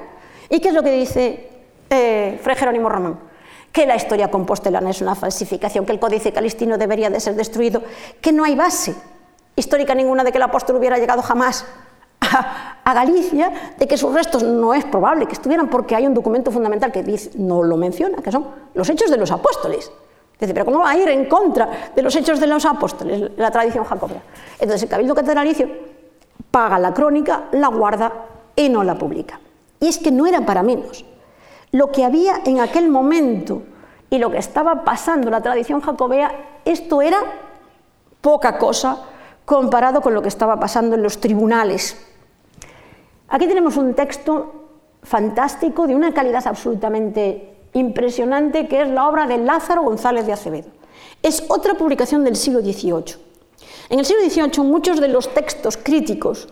¿Y 0.51 0.61
qué 0.61 0.69
es 0.69 0.75
lo 0.75 0.83
que 0.83 0.93
dice 0.93 1.51
eh, 1.91 2.41
Fray 2.43 2.57
Jerónimo 2.57 2.89
Román? 2.89 3.21
Que 3.71 3.87
la 3.87 3.95
historia 3.95 4.31
compostelana 4.31 4.91
es 4.91 5.01
una 5.01 5.15
falsificación, 5.15 5.87
que 5.87 5.93
el 5.93 6.01
códice 6.01 6.33
calistino 6.33 6.79
debería 6.79 7.11
de 7.11 7.21
ser 7.21 7.37
destruido, 7.37 7.83
que 8.21 8.33
no 8.33 8.45
hay 8.45 8.57
base 8.57 8.95
histórica 9.55 9.95
ninguna 9.95 10.25
de 10.25 10.33
que 10.33 10.39
el 10.39 10.43
apóstol 10.43 10.77
hubiera 10.77 10.99
llegado 10.99 11.21
jamás 11.21 11.67
Galicia, 12.95 13.75
de 13.79 13.87
que 13.87 13.97
sus 13.97 14.13
restos 14.13 14.43
no 14.43 14.75
es 14.75 14.85
probable 14.85 15.27
que 15.27 15.33
estuvieran 15.33 15.69
porque 15.69 15.95
hay 15.95 16.07
un 16.07 16.15
documento 16.15 16.51
fundamental 16.51 16.93
que 16.93 17.31
no 17.37 17.63
lo 17.63 17.77
menciona, 17.77 18.19
que 18.23 18.33
son 18.33 18.47
los 18.75 18.89
hechos 18.89 19.11
de 19.11 19.17
los 19.17 19.31
apóstoles. 19.31 19.91
Dice, 20.39 20.55
pero 20.55 20.65
¿cómo 20.65 20.79
va 20.79 20.91
a 20.91 20.97
ir 20.97 21.09
en 21.09 21.27
contra 21.27 21.91
de 21.95 22.03
los 22.03 22.15
hechos 22.15 22.39
de 22.39 22.47
los 22.47 22.65
apóstoles, 22.65 23.33
la 23.37 23.51
tradición 23.51 23.85
jacobea? 23.85 24.23
Entonces 24.61 24.85
el 24.85 24.89
Cabildo 24.89 25.15
Catedralicio 25.15 25.69
paga 26.51 26.79
la 26.79 26.95
crónica, 26.95 27.45
la 27.53 27.69
guarda 27.69 28.13
y 28.55 28.69
no 28.69 28.85
la 28.85 28.97
publica. 28.97 29.41
Y 29.81 29.89
es 29.89 29.99
que 29.99 30.13
no 30.13 30.27
era 30.27 30.47
para 30.47 30.63
menos. 30.63 31.05
Lo 31.73 31.91
que 31.91 32.05
había 32.05 32.41
en 32.45 32.61
aquel 32.61 32.89
momento 32.89 33.63
y 34.11 34.19
lo 34.19 34.31
que 34.31 34.39
estaba 34.39 34.85
pasando 34.85 35.31
la 35.31 35.43
tradición 35.43 35.81
jacobea, 35.81 36.61
esto 36.65 37.03
era 37.03 37.19
poca 38.21 38.59
cosa 38.59 39.03
comparado 39.45 40.01
con 40.01 40.15
lo 40.15 40.23
que 40.23 40.29
estaba 40.29 40.59
pasando 40.59 40.95
en 40.95 41.03
los 41.03 41.21
tribunales. 41.21 41.97
Aquí 43.29 43.47
tenemos 43.47 43.77
un 43.77 43.95
texto 43.95 44.55
fantástico 45.03 45.87
de 45.87 45.95
una 45.95 46.15
calidad 46.15 46.47
absolutamente 46.47 47.57
impresionante 47.75 48.69
que 48.69 48.83
es 48.83 48.89
la 48.89 49.07
obra 49.07 49.27
de 49.27 49.37
Lázaro 49.37 49.83
González 49.83 50.27
de 50.27 50.33
Acevedo. 50.33 50.71
Es 51.23 51.45
otra 51.49 51.75
publicación 51.75 52.25
del 52.25 52.37
siglo 52.37 52.61
XVIII. 52.61 53.17
En 53.91 53.99
el 53.99 54.07
siglo 54.07 54.23
XVIII 54.23 54.65
muchos 54.65 55.01
de 55.01 55.09
los 55.09 55.33
textos 55.35 55.77
críticos 55.77 56.49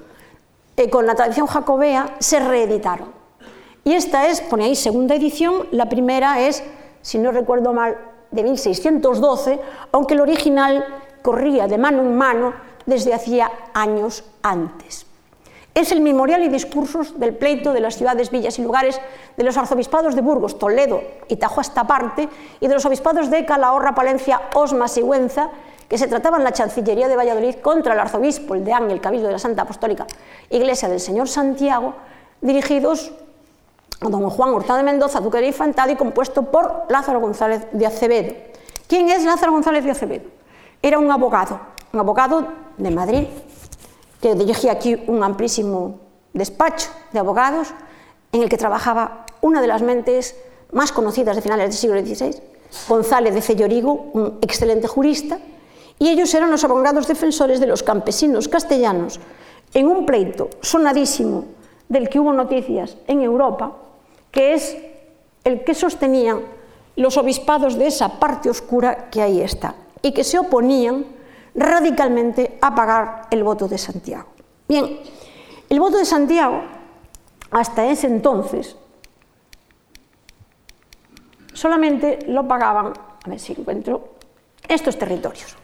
eh, 0.76 0.90
con 0.90 1.06
la 1.06 1.14
tradición 1.14 1.46
jacobea 1.46 2.16
se 2.18 2.40
reeditaron. 2.40 3.10
Y 3.84 3.94
esta 3.94 4.28
es, 4.28 4.42
pone 4.42 4.64
ahí 4.64 4.76
segunda 4.76 5.14
edición, 5.14 5.68
la 5.70 5.88
primera 5.88 6.40
es, 6.42 6.62
si 7.00 7.18
no 7.18 7.32
recuerdo 7.32 7.72
mal, 7.72 7.96
de 8.30 8.42
1612, 8.42 9.60
aunque 9.92 10.14
el 10.14 10.20
original 10.20 10.84
corría 11.22 11.68
de 11.68 11.78
mano 11.78 12.02
en 12.02 12.16
mano 12.16 12.52
desde 12.84 13.14
hacía 13.14 13.50
años 13.72 14.24
antes. 14.42 15.05
Es 15.76 15.92
el 15.92 16.00
memorial 16.00 16.42
y 16.42 16.48
discursos 16.48 17.20
del 17.20 17.34
pleito 17.34 17.74
de 17.74 17.80
las 17.80 17.96
ciudades, 17.96 18.30
villas 18.30 18.58
y 18.58 18.62
lugares 18.62 18.98
de 19.36 19.44
los 19.44 19.58
arzobispados 19.58 20.14
de 20.14 20.22
Burgos, 20.22 20.58
Toledo 20.58 21.02
y 21.28 21.36
Tajo 21.36 21.60
hasta 21.60 21.86
parte, 21.86 22.30
y 22.60 22.66
de 22.66 22.72
los 22.72 22.86
obispados 22.86 23.30
de 23.30 23.44
Calahorra, 23.44 23.94
Palencia, 23.94 24.40
Osma, 24.54 24.88
Sigüenza, 24.88 25.50
que 25.86 25.98
se 25.98 26.08
trataban 26.08 26.42
la 26.42 26.52
Chancillería 26.52 27.08
de 27.08 27.16
Valladolid 27.16 27.56
contra 27.56 27.92
el 27.92 28.00
arzobispo, 28.00 28.54
el 28.54 28.64
deán 28.64 28.88
y 28.88 28.94
el 28.94 29.02
cabildo 29.02 29.26
de 29.26 29.34
la 29.34 29.38
Santa 29.38 29.62
Apostólica 29.62 30.06
Iglesia 30.48 30.88
del 30.88 30.98
Señor 30.98 31.28
Santiago, 31.28 31.92
dirigidos 32.40 33.12
a 34.00 34.08
don 34.08 34.30
Juan 34.30 34.54
Hurtado 34.54 34.78
de 34.78 34.82
Mendoza, 34.82 35.20
duque 35.20 35.42
de 35.42 35.48
Infantado 35.48 35.92
y 35.92 35.96
compuesto 35.96 36.50
por 36.50 36.86
Lázaro 36.88 37.20
González 37.20 37.66
de 37.72 37.84
Acevedo. 37.84 38.34
¿Quién 38.88 39.10
es 39.10 39.24
Lázaro 39.24 39.52
González 39.52 39.84
de 39.84 39.90
Acevedo? 39.90 40.24
Era 40.80 40.98
un 40.98 41.10
abogado, 41.10 41.60
un 41.92 42.00
abogado 42.00 42.46
de 42.78 42.90
Madrid, 42.90 43.26
que 44.34 44.70
aquí 44.70 44.96
un 45.06 45.22
amplísimo 45.22 46.00
despacho 46.32 46.90
de 47.12 47.18
abogados 47.18 47.68
en 48.32 48.42
el 48.42 48.48
que 48.48 48.56
trabajaba 48.56 49.26
una 49.40 49.60
de 49.60 49.68
las 49.68 49.82
mentes 49.82 50.36
más 50.72 50.90
conocidas 50.90 51.36
de 51.36 51.42
finales 51.42 51.68
del 51.68 51.78
siglo 51.78 52.00
XVI, 52.00 52.42
González 52.88 53.34
de 53.34 53.40
Cellorigo, 53.40 54.10
un 54.12 54.38
excelente 54.42 54.88
jurista, 54.88 55.38
y 55.98 56.08
ellos 56.08 56.34
eran 56.34 56.50
los 56.50 56.64
abogados 56.64 57.06
defensores 57.06 57.60
de 57.60 57.66
los 57.66 57.82
campesinos 57.82 58.48
castellanos 58.48 59.20
en 59.72 59.86
un 59.86 60.04
pleito 60.04 60.50
sonadísimo 60.60 61.44
del 61.88 62.08
que 62.08 62.18
hubo 62.18 62.32
noticias 62.32 62.96
en 63.06 63.22
Europa, 63.22 63.76
que 64.30 64.54
es 64.54 64.76
el 65.44 65.62
que 65.64 65.74
sostenían 65.74 66.40
los 66.96 67.16
obispados 67.16 67.78
de 67.78 67.86
esa 67.86 68.18
parte 68.18 68.50
oscura 68.50 69.08
que 69.10 69.22
ahí 69.22 69.40
está, 69.40 69.76
y 70.02 70.12
que 70.12 70.24
se 70.24 70.38
oponían 70.38 71.15
radicalmente 71.56 72.58
a 72.60 72.74
pagar 72.74 73.22
el 73.30 73.42
voto 73.42 73.66
de 73.66 73.78
Santiago. 73.78 74.28
Bien, 74.68 74.98
el 75.68 75.80
voto 75.80 75.98
de 75.98 76.04
Santiago, 76.04 76.62
hasta 77.50 77.86
ese 77.86 78.06
entonces, 78.06 78.76
solamente 81.52 82.18
lo 82.28 82.46
pagaban, 82.46 82.92
a 83.24 83.28
ver 83.28 83.40
si 83.40 83.52
encuentro, 83.52 84.10
estos 84.68 84.98
territorios. 84.98 85.56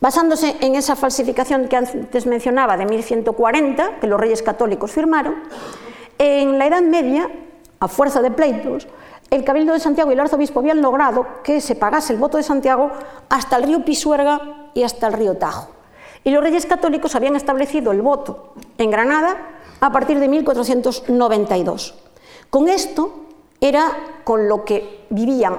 Basándose 0.00 0.56
en 0.60 0.74
esa 0.74 0.96
falsificación 0.96 1.68
que 1.68 1.76
antes 1.76 2.26
mencionaba 2.26 2.76
de 2.76 2.84
1140, 2.84 4.00
que 4.00 4.06
los 4.06 4.20
reyes 4.20 4.42
católicos 4.42 4.90
firmaron, 4.90 5.36
en 6.18 6.58
la 6.58 6.66
Edad 6.66 6.82
Media, 6.82 7.30
a 7.78 7.88
fuerza 7.88 8.20
de 8.20 8.30
pleitos, 8.30 8.88
el 9.30 9.44
Cabildo 9.44 9.72
de 9.72 9.80
Santiago 9.80 10.10
y 10.10 10.14
el 10.14 10.20
arzobispo 10.20 10.60
habían 10.60 10.82
logrado 10.82 11.26
que 11.42 11.60
se 11.60 11.74
pagase 11.74 12.12
el 12.12 12.18
voto 12.18 12.36
de 12.36 12.42
Santiago 12.42 12.90
hasta 13.28 13.56
el 13.56 13.64
río 13.64 13.84
Pisuerga 13.84 14.65
y 14.76 14.84
hasta 14.84 15.06
el 15.06 15.14
río 15.14 15.36
Tajo. 15.38 15.68
Y 16.22 16.30
los 16.30 16.42
reyes 16.42 16.66
católicos 16.66 17.14
habían 17.16 17.34
establecido 17.34 17.92
el 17.92 18.02
voto 18.02 18.52
en 18.76 18.90
Granada 18.90 19.36
a 19.80 19.90
partir 19.90 20.20
de 20.20 20.28
1492. 20.28 21.94
Con 22.50 22.68
esto 22.68 23.24
era 23.60 23.96
con 24.22 24.48
lo 24.48 24.64
que 24.64 25.06
vivían 25.08 25.58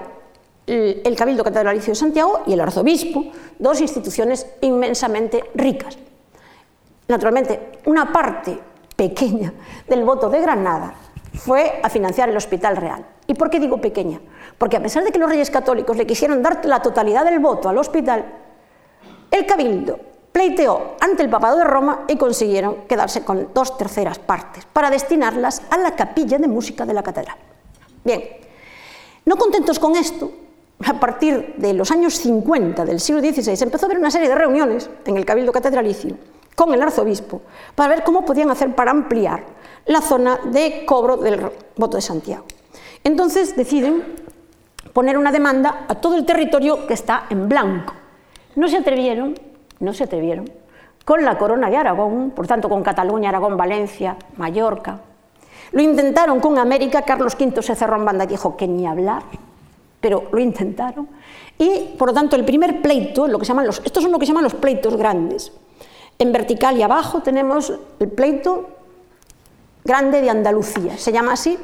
el 0.68 1.16
Cabildo 1.16 1.44
Catedralicio 1.44 1.92
de 1.92 1.96
Santiago 1.96 2.42
y 2.46 2.54
el 2.54 2.62
arzobispo, 2.62 3.24
dos 3.58 3.82
instituciones 3.82 4.46
inmensamente 4.62 5.46
ricas. 5.56 5.98
Naturalmente, 7.08 7.80
una 7.86 8.12
parte 8.12 8.60
pequeña 8.96 9.54
del 9.88 10.04
voto 10.04 10.30
de 10.30 10.42
Granada 10.42 10.94
fue 11.34 11.80
a 11.82 11.90
financiar 11.90 12.30
el 12.30 12.38
Hospital 12.38 12.76
Real. 12.76 13.06
¿Y 13.26 13.34
por 13.34 13.50
qué 13.50 13.60
digo 13.60 13.80
pequeña? 13.80 14.20
Porque 14.58 14.78
a 14.78 14.84
pesar 14.84 15.04
de 15.04 15.12
que 15.12 15.20
los 15.20 15.30
reyes 15.30 15.50
católicos 15.50 15.98
le 15.98 16.06
quisieron 16.06 16.44
dar 16.44 16.66
la 16.66 16.82
totalidad 16.82 17.24
del 17.24 17.40
voto 17.40 17.70
al 17.70 17.78
hospital, 17.78 18.26
el 19.32 19.46
cabildo 19.46 20.00
pleiteó 20.32 20.96
ante 21.00 21.24
el 21.24 21.30
papado 21.30 21.58
de 21.58 21.64
Roma 21.64 22.06
y 22.08 22.16
consiguieron 22.18 22.88
quedarse 22.88 23.24
con 23.24 23.50
dos 23.54 23.78
terceras 23.78 24.20
partes 24.20 24.66
para 24.66 24.90
destinarlas 24.90 25.62
a 25.70 25.78
la 25.78 25.96
capilla 25.96 26.38
de 26.38 26.48
música 26.48 26.86
de 26.86 26.94
la 26.94 27.04
catedral. 27.04 27.38
Bien, 28.04 28.24
no 29.26 29.36
contentos 29.36 29.80
con 29.80 29.96
esto, 29.96 30.32
a 30.86 31.00
partir 31.00 31.56
de 31.58 31.74
los 31.74 31.90
años 31.92 32.16
50 32.16 32.86
del 32.86 33.00
siglo 33.00 33.22
XVI 33.22 33.64
empezó 33.64 33.86
a 33.86 33.88
haber 33.88 33.98
una 33.98 34.12
serie 34.12 34.30
de 34.30 34.36
reuniones 34.36 34.90
en 35.06 35.18
el 35.18 35.26
cabildo 35.26 35.52
catedralicio 35.52 36.16
con 36.56 36.74
el 36.74 36.82
arzobispo 36.82 37.42
para 37.76 37.90
ver 37.90 38.04
cómo 38.04 38.26
podían 38.26 38.52
hacer 38.52 38.76
para 38.76 38.92
ampliar 38.92 39.44
la 39.86 40.02
zona 40.02 40.40
de 40.52 40.86
cobro 40.86 41.18
del 41.18 41.50
voto 41.76 41.98
de 41.98 42.02
Santiago. 42.02 42.46
Entonces 43.04 43.56
deciden 43.56 44.04
poner 44.94 45.18
una 45.18 45.32
demanda 45.32 45.86
a 45.88 45.96
todo 45.96 46.16
el 46.16 46.26
territorio 46.26 46.86
que 46.88 46.94
está 46.94 47.26
en 47.30 47.48
blanco. 47.50 47.94
No 48.58 48.68
se 48.68 48.78
atrevieron, 48.78 49.36
no 49.80 49.94
se 49.94 50.06
atrevieron 50.06 50.50
con 51.06 51.24
la 51.24 51.38
corona 51.38 51.70
de 51.70 51.78
Aragón, 51.78 52.32
por 52.32 52.48
tanto 52.48 52.68
con 52.68 52.82
Cataluña, 52.82 53.30
Aragón, 53.30 53.56
Valencia, 53.56 54.18
Mallorca. 54.36 55.00
Lo 55.74 55.82
intentaron 55.84 56.40
con 56.40 56.58
América, 56.58 57.04
Carlos 57.04 57.38
V 57.40 57.62
se 57.62 57.76
cerró 57.76 57.98
en 57.98 58.06
banda 58.06 58.24
y 58.24 58.28
dijo 58.28 58.58
que 58.58 58.68
ni 58.68 58.88
hablar, 58.88 59.22
pero 60.02 60.24
lo 60.32 60.40
intentaron. 60.40 61.08
Y, 61.60 61.94
por 62.00 62.08
lo 62.08 62.16
tanto, 62.16 62.36
el 62.36 62.46
primer 62.46 62.82
pleito, 62.82 63.28
lo 63.28 63.38
que 63.38 63.46
llaman 63.46 63.68
los, 63.68 63.80
estos 63.86 64.02
son 64.02 64.12
lo 64.12 64.18
que 64.18 64.26
se 64.26 64.32
llaman 64.32 64.44
los 64.44 64.56
pleitos 64.56 64.98
grandes. 64.98 65.52
En 66.18 66.32
vertical 66.32 66.78
y 66.78 66.82
abajo 66.82 67.22
tenemos 67.22 67.72
el 68.00 68.10
pleito 68.10 68.70
grande 69.86 70.20
de 70.20 70.32
Andalucía, 70.32 70.98
se 70.98 71.12
llama 71.12 71.34
así, 71.34 71.60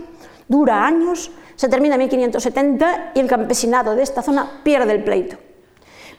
dura 0.47 0.85
años, 0.85 1.31
se 1.55 1.69
termina 1.69 1.95
en 1.95 2.01
1570 2.01 3.13
y 3.15 3.19
el 3.19 3.27
campesinado 3.27 3.95
de 3.95 4.03
esta 4.03 4.21
zona 4.21 4.61
pierde 4.63 4.91
el 4.93 5.03
pleito. 5.03 5.37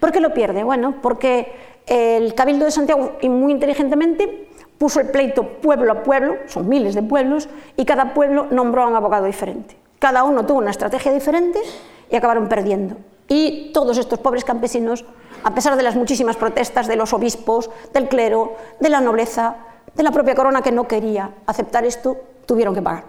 ¿Por 0.04 0.12
qué 0.12 0.20
lo 0.20 0.34
pierde? 0.34 0.62
Bueno, 0.64 0.96
porque 1.00 1.50
el 1.86 2.34
Cabildo 2.34 2.66
de 2.66 2.70
Santiago, 2.70 3.12
y 3.22 3.30
muy 3.30 3.52
inteligentemente, 3.52 4.50
puso 4.76 5.00
el 5.00 5.08
pleito 5.08 5.60
pueblo 5.62 5.90
a 5.90 6.02
pueblo, 6.02 6.36
son 6.46 6.68
miles 6.68 6.94
de 6.94 7.02
pueblos, 7.02 7.48
y 7.78 7.86
cada 7.86 8.12
pueblo 8.12 8.46
nombró 8.50 8.82
a 8.82 8.86
un 8.88 8.96
abogado 8.96 9.24
diferente. 9.24 9.78
Cada 9.98 10.24
uno 10.24 10.44
tuvo 10.44 10.58
una 10.58 10.72
estrategia 10.72 11.10
diferente 11.10 11.58
y 12.10 12.16
acabaron 12.16 12.50
perdiendo. 12.50 12.96
Y 13.28 13.70
todos 13.72 13.96
estos 13.96 14.18
pobres 14.18 14.44
campesinos, 14.44 15.06
a 15.42 15.54
pesar 15.54 15.74
de 15.74 15.82
las 15.82 15.96
muchísimas 15.96 16.36
protestas 16.36 16.86
de 16.86 16.96
los 16.96 17.14
obispos, 17.14 17.70
del 17.94 18.10
clero, 18.10 18.56
de 18.80 18.90
la 18.90 19.00
nobleza, 19.00 19.56
de 19.94 20.02
la 20.02 20.10
propia 20.10 20.34
corona 20.34 20.60
que 20.60 20.70
no 20.70 20.86
quería 20.86 21.30
aceptar 21.46 21.86
esto, 21.86 22.18
tuvieron 22.44 22.74
que 22.74 22.82
pagar. 22.82 23.04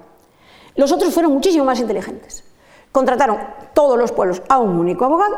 Los 0.77 0.93
otros 0.93 1.13
fueron 1.13 1.33
muchísimo 1.33 1.65
más 1.65 1.81
inteligentes. 1.81 2.45
Contrataron 2.93 3.37
todos 3.73 3.99
los 3.99 4.13
pueblos 4.13 4.41
a 4.47 4.59
un 4.59 4.79
único 4.79 5.03
abogado 5.03 5.35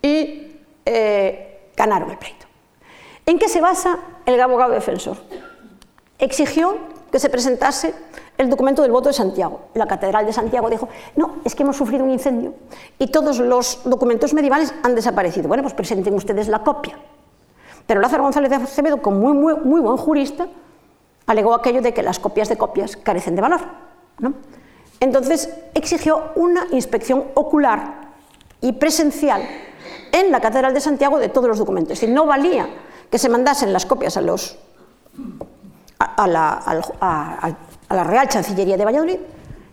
y 0.00 0.46
eh, 0.84 1.70
ganaron 1.76 2.10
el 2.10 2.18
pleito. 2.18 2.46
¿En 3.26 3.38
qué 3.38 3.48
se 3.48 3.60
basa 3.60 3.98
el 4.26 4.40
abogado 4.40 4.72
defensor? 4.72 5.16
Exigió 6.18 6.76
que 7.10 7.18
se 7.18 7.28
presentase 7.30 7.94
el 8.38 8.48
documento 8.48 8.82
del 8.82 8.90
voto 8.90 9.08
de 9.08 9.12
Santiago. 9.12 9.68
La 9.74 9.86
Catedral 9.86 10.26
de 10.26 10.32
Santiago 10.32 10.70
dijo, 10.70 10.88
no, 11.16 11.36
es 11.44 11.54
que 11.54 11.62
hemos 11.62 11.76
sufrido 11.76 12.04
un 12.04 12.10
incendio 12.10 12.54
y 12.98 13.08
todos 13.08 13.38
los 13.38 13.80
documentos 13.84 14.32
medievales 14.32 14.74
han 14.82 14.94
desaparecido. 14.94 15.48
Bueno, 15.48 15.62
pues 15.62 15.74
presenten 15.74 16.14
ustedes 16.14 16.48
la 16.48 16.60
copia. 16.60 16.98
Pero 17.86 18.00
Lázaro 18.00 18.22
González 18.22 18.50
de 18.50 18.56
Acevedo, 18.56 19.02
como 19.02 19.18
muy, 19.18 19.32
muy, 19.32 19.54
muy 19.64 19.80
buen 19.80 19.96
jurista, 19.96 20.48
alegó 21.26 21.54
aquello 21.54 21.82
de 21.82 21.92
que 21.92 22.02
las 22.02 22.18
copias 22.18 22.48
de 22.48 22.56
copias 22.56 22.96
carecen 22.96 23.34
de 23.34 23.42
valor. 23.42 23.60
Entonces 25.00 25.50
exigió 25.74 26.32
una 26.36 26.66
inspección 26.70 27.24
ocular 27.34 28.10
y 28.60 28.72
presencial 28.72 29.42
en 30.12 30.30
la 30.30 30.40
Catedral 30.40 30.74
de 30.74 30.80
Santiago 30.80 31.18
de 31.18 31.28
todos 31.28 31.48
los 31.48 31.58
documentos. 31.58 32.02
Es 32.02 32.08
no 32.08 32.26
valía 32.26 32.68
que 33.10 33.18
se 33.18 33.28
mandasen 33.28 33.72
las 33.72 33.86
copias 33.86 34.16
a, 34.16 34.20
los, 34.20 34.56
a, 35.98 36.26
la, 36.26 38.04
Real 38.04 38.28
Chancillería 38.28 38.76
de 38.76 38.84
Valladolid, 38.84 39.18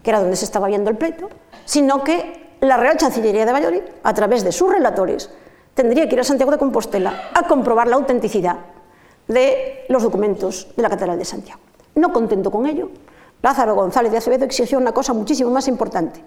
que 0.03 0.09
era 0.09 0.19
donde 0.19 0.35
se 0.35 0.45
estaba 0.45 0.67
viendo 0.67 0.89
el 0.89 0.97
pleito, 0.97 1.29
sino 1.65 2.03
que 2.03 2.55
la 2.61 2.77
Real 2.77 2.97
Chancillería 2.97 3.45
de 3.45 3.51
Valladolid, 3.51 3.83
a 4.03 4.13
través 4.13 4.43
de 4.43 4.51
sus 4.51 4.71
relatores, 4.71 5.29
tendría 5.75 6.09
que 6.09 6.15
ir 6.15 6.21
a 6.21 6.23
Santiago 6.23 6.51
de 6.51 6.57
Compostela 6.57 7.29
a 7.33 7.47
comprobar 7.47 7.87
la 7.87 7.97
autenticidad 7.97 8.57
de 9.27 9.85
los 9.89 10.01
documentos 10.01 10.67
de 10.75 10.81
la 10.81 10.89
Catedral 10.89 11.19
de 11.19 11.25
Santiago. 11.25 11.59
No 11.93 12.11
contento 12.11 12.49
con 12.49 12.65
ello, 12.65 12.89
Lázaro 13.41 13.75
González 13.75 14.11
de 14.11 14.17
Acevedo 14.17 14.45
exigió 14.45 14.79
una 14.79 14.93
cosa 14.93 15.13
muchísimo 15.13 15.51
más 15.51 15.67
importante, 15.67 16.23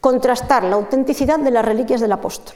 contrastar 0.00 0.62
la 0.64 0.76
autenticidad 0.76 1.38
de 1.38 1.50
las 1.50 1.64
reliquias 1.64 2.00
del 2.00 2.12
apóstol. 2.12 2.54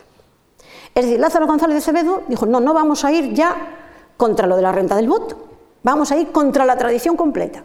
Es 0.94 1.04
decir, 1.04 1.20
Lázaro 1.20 1.46
González 1.46 1.74
de 1.74 1.78
Acevedo 1.78 2.22
dijo, 2.28 2.46
no, 2.46 2.60
no 2.60 2.74
vamos 2.74 3.04
a 3.04 3.12
ir 3.12 3.32
ya 3.32 3.56
contra 4.16 4.46
lo 4.46 4.56
de 4.56 4.62
la 4.62 4.72
renta 4.72 4.96
del 4.96 5.08
voto, 5.08 5.36
vamos 5.82 6.10
a 6.10 6.16
ir 6.16 6.32
contra 6.32 6.64
la 6.64 6.76
tradición 6.76 7.16
completa. 7.16 7.62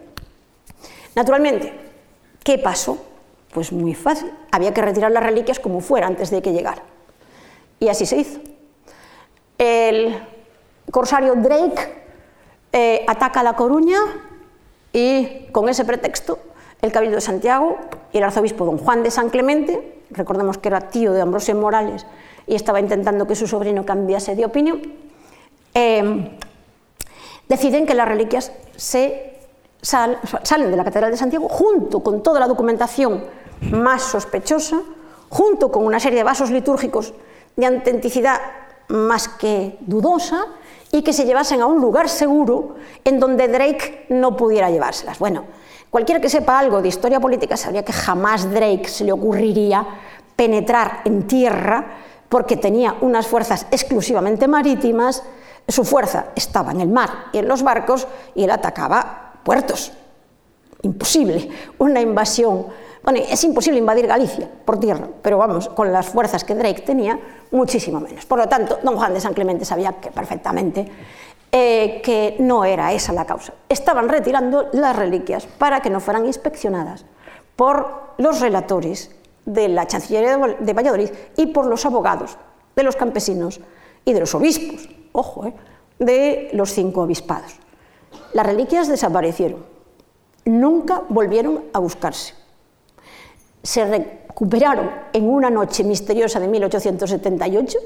Naturalmente, 1.15 1.73
¿qué 2.43 2.57
pasó? 2.57 2.97
Pues 3.53 3.71
muy 3.71 3.93
fácil, 3.93 4.31
había 4.51 4.73
que 4.73 4.81
retirar 4.81 5.11
las 5.11 5.23
reliquias 5.23 5.59
como 5.59 5.79
fuera 5.79 6.07
antes 6.07 6.29
de 6.31 6.41
que 6.41 6.53
llegara. 6.53 6.83
Y 7.79 7.89
así 7.89 8.05
se 8.05 8.17
hizo. 8.17 8.39
El 9.57 10.15
corsario 10.91 11.35
Drake 11.35 12.03
eh, 12.71 13.05
ataca 13.07 13.41
a 13.41 13.43
La 13.43 13.55
Coruña 13.55 13.99
y 14.91 15.47
con 15.51 15.69
ese 15.69 15.85
pretexto 15.85 16.39
el 16.81 16.91
Cabildo 16.91 17.15
de 17.15 17.21
Santiago 17.21 17.77
y 18.11 18.17
el 18.17 18.23
arzobispo 18.23 18.65
don 18.65 18.77
Juan 18.77 19.03
de 19.03 19.11
San 19.11 19.29
Clemente, 19.29 20.01
recordemos 20.11 20.57
que 20.57 20.67
era 20.67 20.81
tío 20.81 21.13
de 21.13 21.21
Ambrosio 21.21 21.55
Morales 21.55 22.05
y 22.47 22.55
estaba 22.55 22.79
intentando 22.79 23.27
que 23.27 23.35
su 23.35 23.47
sobrino 23.47 23.85
cambiase 23.85 24.35
de 24.35 24.45
opinión, 24.45 24.81
Em, 25.73 26.29
deciden 27.49 27.85
que 27.85 27.95
las 27.95 28.07
reliquias 28.07 28.51
se 28.75 29.33
salen 29.81 30.71
de 30.71 30.77
la 30.77 30.83
Catedral 30.83 31.11
de 31.11 31.17
Santiago 31.17 31.49
junto 31.49 32.01
con 32.01 32.23
toda 32.23 32.39
la 32.39 32.47
documentación 32.47 33.23
más 33.71 34.03
sospechosa, 34.03 34.79
junto 35.29 35.71
con 35.71 35.83
una 35.83 35.99
serie 35.99 36.19
de 36.19 36.23
vasos 36.23 36.51
litúrgicos 36.51 37.13
de 37.55 37.65
autenticidad 37.65 38.39
más 38.87 39.27
que 39.27 39.77
dudosa 39.81 40.45
y 40.91 41.01
que 41.01 41.11
se 41.11 41.25
llevasen 41.25 41.61
a 41.61 41.65
un 41.65 41.81
lugar 41.81 42.07
seguro 42.07 42.75
en 43.03 43.19
donde 43.19 43.47
Drake 43.47 44.05
no 44.09 44.37
pudiera 44.37 44.69
llevárselas. 44.69 45.17
Bueno, 45.17 45.45
cualquiera 45.89 46.21
que 46.21 46.29
sepa 46.29 46.59
algo 46.59 46.81
de 46.81 46.89
historia 46.89 47.19
política 47.19 47.57
sabría 47.57 47.83
que 47.83 47.93
jamás 47.93 48.51
Drake 48.53 48.87
se 48.87 49.03
le 49.03 49.11
ocurriría 49.11 49.85
penetrar 50.35 51.01
en 51.05 51.27
tierra 51.27 51.97
porque 52.33 52.57
tenía 52.57 52.95
unas 53.01 53.27
fuerzas 53.27 53.67
exclusivamente 53.69 54.47
marítimas 54.47 55.21
su 55.67 55.85
fuerza 55.85 56.29
estaba 56.35 56.71
en 56.71 56.81
el 56.81 56.89
mar 56.89 57.25
y 57.31 57.37
en 57.37 57.47
los 57.47 57.61
barcos 57.61 58.07
y 58.33 58.43
él 58.43 58.49
atacaba 58.49 59.33
puertos. 59.43 59.91
Imposible. 60.81 61.47
Una 61.77 62.01
invasión. 62.01 62.65
Bueno, 63.03 63.19
es 63.29 63.43
imposible 63.43 63.77
invadir 63.77 64.07
Galicia 64.07 64.49
por 64.65 64.79
tierra, 64.79 65.07
pero 65.21 65.37
vamos, 65.37 65.69
con 65.69 65.93
las 65.93 66.07
fuerzas 66.07 66.43
que 66.43 66.55
Drake 66.55 66.81
tenía, 66.81 67.19
muchísimo 67.51 67.99
menos. 67.99 68.25
Por 68.25 68.39
lo 68.39 68.49
tanto, 68.49 68.79
don 68.81 68.95
Juan 68.95 69.13
de 69.13 69.21
San 69.21 69.35
Clemente 69.35 69.63
sabía 69.63 69.93
que 70.01 70.09
perfectamente 70.09 70.91
eh, 71.51 72.01
que 72.03 72.37
no 72.39 72.65
era 72.65 72.93
esa 72.93 73.13
la 73.13 73.25
causa. 73.25 73.53
Estaban 73.69 74.09
retirando 74.09 74.69
las 74.73 74.95
reliquias 74.95 75.45
para 75.45 75.81
que 75.81 75.91
no 75.91 75.99
fueran 75.99 76.25
inspeccionadas 76.25 77.05
por 77.55 78.15
los 78.17 78.39
relatores 78.39 79.11
de 79.45 79.67
la 79.67 79.87
Chancillería 79.87 80.37
de 80.37 80.73
Valladolid 80.73 81.09
y 81.35 81.47
por 81.47 81.65
los 81.65 81.85
abogados 81.85 82.37
de 82.75 82.83
los 82.83 82.95
campesinos 82.95 83.59
y 84.05 84.13
de 84.13 84.19
los 84.19 84.33
obispos 84.35 84.87
ojo, 85.13 85.45
eh, 85.45 85.53
de 85.99 86.49
los 86.51 86.71
cinco 86.71 87.01
obispados. 87.03 87.53
Las 88.33 88.45
reliquias 88.45 88.89
desaparecieron, 88.89 89.65
nunca 90.43 91.03
volvieron 91.07 91.63
a 91.71 91.79
buscarse. 91.79 92.33
Se 93.61 93.85
recuperaron 93.85 94.91
en 95.13 95.29
una 95.29 95.49
noche 95.49 95.85
misteriosa 95.85 96.39
de 96.39 96.49
1878 96.49 97.77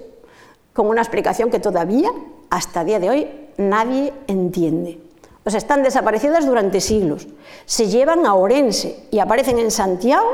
con 0.73 0.87
una 0.87 1.01
explicación 1.01 1.51
que 1.51 1.59
todavía, 1.59 2.09
hasta 2.49 2.83
día 2.83 2.99
de 2.99 3.09
hoy, 3.09 3.27
nadie 3.57 4.13
entiende. 4.27 4.99
O 5.43 5.49
sea, 5.49 5.59
están 5.59 5.83
desaparecidas 5.83 6.45
durante 6.45 6.81
siglos. 6.81 7.27
Se 7.65 7.87
llevan 7.87 8.25
a 8.25 8.33
Orense 8.33 9.07
y 9.11 9.19
aparecen 9.19 9.59
en 9.59 9.71
Santiago 9.71 10.27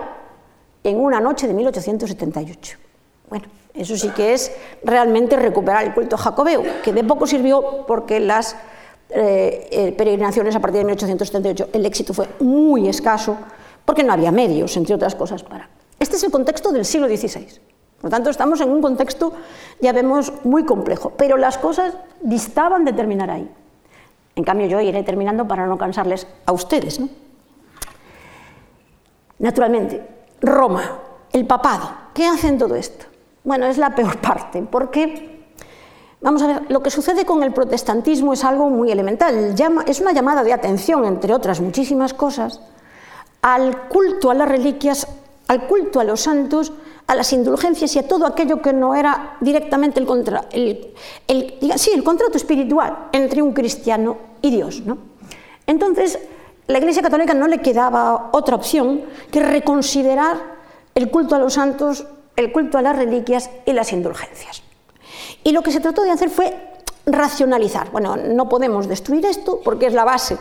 en 0.83 0.99
una 0.99 1.19
noche 1.19 1.47
de 1.47 1.53
1878. 1.53 2.77
Bueno, 3.29 3.45
eso 3.73 3.97
sí 3.97 4.09
que 4.09 4.33
es 4.33 4.51
realmente 4.83 5.35
recuperar 5.35 5.83
el 5.83 5.93
culto 5.93 6.17
jacobeo, 6.17 6.63
que 6.83 6.93
de 6.93 7.03
poco 7.03 7.25
sirvió 7.25 7.85
porque 7.87 8.19
las 8.19 8.55
eh, 9.09 9.67
eh, 9.71 9.91
peregrinaciones 9.97 10.55
a 10.55 10.59
partir 10.59 10.79
de 10.79 10.85
1878 10.85 11.69
el 11.73 11.85
éxito 11.85 12.13
fue 12.13 12.27
muy 12.39 12.87
escaso 12.87 13.37
porque 13.85 14.03
no 14.03 14.13
había 14.13 14.31
medios, 14.31 14.75
entre 14.77 14.95
otras 14.95 15.15
cosas, 15.15 15.43
para. 15.43 15.69
Este 15.99 16.15
es 16.15 16.23
el 16.23 16.31
contexto 16.31 16.71
del 16.71 16.85
siglo 16.85 17.07
XVI. 17.07 17.45
Por 18.01 18.05
lo 18.05 18.09
tanto, 18.09 18.29
estamos 18.29 18.59
en 18.61 18.69
un 18.69 18.81
contexto, 18.81 19.33
ya 19.81 19.93
vemos, 19.93 20.33
muy 20.43 20.65
complejo, 20.65 21.11
pero 21.17 21.37
las 21.37 21.57
cosas 21.57 21.93
distaban 22.21 22.85
de 22.85 22.93
terminar 22.93 23.29
ahí. 23.29 23.49
En 24.35 24.43
cambio, 24.43 24.67
yo 24.67 24.81
iré 24.81 25.03
terminando 25.03 25.47
para 25.47 25.67
no 25.67 25.77
cansarles 25.77 26.27
a 26.45 26.51
ustedes. 26.51 26.99
Naturalmente, 29.39 30.01
Roma, 30.43 30.99
el 31.31 31.47
papado, 31.47 31.89
¿qué 32.13 32.27
hacen 32.27 32.57
todo 32.57 32.75
esto? 32.75 33.05
Bueno, 33.43 33.65
es 33.65 33.77
la 33.77 33.95
peor 33.95 34.17
parte, 34.21 34.61
porque, 34.61 35.45
vamos 36.21 36.43
a 36.43 36.47
ver, 36.47 36.61
lo 36.69 36.83
que 36.83 36.91
sucede 36.91 37.25
con 37.25 37.41
el 37.43 37.53
protestantismo 37.53 38.33
es 38.33 38.43
algo 38.43 38.69
muy 38.69 38.91
elemental. 38.91 39.55
es 39.87 39.99
una 40.01 40.11
llamada 40.11 40.43
de 40.43 40.53
atención, 40.53 41.05
entre 41.05 41.33
otras 41.33 41.61
muchísimas 41.61 42.13
cosas, 42.13 42.61
al 43.41 43.87
culto 43.87 44.29
a 44.29 44.33
las 44.33 44.47
reliquias, 44.47 45.07
al 45.47 45.65
culto 45.65 46.01
a 46.01 46.03
los 46.03 46.21
santos, 46.21 46.73
a 47.07 47.15
las 47.15 47.31
indulgencias 47.33 47.95
y 47.95 47.99
a 47.99 48.07
todo 48.07 48.25
aquello 48.25 48.61
que 48.61 48.73
no 48.73 48.95
era 48.95 49.37
directamente 49.39 49.99
el, 49.99 50.05
contra, 50.05 50.45
el, 50.51 50.93
sí, 51.75 51.91
el 51.93 52.03
contrato 52.03 52.37
espiritual 52.37 53.09
entre 53.11 53.41
un 53.41 53.53
cristiano 53.53 54.17
y 54.41 54.51
Dios. 54.51 54.81
¿no? 54.85 54.97
Entonces, 55.67 56.19
la 56.67 56.77
Iglesia 56.77 57.01
Católica 57.01 57.33
no 57.33 57.47
le 57.47 57.59
quedaba 57.59 58.29
otra 58.33 58.55
opción 58.55 59.01
que 59.31 59.41
reconsiderar 59.41 60.53
el 60.95 61.09
culto 61.09 61.35
a 61.35 61.39
los 61.39 61.53
santos 61.53 62.05
el 62.35 62.51
culto 62.51 62.77
a 62.77 62.81
las 62.81 62.95
reliquias 62.95 63.49
y 63.65 63.73
las 63.73 63.91
indulgencias. 63.93 64.63
Y 65.43 65.51
lo 65.51 65.61
que 65.61 65.71
se 65.71 65.79
trató 65.79 66.03
de 66.03 66.11
hacer 66.11 66.29
fue 66.29 66.55
racionalizar. 67.05 67.91
Bueno, 67.91 68.15
no 68.15 68.49
podemos 68.49 68.87
destruir 68.87 69.25
esto 69.25 69.59
porque 69.63 69.87
es 69.87 69.93
la 69.93 70.05
base 70.05 70.37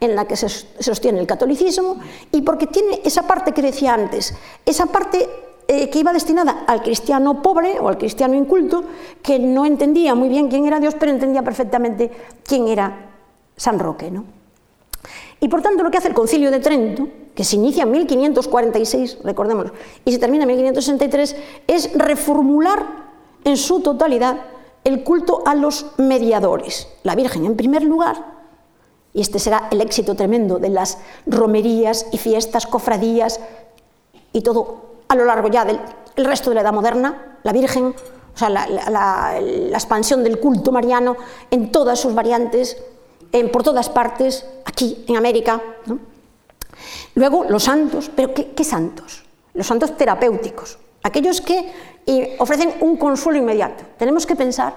en 0.00 0.14
la 0.14 0.26
que 0.26 0.36
se 0.36 0.48
sostiene 0.48 1.20
el 1.20 1.26
catolicismo 1.26 1.98
y 2.32 2.42
porque 2.42 2.66
tiene 2.66 3.00
esa 3.04 3.26
parte 3.26 3.52
que 3.52 3.62
decía 3.62 3.94
antes, 3.94 4.34
esa 4.64 4.86
parte 4.86 5.28
eh, 5.68 5.88
que 5.88 5.98
iba 5.98 6.12
destinada 6.12 6.64
al 6.66 6.82
cristiano 6.82 7.42
pobre 7.42 7.78
o 7.80 7.88
al 7.88 7.96
cristiano 7.96 8.34
inculto, 8.34 8.84
que 9.22 9.38
no 9.38 9.64
entendía 9.64 10.14
muy 10.14 10.28
bien 10.28 10.48
quién 10.48 10.66
era 10.66 10.80
Dios, 10.80 10.94
pero 10.98 11.12
entendía 11.12 11.42
perfectamente 11.42 12.10
quién 12.44 12.68
era 12.68 13.10
San 13.56 13.78
Roque. 13.78 14.10
¿no? 14.10 14.35
Y 15.40 15.48
por 15.48 15.62
tanto 15.62 15.82
lo 15.82 15.90
que 15.90 15.98
hace 15.98 16.08
el 16.08 16.14
concilio 16.14 16.50
de 16.50 16.60
Trento, 16.60 17.08
que 17.34 17.44
se 17.44 17.56
inicia 17.56 17.82
en 17.82 17.90
1546, 17.90 19.18
recordemos, 19.22 19.72
y 20.04 20.12
se 20.12 20.18
termina 20.18 20.44
en 20.44 20.48
1563, 20.48 21.36
es 21.66 21.92
reformular 21.94 22.86
en 23.44 23.56
su 23.56 23.80
totalidad 23.80 24.40
el 24.84 25.02
culto 25.02 25.42
a 25.44 25.54
los 25.54 25.86
mediadores, 25.98 26.88
la 27.02 27.14
Virgen 27.14 27.44
en 27.44 27.56
primer 27.56 27.82
lugar, 27.82 28.36
y 29.12 29.20
este 29.20 29.38
será 29.38 29.68
el 29.70 29.80
éxito 29.80 30.14
tremendo 30.14 30.58
de 30.58 30.68
las 30.68 30.98
romerías 31.26 32.06
y 32.12 32.18
fiestas, 32.18 32.66
cofradías 32.66 33.40
y 34.32 34.42
todo 34.42 34.86
a 35.08 35.14
lo 35.14 35.24
largo 35.24 35.48
ya 35.48 35.64
del 35.64 35.80
resto 36.16 36.50
de 36.50 36.56
la 36.56 36.60
Edad 36.60 36.74
Moderna, 36.74 37.38
la 37.42 37.52
Virgen, 37.52 37.94
o 38.34 38.38
sea, 38.38 38.50
la, 38.50 39.38
expansión 39.72 40.22
del 40.22 40.38
culto 40.38 40.70
mariano 40.70 41.16
en 41.50 41.72
todas 41.72 41.98
sus 41.98 42.14
variantes, 42.14 42.76
por 43.44 43.62
todas 43.62 43.88
partes, 43.88 44.44
aquí 44.64 45.04
en 45.08 45.16
América. 45.16 45.62
Luego 47.14 47.44
los 47.48 47.64
santos, 47.64 48.10
pero 48.14 48.34
¿qué, 48.34 48.64
santos? 48.64 49.24
Los 49.54 49.66
santos 49.66 49.96
terapéuticos, 49.96 50.78
aquellos 51.02 51.40
que 51.40 51.72
ofrecen 52.38 52.74
un 52.80 52.96
consuelo 52.96 53.38
inmediato. 53.38 53.84
Tenemos 53.96 54.26
que 54.26 54.36
pensar 54.36 54.74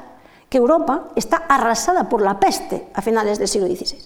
que 0.49 0.57
Europa 0.57 1.09
está 1.15 1.37
arrasada 1.47 2.09
por 2.09 2.21
la 2.21 2.39
peste 2.39 2.87
a 2.93 3.01
finales 3.01 3.39
del 3.39 3.47
siglo 3.47 3.67
XVI. 3.67 3.99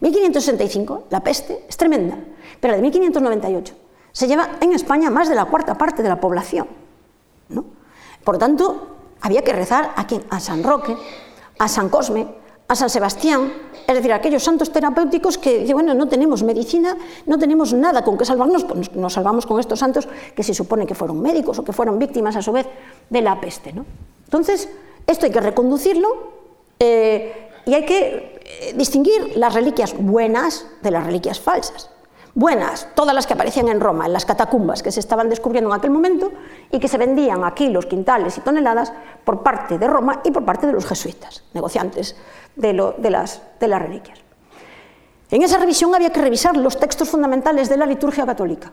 1565, 0.00 1.04
la 1.10 1.20
peste 1.20 1.64
es 1.68 1.76
tremenda, 1.76 2.16
pero 2.60 2.72
la 2.72 2.76
de 2.76 2.82
1598 2.82 3.74
se 4.12 4.28
lleva 4.28 4.48
en 4.60 4.72
España 4.72 5.10
más 5.10 5.28
de 5.28 5.34
la 5.34 5.44
cuarta 5.46 5.76
parte 5.76 6.02
de 6.02 6.08
la 6.08 6.20
población. 6.20 6.68
¿no? 7.48 7.64
Por 8.22 8.36
lo 8.36 8.38
tanto, 8.38 8.96
había 9.20 9.42
que 9.42 9.52
rezar 9.52 9.92
a, 9.96 10.06
a 10.30 10.40
San 10.40 10.62
Roque, 10.62 10.96
a 11.58 11.68
San 11.68 11.88
Cosme, 11.88 12.28
a 12.66 12.74
San 12.74 12.88
Sebastián, 12.88 13.52
es 13.86 13.94
decir, 13.94 14.12
aquellos 14.12 14.42
santos 14.42 14.72
terapéuticos 14.72 15.36
que, 15.36 15.70
bueno, 15.74 15.92
no 15.94 16.08
tenemos 16.08 16.42
medicina, 16.42 16.96
no 17.26 17.38
tenemos 17.38 17.72
nada 17.74 18.02
con 18.02 18.16
que 18.16 18.24
salvarnos, 18.24 18.64
pues 18.64 18.94
nos 18.94 19.12
salvamos 19.12 19.44
con 19.46 19.60
estos 19.60 19.78
santos 19.78 20.08
que 20.34 20.42
se 20.42 20.54
supone 20.54 20.86
que 20.86 20.94
fueron 20.94 21.20
médicos 21.20 21.58
o 21.58 21.64
que 21.64 21.72
fueron 21.72 21.98
víctimas 21.98 22.36
a 22.36 22.42
su 22.42 22.52
vez 22.52 22.66
de 23.10 23.20
la 23.20 23.40
peste. 23.40 23.72
¿no? 23.72 23.84
Entonces, 24.24 24.68
esto 25.06 25.26
hay 25.26 25.32
que 25.32 25.40
reconducirlo 25.40 26.08
eh, 26.78 27.50
y 27.66 27.74
hay 27.74 27.84
que 27.84 28.40
eh, 28.44 28.74
distinguir 28.74 29.36
las 29.36 29.52
reliquias 29.52 29.94
buenas 29.98 30.66
de 30.82 30.90
las 30.90 31.04
reliquias 31.04 31.38
falsas 31.38 31.90
buenas, 32.34 32.88
todas 32.94 33.14
las 33.14 33.26
que 33.26 33.34
aparecían 33.34 33.68
en 33.68 33.80
Roma, 33.80 34.06
en 34.06 34.12
las 34.12 34.24
catacumbas 34.24 34.82
que 34.82 34.90
se 34.90 35.00
estaban 35.00 35.28
descubriendo 35.28 35.70
en 35.70 35.76
aquel 35.76 35.90
momento 35.90 36.32
y 36.70 36.78
que 36.78 36.88
se 36.88 36.98
vendían 36.98 37.44
a 37.44 37.54
kilos, 37.54 37.86
quintales 37.86 38.36
y 38.38 38.40
toneladas 38.40 38.92
por 39.24 39.42
parte 39.42 39.78
de 39.78 39.86
Roma 39.86 40.20
y 40.24 40.30
por 40.30 40.44
parte 40.44 40.66
de 40.66 40.72
los 40.72 40.86
jesuitas, 40.86 41.44
negociantes 41.54 42.16
de, 42.56 42.72
las, 42.72 43.42
de 43.60 43.68
las 43.68 43.82
reliquias. 43.82 44.18
En 45.30 45.42
esa 45.42 45.58
revisión 45.58 45.94
había 45.94 46.10
que 46.10 46.20
revisar 46.20 46.56
los 46.56 46.78
textos 46.78 47.08
fundamentales 47.08 47.68
de 47.68 47.76
la 47.76 47.86
liturgia 47.86 48.26
católica. 48.26 48.72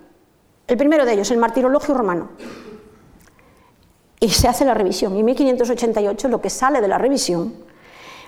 El 0.67 0.77
primero 0.77 1.05
de 1.05 1.13
ellos, 1.13 1.31
el 1.31 1.37
martirologio 1.37 1.93
romano. 1.93 2.29
Y 4.19 4.29
se 4.29 4.47
hace 4.47 4.65
la 4.65 4.73
revisión. 4.73 5.15
Y 5.15 5.19
en 5.21 5.25
1588 5.25 6.27
lo 6.27 6.39
que 6.39 6.49
sale 6.49 6.79
de 6.79 6.87
la 6.87 6.97
revisión 6.97 7.55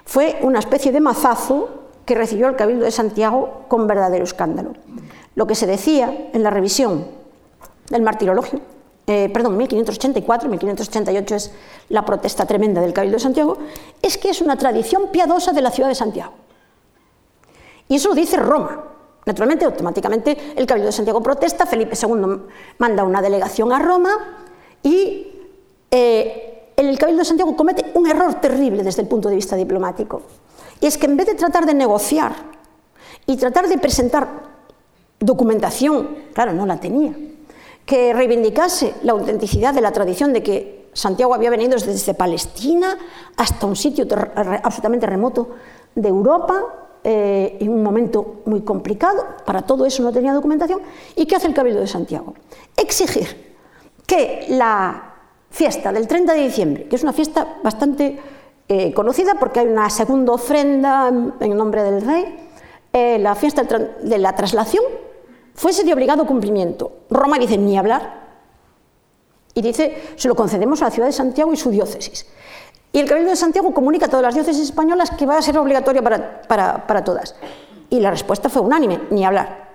fue 0.05 0.39
una 0.41 0.59
especie 0.59 0.91
de 0.91 0.99
mazazo 0.99 1.83
que 2.05 2.15
recibió 2.15 2.47
el 2.47 2.55
Cabildo 2.55 2.85
de 2.85 2.91
Santiago 2.91 3.65
con 3.67 3.87
verdadero 3.87 4.23
escándalo. 4.23 4.73
Lo 5.35 5.47
que 5.47 5.55
se 5.55 5.65
decía 5.67 6.29
en 6.33 6.43
la 6.43 6.49
revisión 6.49 7.07
del 7.89 8.01
martirologio, 8.01 8.59
eh, 9.05 9.29
perdón, 9.33 9.57
1584, 9.57 10.49
1588 10.49 11.35
es 11.35 11.51
la 11.89 12.05
protesta 12.05 12.45
tremenda 12.45 12.81
del 12.81 12.93
Cabildo 12.93 13.17
de 13.17 13.23
Santiago, 13.23 13.57
es 14.01 14.17
que 14.17 14.29
es 14.29 14.41
una 14.41 14.57
tradición 14.57 15.09
piadosa 15.11 15.51
de 15.51 15.61
la 15.61 15.71
ciudad 15.71 15.89
de 15.89 15.95
Santiago. 15.95 16.33
Y 17.89 17.95
eso 17.95 18.09
lo 18.09 18.15
dice 18.15 18.37
Roma. 18.37 18.85
Naturalmente, 19.25 19.65
automáticamente 19.65 20.53
el 20.55 20.65
Cabildo 20.65 20.87
de 20.87 20.93
Santiago 20.93 21.21
protesta, 21.21 21.65
Felipe 21.65 21.97
II 22.01 22.43
manda 22.77 23.03
una 23.03 23.21
delegación 23.21 23.73
a 23.73 23.79
Roma 23.79 24.11
y 24.83 25.27
eh, 25.91 26.71
el 26.75 26.97
Cabildo 26.97 27.19
de 27.19 27.25
Santiago 27.25 27.55
comete 27.55 27.91
un 27.93 28.07
error 28.07 28.35
terrible 28.35 28.83
desde 28.83 29.01
el 29.01 29.07
punto 29.07 29.29
de 29.29 29.35
vista 29.35 29.55
diplomático. 29.55 30.21
Y 30.79 30.87
es 30.87 30.97
que 30.97 31.07
en 31.07 31.17
vez 31.17 31.27
de 31.27 31.35
tratar 31.35 31.65
de 31.65 31.73
negociar 31.73 32.33
y 33.25 33.37
tratar 33.37 33.67
de 33.67 33.77
presentar 33.77 34.52
documentación, 35.23 36.09
claro, 36.33 36.53
no 36.53 36.65
la 36.65 36.79
tenía, 36.79 37.13
que 37.85 38.13
reivindicase 38.13 38.95
la 39.03 39.13
autenticidad 39.13 39.73
de 39.73 39.81
la 39.81 39.91
tradición 39.91 40.33
de 40.33 40.43
que 40.43 40.89
Santiago 40.93 41.33
había 41.33 41.49
venido 41.49 41.77
desde 41.77 42.13
Palestina 42.13 42.97
hasta 43.35 43.65
un 43.65 43.75
sitio 43.75 44.05
absolutamente 44.35 45.05
remoto 45.05 45.49
de 45.95 46.09
Europa, 46.09 46.63
eh, 47.03 47.57
en 47.59 47.69
un 47.69 47.83
momento 47.83 48.41
muy 48.45 48.61
complicado, 48.61 49.25
para 49.45 49.63
todo 49.63 49.85
eso 49.85 50.03
no 50.03 50.11
tenía 50.11 50.33
documentación, 50.33 50.81
¿y 51.15 51.25
qué 51.25 51.35
hace 51.35 51.47
el 51.47 51.53
Cabildo 51.53 51.81
de 51.81 51.87
Santiago? 51.87 52.33
Exigir 52.77 53.55
que 54.05 54.45
la 54.49 55.15
fiesta 55.49 55.91
del 55.91 56.07
30 56.07 56.33
de 56.33 56.43
diciembre, 56.43 56.87
que 56.87 56.95
es 56.95 57.03
una 57.03 57.13
fiesta 57.13 57.57
bastante 57.63 58.19
eh, 58.69 58.93
conocida 58.93 59.35
porque 59.39 59.59
hay 59.59 59.67
una 59.67 59.89
segunda 59.89 60.33
ofrenda 60.33 61.09
en 61.39 61.57
nombre 61.57 61.83
del 61.83 62.01
rey, 62.01 62.49
eh, 62.93 63.17
la 63.17 63.35
fiesta 63.35 63.63
de 63.63 64.17
la 64.19 64.35
traslación, 64.35 64.83
fuese 65.55 65.83
de 65.83 65.93
obligado 65.93 66.25
cumplimiento. 66.25 66.91
Roma 67.09 67.37
dice 67.37 67.57
ni 67.57 67.77
hablar. 67.77 68.23
Y 69.53 69.61
dice, 69.61 70.01
se 70.15 70.27
lo 70.27 70.35
concedemos 70.35 70.81
a 70.81 70.85
la 70.85 70.91
ciudad 70.91 71.07
de 71.07 71.13
Santiago 71.13 71.53
y 71.53 71.57
su 71.57 71.69
diócesis. 71.69 72.25
Y 72.91 72.99
el 72.99 73.07
Cabildo 73.07 73.31
de 73.31 73.35
Santiago 73.35 73.73
comunica 73.73 74.05
a 74.05 74.09
todas 74.09 74.23
las 74.23 74.35
diócesis 74.35 74.65
españolas 74.65 75.11
que 75.11 75.25
va 75.25 75.37
a 75.37 75.41
ser 75.41 75.57
obligatoria 75.57 76.03
para, 76.03 77.03
todas. 77.03 77.35
Y 77.89 77.99
la 77.99 78.11
respuesta 78.11 78.49
fue 78.49 78.61
unánime, 78.61 79.01
ni 79.09 79.25
hablar. 79.25 79.69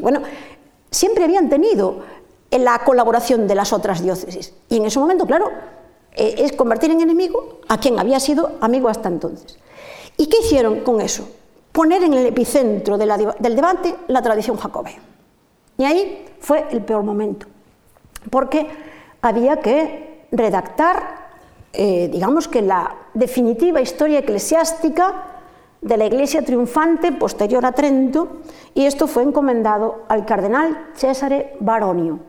bueno, 0.00 0.22
siempre 0.90 1.24
habían 1.24 1.48
tenido 1.48 2.02
la 2.50 2.78
colaboración 2.80 3.46
de 3.46 3.54
las 3.54 3.72
otras 3.72 4.02
diócesis. 4.02 4.54
Y 4.68 4.76
en 4.76 4.86
ese 4.86 4.98
momento, 4.98 5.26
claro, 5.26 5.50
eh, 6.14 6.36
es 6.38 6.52
convertir 6.52 6.90
en 6.90 7.00
enemigo 7.00 7.60
a 7.68 7.78
quien 7.78 7.98
había 7.98 8.20
sido 8.20 8.52
amigo 8.60 8.88
hasta 8.88 9.08
entonces. 9.08 9.58
¿Y 10.16 10.26
qué 10.26 10.38
hicieron 10.42 10.80
con 10.80 11.00
eso? 11.00 11.28
Poner 11.74 12.04
en 12.04 12.14
el 12.14 12.26
epicentro 12.26 12.96
del 12.96 13.56
debate 13.56 13.96
la 14.06 14.22
tradición 14.22 14.56
jacobea. 14.56 14.94
Y 15.76 15.82
ahí 15.82 16.24
fue 16.38 16.66
el 16.70 16.82
peor 16.82 17.02
momento, 17.02 17.48
porque 18.30 18.68
había 19.20 19.56
que 19.56 20.28
redactar, 20.30 21.02
eh, 21.72 22.08
digamos 22.12 22.46
que 22.46 22.62
la 22.62 22.94
definitiva 23.12 23.80
historia 23.80 24.20
eclesiástica 24.20 25.32
de 25.80 25.96
la 25.96 26.06
iglesia 26.06 26.44
triunfante 26.44 27.10
posterior 27.10 27.66
a 27.66 27.72
Trento, 27.72 28.42
y 28.72 28.86
esto 28.86 29.08
fue 29.08 29.24
encomendado 29.24 30.04
al 30.06 30.24
cardenal 30.24 30.90
Cesare 30.94 31.56
Baronio, 31.58 32.20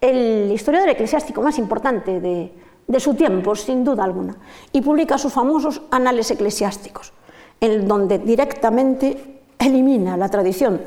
el 0.00 0.52
historiador 0.52 0.90
eclesiástico 0.90 1.42
más 1.42 1.58
importante 1.58 2.20
de, 2.20 2.52
de 2.86 3.00
su 3.00 3.14
tiempo, 3.14 3.56
sin 3.56 3.82
duda 3.82 4.04
alguna, 4.04 4.36
y 4.70 4.82
publica 4.82 5.18
sus 5.18 5.32
famosos 5.32 5.82
anales 5.90 6.30
eclesiásticos 6.30 7.12
en 7.60 7.88
donde 7.88 8.18
directamente 8.18 9.40
elimina 9.58 10.16
la 10.16 10.28
tradición 10.28 10.80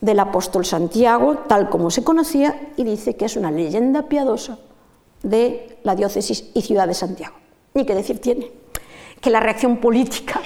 del 0.00 0.20
apóstol 0.20 0.64
Santiago, 0.64 1.44
tal 1.48 1.70
como 1.70 1.90
se 1.90 2.04
conocía, 2.04 2.68
y 2.76 2.84
dice 2.84 3.16
que 3.16 3.24
es 3.24 3.36
una 3.36 3.50
leyenda 3.50 4.02
piadosa 4.02 4.58
de 5.22 5.78
la 5.82 5.94
diócesis 5.94 6.50
y 6.52 6.62
ciudad 6.62 6.86
de 6.86 6.94
Santiago. 6.94 7.36
Ni 7.72 7.86
qué 7.86 7.94
decir 7.94 8.20
tiene 8.20 8.50
que 9.20 9.30
la 9.30 9.40
reacción 9.40 9.78
política, 9.78 10.42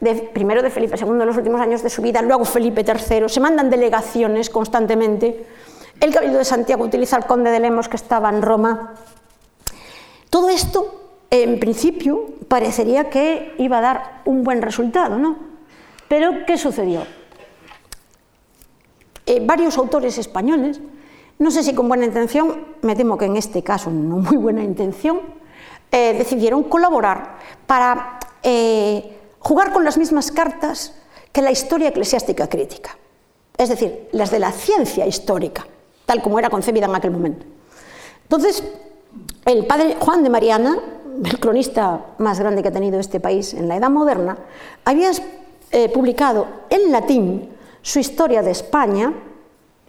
de, 0.00 0.14
primero 0.14 0.62
de 0.62 0.70
Felipe 0.70 0.96
II 0.98 1.10
en 1.10 1.26
los 1.26 1.36
últimos 1.36 1.60
años 1.60 1.82
de 1.82 1.90
su 1.90 2.00
vida, 2.00 2.22
luego 2.22 2.46
Felipe 2.46 2.82
III, 2.82 3.28
se 3.28 3.40
mandan 3.40 3.68
delegaciones 3.68 4.48
constantemente. 4.48 5.44
El 6.00 6.12
Cabildo 6.14 6.38
de 6.38 6.44
Santiago 6.46 6.84
utiliza 6.84 7.16
al 7.16 7.26
conde 7.26 7.50
de 7.50 7.60
Lemos 7.60 7.90
que 7.90 7.96
estaba 7.96 8.30
en 8.30 8.40
Roma. 8.40 8.94
Todo 10.30 10.48
esto 10.48 11.03
en 11.42 11.58
principio 11.58 12.26
parecería 12.46 13.10
que 13.10 13.54
iba 13.58 13.78
a 13.78 13.80
dar 13.80 14.22
un 14.24 14.44
buen 14.44 14.62
resultado, 14.62 15.18
¿no? 15.18 15.36
Pero 16.06 16.46
¿qué 16.46 16.56
sucedió? 16.56 17.02
Eh, 19.26 19.40
varios 19.44 19.76
autores 19.76 20.16
españoles, 20.18 20.80
no 21.40 21.50
sé 21.50 21.64
si 21.64 21.74
con 21.74 21.88
buena 21.88 22.04
intención, 22.04 22.64
me 22.82 22.94
temo 22.94 23.18
que 23.18 23.24
en 23.24 23.36
este 23.36 23.64
caso 23.64 23.90
no 23.90 24.18
muy 24.18 24.36
buena 24.36 24.62
intención, 24.62 25.20
eh, 25.90 26.14
decidieron 26.16 26.62
colaborar 26.64 27.38
para 27.66 28.20
eh, 28.44 29.18
jugar 29.40 29.72
con 29.72 29.84
las 29.84 29.98
mismas 29.98 30.30
cartas 30.30 30.94
que 31.32 31.42
la 31.42 31.50
historia 31.50 31.88
eclesiástica 31.88 32.48
crítica, 32.48 32.96
es 33.58 33.70
decir, 33.70 34.08
las 34.12 34.30
de 34.30 34.38
la 34.38 34.52
ciencia 34.52 35.04
histórica, 35.04 35.66
tal 36.06 36.22
como 36.22 36.38
era 36.38 36.48
concebida 36.48 36.86
en 36.86 36.94
aquel 36.94 37.10
momento. 37.10 37.44
Entonces, 38.22 38.62
el 39.46 39.66
padre 39.66 39.96
Juan 39.98 40.22
de 40.22 40.30
Mariana, 40.30 40.78
el 41.22 41.38
cronista 41.38 42.14
más 42.18 42.40
grande 42.40 42.62
que 42.62 42.68
ha 42.68 42.72
tenido 42.72 42.98
este 42.98 43.20
país 43.20 43.54
en 43.54 43.68
la 43.68 43.76
Edad 43.76 43.90
Moderna, 43.90 44.36
había 44.84 45.10
eh, 45.70 45.88
publicado 45.88 46.46
en 46.70 46.92
latín 46.92 47.48
su 47.82 47.98
historia 47.98 48.42
de 48.42 48.50
España, 48.50 49.12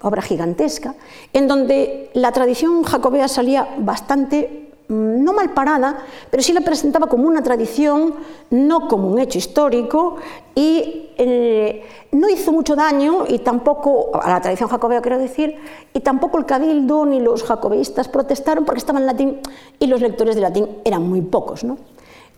obra 0.01 0.21
gigantesca, 0.21 0.95
en 1.31 1.47
donde 1.47 2.09
la 2.13 2.31
tradición 2.31 2.83
jacobea 2.83 3.27
salía 3.27 3.75
bastante 3.77 4.64
no 4.87 5.33
mal 5.33 5.53
parada, 5.53 6.05
pero 6.29 6.43
sí 6.43 6.53
la 6.53 6.61
presentaba 6.61 7.07
como 7.07 7.27
una 7.27 7.41
tradición, 7.41 8.15
no 8.51 8.87
como 8.87 9.07
un 9.09 9.19
hecho 9.19 9.37
histórico, 9.37 10.17
y 10.53 11.09
eh, 11.17 11.83
no 12.11 12.29
hizo 12.29 12.51
mucho 12.51 12.75
daño, 12.75 13.25
y 13.27 13.39
tampoco, 13.39 14.11
a 14.13 14.29
la 14.29 14.41
tradición 14.41 14.69
jacobea 14.69 15.01
quiero 15.01 15.17
decir, 15.17 15.55
y 15.93 15.99
tampoco 16.01 16.37
el 16.37 16.45
cabildo 16.45 17.05
ni 17.05 17.19
los 17.19 17.43
jacobeístas 17.43 18.07
protestaron 18.07 18.65
porque 18.65 18.79
estaba 18.79 18.99
en 18.99 19.05
latín 19.05 19.39
y 19.79 19.87
los 19.87 20.01
lectores 20.01 20.35
de 20.35 20.41
latín 20.41 20.67
eran 20.83 21.03
muy 21.03 21.21
pocos. 21.21 21.63
¿no? 21.63 21.77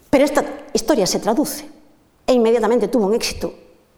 Pero 0.09 0.25
esta 0.25 0.43
historia 0.73 1.05
se 1.05 1.19
traduce 1.19 1.65
e 2.25 2.33
inmediatamente 2.33 2.87
tuvo 2.87 3.07
un 3.07 3.13
éxito 3.13 3.53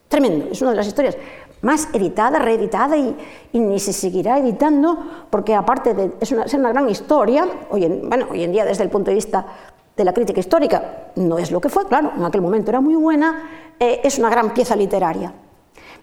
tremendo, 0.08 0.48
es 0.52 0.62
una 0.62 0.72
de 0.72 0.78
las 0.78 0.88
historias 0.88 1.16
más 1.62 1.90
editada, 1.94 2.40
reeditada 2.40 2.98
y, 2.98 3.16
ni 3.54 3.80
se 3.80 3.94
seguirá 3.94 4.40
editando 4.40 4.98
porque 5.30 5.56
aparte 5.56 5.94
de 5.94 6.12
es 6.20 6.32
una, 6.32 6.48
ser 6.48 6.60
una 6.60 6.70
gran 6.70 6.90
historia, 6.90 7.48
hoy 7.70 7.86
en, 7.86 8.10
bueno, 8.10 8.28
hoy 8.32 8.44
en 8.44 8.52
día 8.52 8.66
desde 8.66 8.84
el 8.84 8.90
punto 8.90 9.12
de 9.12 9.16
vista 9.16 9.46
de 9.96 10.04
la 10.06 10.14
crítica 10.14 10.40
histórica 10.40 11.12
no 11.16 11.38
es 11.38 11.52
lo 11.52 11.60
que 11.60 11.70
fue, 11.70 11.86
claro, 11.86 12.14
en 12.16 12.24
aquel 12.24 12.42
momento 12.42 12.72
era 12.72 12.80
muy 12.80 12.96
buena, 12.96 13.50
eh, 13.80 14.02
es 14.04 14.18
una 14.18 14.30
gran 14.30 14.54
pieza 14.54 14.76
literaria. 14.76 15.34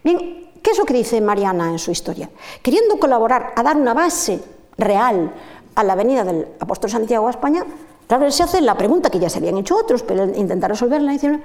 Bien, 0.04 0.50
¿qué 0.62 0.70
es 0.70 0.78
lo 0.78 0.84
que 0.84 0.94
dice 0.94 1.20
Mariana 1.20 1.70
en 1.70 1.78
su 1.78 1.90
historia? 1.90 2.28
Queriendo 2.62 2.98
colaborar 2.98 3.52
a 3.56 3.62
dar 3.62 3.76
una 3.76 3.94
base 3.94 4.40
real 4.76 5.32
a 5.74 5.84
la 5.84 5.94
venida 5.94 6.24
del 6.24 6.46
apóstol 6.60 6.90
Santiago 6.90 7.26
a 7.26 7.30
España, 7.30 7.64
claro, 8.06 8.30
se 8.30 8.42
hace 8.42 8.60
la 8.60 8.76
pregunta 8.76 9.10
que 9.10 9.18
ya 9.18 9.30
se 9.30 9.38
habían 9.38 9.56
hecho 9.56 9.76
otros, 9.76 10.02
pero 10.02 10.24
intentar 10.24 10.70
resolverla, 10.70 11.12
dicen, 11.12 11.42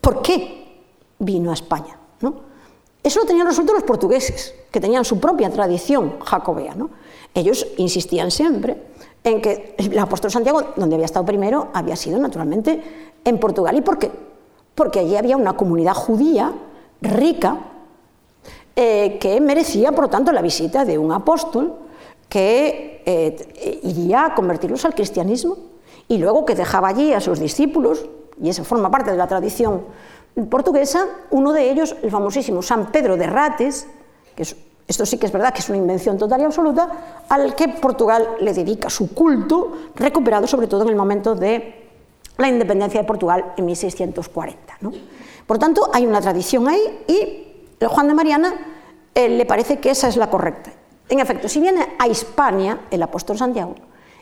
¿por 0.00 0.20
qué 0.20 0.84
vino 1.18 1.50
a 1.50 1.54
España? 1.54 1.98
¿No? 2.20 2.47
Eso 3.02 3.20
lo 3.20 3.26
tenían 3.26 3.46
resuelto 3.46 3.72
los 3.72 3.84
portugueses, 3.84 4.54
que 4.70 4.80
tenían 4.80 5.04
su 5.04 5.18
propia 5.20 5.50
tradición 5.50 6.18
jacobea. 6.20 6.74
¿no? 6.74 6.90
Ellos 7.34 7.66
insistían 7.76 8.30
siempre 8.30 8.76
en 9.24 9.40
que 9.40 9.74
el 9.78 9.98
apóstol 9.98 10.30
Santiago, 10.30 10.72
donde 10.76 10.96
había 10.96 11.06
estado 11.06 11.24
primero, 11.24 11.68
había 11.72 11.96
sido 11.96 12.18
naturalmente 12.18 12.82
en 13.24 13.38
Portugal. 13.38 13.76
¿Y 13.76 13.80
por 13.80 13.98
qué? 13.98 14.10
Porque 14.74 15.00
allí 15.00 15.16
había 15.16 15.36
una 15.36 15.56
comunidad 15.56 15.94
judía 15.94 16.52
rica 17.00 17.58
eh, 18.76 19.18
que 19.20 19.40
merecía, 19.40 19.92
por 19.92 20.08
tanto, 20.08 20.32
la 20.32 20.42
visita 20.42 20.84
de 20.84 20.98
un 20.98 21.12
apóstol 21.12 21.74
que 22.28 23.02
eh, 23.04 23.80
iría 23.82 24.26
a 24.26 24.34
convertirlos 24.34 24.84
al 24.84 24.94
cristianismo 24.94 25.56
y 26.08 26.18
luego 26.18 26.44
que 26.44 26.54
dejaba 26.54 26.88
allí 26.88 27.12
a 27.12 27.20
sus 27.20 27.38
discípulos, 27.38 28.06
y 28.40 28.48
eso 28.48 28.64
forma 28.64 28.90
parte 28.90 29.10
de 29.10 29.16
la 29.16 29.26
tradición 29.26 29.82
portuguesa, 30.46 31.06
uno 31.30 31.52
de 31.52 31.70
ellos, 31.70 31.96
el 32.02 32.10
famosísimo 32.10 32.62
San 32.62 32.92
Pedro 32.92 33.16
de 33.16 33.26
Rates, 33.26 33.86
que 34.36 34.44
esto 34.86 35.04
sí 35.04 35.18
que 35.18 35.26
es 35.26 35.32
verdad 35.32 35.52
que 35.52 35.60
es 35.60 35.68
una 35.68 35.78
invención 35.78 36.16
total 36.16 36.40
y 36.40 36.44
absoluta, 36.44 37.24
al 37.28 37.54
que 37.54 37.68
Portugal 37.68 38.36
le 38.40 38.54
dedica 38.54 38.88
su 38.88 39.14
culto, 39.14 39.72
recuperado 39.94 40.46
sobre 40.46 40.66
todo 40.66 40.82
en 40.82 40.88
el 40.90 40.96
momento 40.96 41.34
de 41.34 41.88
la 42.38 42.48
independencia 42.48 43.00
de 43.00 43.06
Portugal 43.06 43.52
en 43.56 43.66
1640. 43.66 44.78
Por 45.46 45.58
tanto, 45.58 45.90
hay 45.92 46.06
una 46.06 46.20
tradición 46.20 46.68
ahí 46.68 47.04
y 47.06 47.86
Juan 47.86 48.08
de 48.08 48.14
Mariana 48.14 48.54
eh, 49.14 49.28
le 49.28 49.44
parece 49.44 49.78
que 49.78 49.90
esa 49.90 50.08
es 50.08 50.16
la 50.16 50.30
correcta. 50.30 50.72
En 51.08 51.20
efecto, 51.20 51.48
si 51.48 51.60
viene 51.60 51.96
a 51.98 52.06
Hispania 52.06 52.80
el 52.90 53.02
apóstol 53.02 53.36
Santiago, 53.36 53.74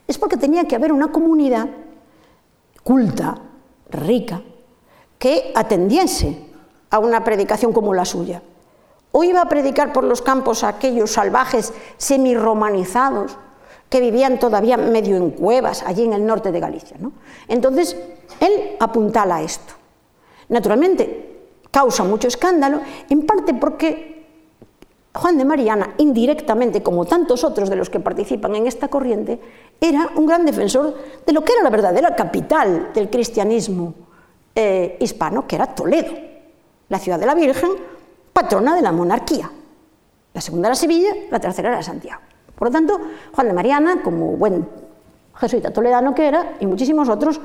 es 0.07 0.19
porque 0.19 0.37
tenía 0.37 0.65
que 0.65 0.77
haber 0.77 0.93
una 0.93 1.09
comunidad 1.09 1.69
culta, 2.83 3.39
rica, 3.91 4.43
que 5.27 5.51
atendiese 5.57 6.39
a 6.89 7.01
una 7.01 7.25
predicación 7.25 7.73
como 7.73 7.93
la 7.93 8.05
suya. 8.05 8.43
O 9.11 9.25
iba 9.25 9.43
a 9.43 9.49
predicar 9.49 9.93
por 9.93 10.05
los 10.05 10.23
campos 10.23 10.63
a 10.63 10.69
aquellos 10.69 11.11
salvajes 11.11 11.73
semirromanizados 11.97 13.37
que 13.91 13.99
vivían 13.99 14.39
todavía 14.39 14.77
medio 14.77 15.17
en 15.17 15.33
cuevas 15.33 15.83
allí 15.83 16.05
en 16.05 16.13
el 16.13 16.25
norte 16.25 16.53
de 16.53 16.61
Galicia. 16.61 16.97
Entonces, 17.49 17.97
él 18.39 18.77
apuntala 18.79 19.43
esto. 19.43 19.75
Naturalmente, 20.49 21.49
causa 21.73 22.05
mucho 22.05 22.29
escándalo, 22.29 22.79
en 23.11 23.27
parte 23.27 23.53
porque 23.53 24.29
Juan 25.13 25.39
de 25.39 25.45
Mariana, 25.45 25.95
indirectamente, 25.99 26.85
como 26.85 27.05
tantos 27.05 27.43
otros 27.43 27.69
de 27.69 27.75
los 27.75 27.91
que 27.91 27.99
participan 27.99 28.55
en 28.55 28.69
esta 28.69 28.87
corriente, 28.87 29.41
era 29.81 30.09
un 30.15 30.27
gran 30.27 30.47
defensor 30.47 30.95
de 31.27 31.33
lo 31.33 31.43
que 31.43 31.53
era 31.53 31.65
la 31.65 31.71
verdadera 31.71 32.15
capital 32.15 32.93
del 32.95 33.11
cristianismo 33.11 34.06
eh, 34.57 34.97
hispano, 35.01 35.47
que 35.47 35.55
era 35.57 35.75
Toledo, 35.75 36.13
la 36.89 36.99
ciudad 36.99 37.21
de 37.21 37.27
la 37.27 37.35
Virgen, 37.35 37.71
patrona 38.33 38.75
de 38.75 38.81
la 38.81 38.91
monarquía. 38.91 39.51
La 40.33 40.41
segunda 40.41 40.69
era 40.69 40.75
Sevilla, 40.75 41.11
la 41.31 41.39
tercera 41.39 41.69
era 41.69 41.83
Santiago. 41.83 42.23
Por 42.55 42.69
lo 42.69 42.73
tanto, 42.73 42.99
Juan 43.35 43.49
de 43.49 43.53
Mariana, 43.53 44.03
como 44.03 44.33
buen 44.33 44.67
jesuita 45.35 45.71
toledano 45.71 46.15
que 46.15 46.27
era, 46.27 46.57
y 46.59 46.67
muchísimos 46.67 47.11
otros, 47.11 47.39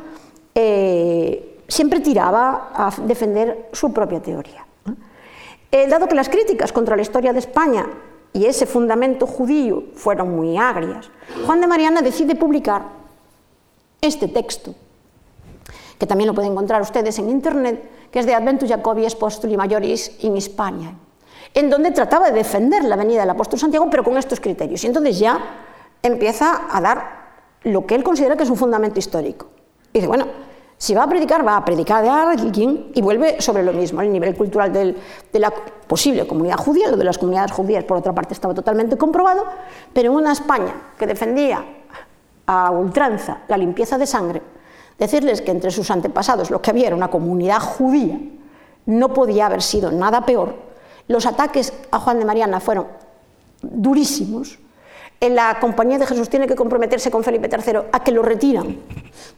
eh, 0.56 1.60
siempre 1.68 2.00
tiraba 2.00 2.72
a 2.74 2.94
defender 3.04 3.70
su 3.74 3.92
propia 3.92 4.22
teoría. 4.22 4.66
Eh, 5.70 5.88
dado 5.88 6.08
que 6.08 6.16
las 6.16 6.30
críticas 6.30 6.72
contra 6.72 6.96
la 6.96 7.02
historia 7.02 7.34
de 7.34 7.40
España 7.40 7.88
y 8.34 8.46
ese 8.46 8.66
fundamento 8.66 9.28
judío 9.28 9.84
fueron 9.96 10.34
muy 10.36 10.58
agrias, 10.58 11.10
Juan 11.46 11.60
de 11.60 11.68
Mariana 11.68 12.02
decide 12.02 12.36
publicar 12.36 12.84
este 14.02 14.28
texto 14.28 14.76
que 16.02 16.08
también 16.08 16.28
lo 16.28 16.34
pueden 16.34 16.54
encontrar 16.54 16.82
ustedes 16.82 17.20
en 17.20 17.30
Internet, 17.30 18.10
que 18.10 18.18
es 18.18 18.26
de 18.26 18.34
Adventus 18.34 18.68
Jacobi 18.68 19.06
Apostoli 19.06 19.56
Majoris 19.56 20.24
in 20.24 20.36
Hispania, 20.36 20.96
en 21.54 21.70
donde 21.70 21.92
trataba 21.92 22.32
de 22.32 22.38
defender 22.38 22.84
la 22.86 22.96
venida 22.96 23.20
del 23.20 23.30
apóstol 23.30 23.60
Santiago, 23.60 23.88
pero 23.88 24.04
con 24.04 24.18
estos 24.18 24.40
criterios. 24.40 24.84
Y 24.84 24.88
entonces 24.88 25.20
ya 25.20 25.38
empieza 26.02 26.62
a 26.72 26.82
dar 26.82 27.04
lo 27.66 27.86
que 27.86 27.94
él 27.94 28.04
considera 28.04 28.36
que 28.36 28.42
es 28.42 28.50
un 28.50 28.58
fundamento 28.58 28.98
histórico. 28.98 29.50
Dice, 29.94 30.08
bueno, 30.08 30.26
si 30.76 30.96
va 30.96 31.04
a 31.04 31.08
predicar, 31.08 31.46
va 31.46 31.58
a 31.58 31.64
predicar 31.64 32.02
de 32.02 32.10
alguien 32.10 32.90
y 32.96 33.02
vuelve 33.04 33.40
sobre 33.40 33.62
lo 33.62 33.72
mismo, 33.72 34.02
el 34.02 34.12
nivel 34.12 34.36
cultural 34.36 34.74
de 34.74 35.40
la 35.40 35.54
posible 35.86 36.26
comunidad 36.26 36.58
judía, 36.58 36.90
lo 36.90 36.98
de 36.98 37.04
las 37.04 37.20
comunidades 37.20 37.52
judías 37.52 37.84
por 37.84 37.98
otra 37.98 38.12
parte 38.12 38.34
estaba 38.34 38.56
totalmente 38.56 38.98
comprobado, 38.98 39.46
pero 39.94 40.10
en 40.10 40.18
una 40.18 40.32
España 40.32 40.74
que 40.98 41.06
defendía 41.06 41.64
a 42.48 42.72
ultranza 42.72 43.42
la 43.48 43.58
limpieza 43.58 44.00
de 44.00 44.08
sangre, 44.08 44.42
Decirles 45.02 45.42
que 45.42 45.50
entre 45.50 45.72
sus 45.72 45.90
antepasados 45.90 46.52
lo 46.52 46.62
que 46.62 46.70
había 46.70 46.86
era 46.86 46.96
una 46.96 47.10
comunidad 47.10 47.60
judía, 47.60 48.20
no 48.86 49.12
podía 49.16 49.48
haber 49.48 49.64
sido 49.64 49.92
nada 49.92 50.28
peor. 50.28 50.54
Los 51.08 51.26
ataques 51.26 51.74
a 51.90 51.98
Juan 51.98 52.20
de 52.20 52.26
Mariana 52.26 52.60
fueron 52.60 52.86
durísimos. 53.64 54.60
La 55.20 55.58
Compañía 55.60 55.98
de 55.98 56.06
Jesús 56.06 56.30
tiene 56.30 56.46
que 56.46 56.54
comprometerse 56.54 57.10
con 57.10 57.24
Felipe 57.24 57.50
III 57.52 57.80
a 57.92 58.04
que 58.04 58.12
lo 58.12 58.22
retiran 58.22 58.78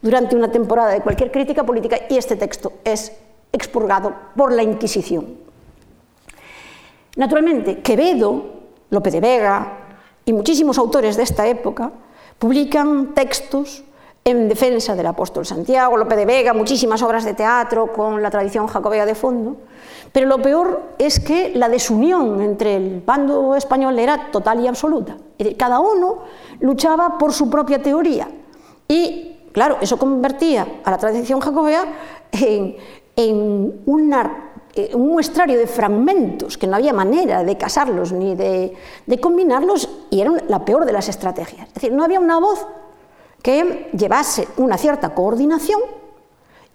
durante 0.02 0.36
una 0.36 0.52
temporada 0.52 0.90
de 0.90 1.00
cualquier 1.00 1.32
crítica 1.32 1.64
política 1.64 1.96
y 2.10 2.18
este 2.18 2.36
texto 2.36 2.74
es 2.84 3.12
expurgado 3.50 4.14
por 4.36 4.52
la 4.52 4.62
Inquisición. 4.62 5.38
Naturalmente, 7.16 7.80
Quevedo, 7.80 8.44
Lope 8.90 9.10
de 9.10 9.20
Vega 9.20 9.78
y 10.26 10.34
muchísimos 10.34 10.76
autores 10.76 11.16
de 11.16 11.22
esta 11.22 11.46
época 11.46 11.90
publican 12.38 13.14
textos 13.14 13.82
en 14.24 14.48
defensa 14.48 14.94
del 14.94 15.06
apóstol 15.06 15.44
Santiago, 15.44 15.98
Lope 15.98 16.16
de 16.16 16.24
Vega, 16.24 16.54
muchísimas 16.54 17.02
obras 17.02 17.24
de 17.24 17.34
teatro 17.34 17.92
con 17.92 18.22
la 18.22 18.30
tradición 18.30 18.66
jacobea 18.66 19.04
de 19.04 19.14
fondo, 19.14 19.58
pero 20.12 20.26
lo 20.26 20.40
peor 20.40 20.94
es 20.98 21.20
que 21.20 21.52
la 21.54 21.68
desunión 21.68 22.40
entre 22.40 22.76
el 22.76 23.02
bando 23.04 23.54
español 23.54 23.98
era 23.98 24.30
total 24.30 24.60
y 24.60 24.66
absoluta. 24.66 25.18
Cada 25.58 25.78
uno 25.78 26.22
luchaba 26.60 27.18
por 27.18 27.34
su 27.34 27.50
propia 27.50 27.82
teoría 27.82 28.28
y, 28.88 29.36
claro, 29.52 29.76
eso 29.82 29.98
convertía 29.98 30.66
a 30.84 30.90
la 30.90 30.96
tradición 30.96 31.40
jacobea 31.40 31.84
en, 32.32 32.76
en 33.16 33.82
un 33.86 34.14
muestrario 34.96 35.58
de 35.58 35.66
fragmentos 35.66 36.56
que 36.56 36.66
no 36.66 36.76
había 36.76 36.94
manera 36.94 37.44
de 37.44 37.58
casarlos 37.58 38.12
ni 38.12 38.34
de, 38.34 38.74
de 39.04 39.20
combinarlos 39.20 39.88
y 40.08 40.22
era 40.22 40.32
la 40.48 40.64
peor 40.64 40.86
de 40.86 40.92
las 40.92 41.10
estrategias. 41.10 41.68
Es 41.68 41.74
decir, 41.74 41.92
no 41.92 42.04
había 42.04 42.20
una 42.20 42.38
voz 42.38 42.66
que 43.44 43.90
llevase 43.92 44.48
una 44.56 44.78
cierta 44.78 45.14
coordinación 45.14 45.78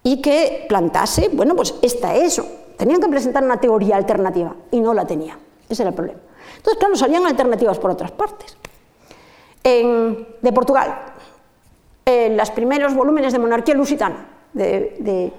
y 0.04 0.22
que 0.22 0.66
plantase, 0.68 1.28
bueno, 1.32 1.56
pues 1.56 1.74
esta 1.82 2.14
es, 2.14 2.40
tenían 2.76 3.00
que 3.00 3.08
presentar 3.08 3.42
una 3.42 3.58
teoría 3.58 3.96
alternativa 3.96 4.54
y 4.70 4.78
no 4.78 4.94
la 4.94 5.04
tenían, 5.04 5.36
ese 5.68 5.82
era 5.82 5.90
el 5.90 5.96
problema. 5.96 6.20
Entonces, 6.56 6.78
claro, 6.78 6.94
salían 6.94 7.26
alternativas 7.26 7.76
por 7.80 7.90
otras 7.90 8.12
partes. 8.12 8.56
de 9.64 10.52
Portugal, 10.54 10.96
en 12.04 12.36
los 12.36 12.50
primeros 12.52 12.94
volúmenes 12.94 13.32
de 13.32 13.40
Monarquía 13.40 13.74
Lusitana, 13.74 14.28
de, 14.52 15.32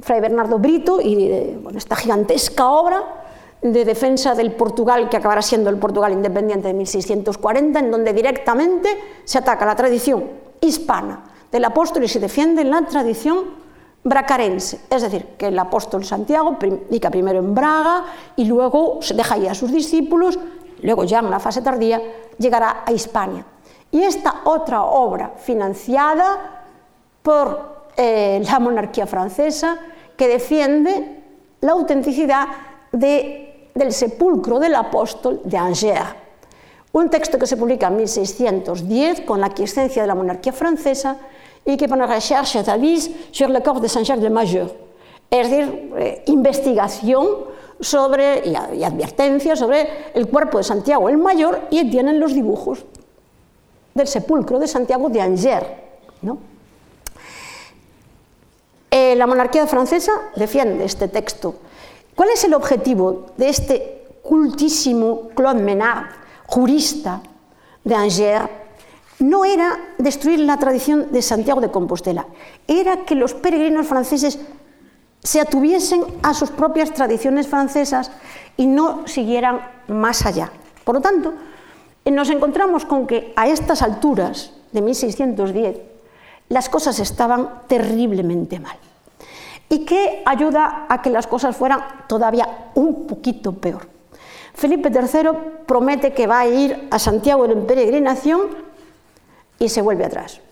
Fray 0.00 0.20
Bernardo 0.20 0.60
Brito 0.60 1.00
y 1.00 1.28
de 1.28 1.58
esta 1.74 1.96
gigantesca 1.96 2.70
obra 2.70 3.21
de 3.62 3.84
defensa 3.84 4.34
del 4.34 4.52
Portugal, 4.52 5.08
que 5.08 5.16
acabará 5.16 5.40
siendo 5.40 5.70
el 5.70 5.78
Portugal 5.78 6.12
independiente 6.12 6.68
de 6.68 6.74
1640, 6.74 7.78
en 7.78 7.90
donde 7.90 8.12
directamente 8.12 8.88
se 9.24 9.38
ataca 9.38 9.64
la 9.64 9.76
tradición 9.76 10.24
hispana 10.60 11.24
del 11.50 11.64
apóstol 11.64 12.04
y 12.04 12.08
se 12.08 12.18
defiende 12.18 12.62
en 12.62 12.70
la 12.70 12.82
tradición 12.82 13.62
bracarense, 14.04 14.80
es 14.90 15.02
decir, 15.02 15.26
que 15.38 15.46
el 15.46 15.58
apóstol 15.58 16.04
Santiago 16.04 16.58
predica 16.58 17.08
primero 17.10 17.38
en 17.38 17.54
Braga 17.54 18.04
y 18.34 18.46
luego 18.46 18.98
se 19.00 19.14
deja 19.14 19.36
ahí 19.36 19.46
a 19.46 19.54
sus 19.54 19.70
discípulos, 19.70 20.38
luego 20.80 21.04
ya 21.04 21.20
en 21.20 21.26
una 21.26 21.38
fase 21.38 21.62
tardía 21.62 22.02
llegará 22.38 22.82
a 22.84 22.90
Hispania. 22.90 23.46
Y 23.92 24.02
esta 24.02 24.40
otra 24.44 24.82
obra 24.84 25.34
financiada 25.36 26.64
por 27.22 27.86
eh, 27.96 28.42
la 28.44 28.58
monarquía 28.58 29.06
francesa 29.06 29.78
que 30.16 30.26
defiende 30.26 31.22
la 31.60 31.72
autenticidad 31.72 32.48
de, 32.90 33.41
del 33.74 33.92
sepulcro 33.92 34.58
del 34.58 34.74
apóstol 34.74 35.40
de 35.44 35.56
Angers, 35.56 36.14
un 36.92 37.08
texto 37.08 37.38
que 37.38 37.46
se 37.46 37.56
publica 37.56 37.88
en 37.88 37.96
1610 37.96 39.22
con 39.22 39.40
la 39.40 39.50
quiescencia 39.50 40.02
de 40.02 40.08
la 40.08 40.14
monarquía 40.14 40.52
francesa 40.52 41.16
y 41.64 41.76
que 41.76 41.88
pone 41.88 42.06
recherche 42.06 42.62
d'avis 42.62 43.10
sur 43.30 43.48
le 43.48 43.62
corps 43.62 43.80
de 43.80 43.88
Saint-Jacques 43.88 44.22
de 44.22 44.30
Majeur, 44.30 44.70
es 45.30 45.48
decir, 45.48 45.92
eh, 45.96 46.22
investigación 46.26 47.26
sobre, 47.80 48.42
y, 48.44 48.78
y, 48.78 48.84
advertencia 48.84 49.56
sobre 49.56 49.88
el 50.14 50.28
cuerpo 50.28 50.58
de 50.58 50.64
Santiago 50.64 51.08
el 51.08 51.18
Mayor 51.18 51.62
y 51.70 51.88
tienen 51.90 52.20
los 52.20 52.34
dibujos 52.34 52.84
del 53.94 54.06
sepulcro 54.06 54.58
de 54.58 54.68
Santiago 54.68 55.08
de 55.08 55.20
Angers. 55.20 55.66
¿no? 56.22 56.38
Eh, 58.90 59.16
la 59.16 59.26
monarquía 59.26 59.66
francesa 59.66 60.12
defiende 60.36 60.84
este 60.84 61.08
texto. 61.08 61.54
¿Cuál 62.14 62.30
es 62.30 62.44
el 62.44 62.54
objetivo 62.54 63.26
de 63.36 63.48
este 63.48 64.02
cultísimo 64.22 65.30
Claude 65.34 65.62
Menard 65.62 66.06
jurista 66.46 67.22
de 67.84 67.94
Angers, 67.94 68.48
no 69.18 69.44
era 69.44 69.78
destruir 69.98 70.40
la 70.40 70.58
tradición 70.58 71.12
de 71.12 71.22
Santiago 71.22 71.60
de 71.60 71.70
Compostela, 71.70 72.26
era 72.66 73.04
que 73.04 73.14
los 73.14 73.34
peregrinos 73.34 73.86
franceses 73.86 74.38
se 75.22 75.40
atuviesen 75.40 76.04
a 76.22 76.34
sus 76.34 76.50
propias 76.50 76.92
tradiciones 76.92 77.46
francesas 77.46 78.10
y 78.56 78.66
no 78.66 79.06
siguieran 79.06 79.60
más 79.88 80.26
allá. 80.26 80.50
Por 80.84 80.96
lo 80.96 81.00
tanto, 81.00 81.32
nos 82.04 82.30
encontramos 82.30 82.84
con 82.84 83.06
que 83.06 83.32
a 83.36 83.46
estas 83.48 83.80
alturas 83.82 84.52
de 84.72 84.82
1610 84.82 85.76
las 86.48 86.68
cosas 86.68 86.98
estaban 86.98 87.62
terriblemente 87.68 88.58
mal 88.58 88.76
y 89.72 89.86
que 89.86 90.22
ayuda 90.26 90.84
a 90.86 91.00
que 91.00 91.08
las 91.08 91.26
cosas 91.26 91.56
fueran 91.56 91.80
todavía 92.06 92.68
un 92.74 93.06
poquito 93.06 93.54
peor. 93.54 93.88
Felipe 94.52 94.90
III 94.90 95.64
promete 95.64 96.12
que 96.12 96.26
va 96.26 96.40
a 96.40 96.46
ir 96.46 96.88
a 96.90 96.98
Santiago 96.98 97.46
en 97.46 97.66
peregrinación 97.66 98.48
y 99.58 99.70
se 99.70 99.80
vuelve 99.80 100.04
atrás. 100.04 100.42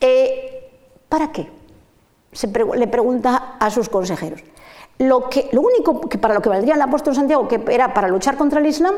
Eh, 0.00 0.72
¿Para 1.08 1.30
qué? 1.30 1.48
Le 2.74 2.88
pregunta 2.88 3.54
a 3.60 3.70
sus 3.70 3.88
consejeros. 3.88 4.42
Lo 4.98 5.28
único 5.60 6.00
que 6.08 6.18
para 6.18 6.34
lo 6.34 6.42
que 6.42 6.48
valdría 6.48 6.74
el 6.74 6.82
apóstol 6.82 7.14
Santiago, 7.14 7.46
que 7.46 7.62
era 7.68 7.94
para 7.94 8.08
luchar 8.08 8.36
contra 8.36 8.58
el 8.58 8.66
Islam, 8.66 8.96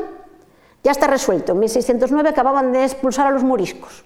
ya 0.83 0.89
está 0.89 1.05
resuelto. 1.05 1.51
En 1.51 1.59
1609 1.59 2.29
acababan 2.29 2.71
de 2.71 2.83
expulsar 2.83 3.27
a 3.27 3.31
los 3.31 3.43
moriscos. 3.43 4.03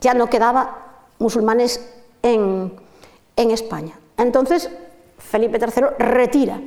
Ya 0.00 0.14
no 0.14 0.28
quedaba 0.28 0.78
musulmanes 1.20 1.94
en, 2.22 2.72
en 3.36 3.50
España. 3.50 3.98
Entonces, 4.16 4.70
Felipe 5.18 5.58
III 5.58 5.84
retira 5.98 6.60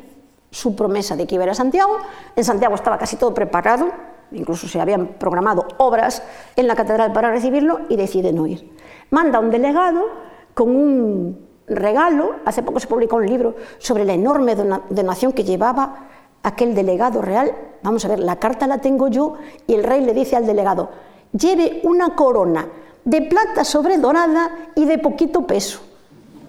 su 0.52 0.76
promesa 0.76 1.16
de 1.16 1.28
que 1.28 1.36
iba 1.36 1.44
a, 1.44 1.48
ir 1.48 1.52
a 1.52 1.56
Santiago. 1.56 1.98
En 2.36 2.44
Santiago 2.44 2.76
estaba 2.76 2.98
casi 2.98 3.16
todo 3.16 3.34
preparado, 3.34 3.90
incluso 4.32 4.68
se 4.68 4.80
habían 4.80 5.08
programado 5.20 5.68
obras 5.78 6.24
en 6.56 6.68
la 6.68 6.76
catedral 6.76 7.14
para 7.14 7.32
recibirlo 7.32 7.82
y 7.90 7.96
decide 7.96 8.34
no 8.34 8.48
ir. 8.48 8.72
Manda 9.10 9.40
un 9.40 9.52
delegado 9.52 10.06
con 10.54 10.76
un 10.76 11.48
regalo, 11.68 12.36
hace 12.46 12.64
poco 12.64 12.80
se 12.80 12.88
publicó 12.88 13.18
un 13.18 13.26
libro 13.26 13.56
sobre 13.78 14.06
la 14.06 14.14
enorme 14.14 14.56
donación 14.56 15.34
que 15.34 15.44
llevaba 15.44 16.08
aquel 16.44 16.74
delegado 16.74 17.22
real. 17.22 17.54
Vamos 17.84 18.06
a 18.06 18.08
ver, 18.08 18.20
la 18.20 18.38
carta 18.38 18.68
la 18.68 18.80
tengo 18.80 19.08
yo 19.10 19.36
y 19.68 19.76
el 19.76 19.84
rey 19.84 20.02
le 20.02 20.14
dice 20.14 20.36
al 20.36 20.46
delegado, 20.46 20.90
lleve 21.32 21.82
una 21.84 22.16
corona 22.16 22.68
de 23.04 23.22
plata 23.22 23.64
sobredorada 23.64 24.72
y 24.76 24.86
de 24.86 24.98
poquito 24.98 25.46
peso, 25.46 25.80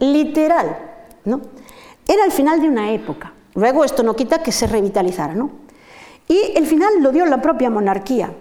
literal. 0.00 0.78
¿no? 1.24 1.40
Era 2.06 2.24
el 2.24 2.32
final 2.32 2.60
de 2.60 2.68
una 2.68 2.90
época. 2.90 3.32
Luego 3.54 3.84
esto 3.84 4.02
no 4.02 4.14
quita 4.14 4.42
que 4.42 4.52
se 4.52 4.66
revitalizara. 4.66 5.34
¿no? 5.34 5.50
Y 6.28 6.52
el 6.54 6.66
final 6.66 7.02
lo 7.02 7.10
dio 7.10 7.24
la 7.26 7.40
propia 7.40 7.70
monarquía. 7.70 8.32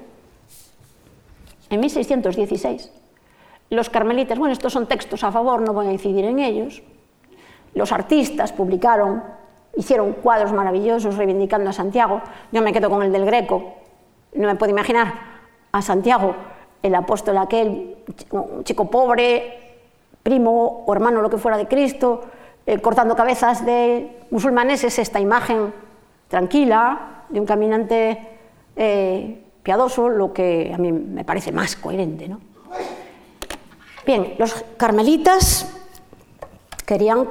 En 1.70 1.80
1616, 1.80 2.92
los 3.70 3.90
carmelitas, 3.90 4.38
bueno, 4.38 4.54
estos 4.54 4.72
son 4.72 4.88
textos 4.88 5.24
a 5.24 5.32
favor, 5.32 5.62
no 5.62 5.74
voy 5.74 5.88
a 5.88 5.92
incidir 5.92 6.24
en 6.24 6.40
ellos, 6.40 6.82
los 7.74 7.92
artistas 7.92 8.54
publicaron, 8.54 9.22
hicieron 9.76 10.14
cuadros 10.14 10.54
maravillosos 10.54 11.18
reivindicando 11.18 11.70
a 11.70 11.74
Santiago, 11.74 12.22
yo 12.54 12.62
me 12.62 12.72
quedo 12.72 12.90
con 12.90 13.04
el 13.04 13.12
del 13.12 13.26
Greco, 13.26 13.76
no 14.34 14.48
me 14.48 14.56
puedo 14.56 14.72
imaginar 14.72 15.14
a 15.74 15.82
Santiago, 15.82 16.36
el 16.82 16.96
apóstol 16.96 17.38
aquel, 17.38 17.98
un 18.32 18.64
chico 18.64 18.90
pobre, 18.90 19.67
primo 20.28 20.84
o 20.86 20.94
hermano, 20.94 21.22
lo 21.22 21.30
que 21.30 21.38
fuera 21.38 21.56
de 21.56 21.70
Cristo, 21.70 22.20
eh, 22.66 22.82
cortando 22.82 23.16
cabezas 23.16 23.66
de 23.66 24.28
musulmanes 24.30 24.84
es 24.84 25.00
esta 25.00 25.22
imagen 25.22 25.74
tranquila 26.28 27.24
de 27.30 27.40
un 27.40 27.46
caminante 27.46 28.28
eh, 28.76 29.42
piadoso, 29.64 30.10
lo 30.10 30.34
que 30.34 30.74
a 30.76 30.78
mí 30.78 30.92
me 30.92 31.24
parece 31.24 31.54
más 31.54 31.78
coherente. 31.78 32.28
¿no? 32.28 32.42
Bien, 34.06 34.36
los 34.38 34.66
carmelitas 34.76 35.74
querían 36.86 37.30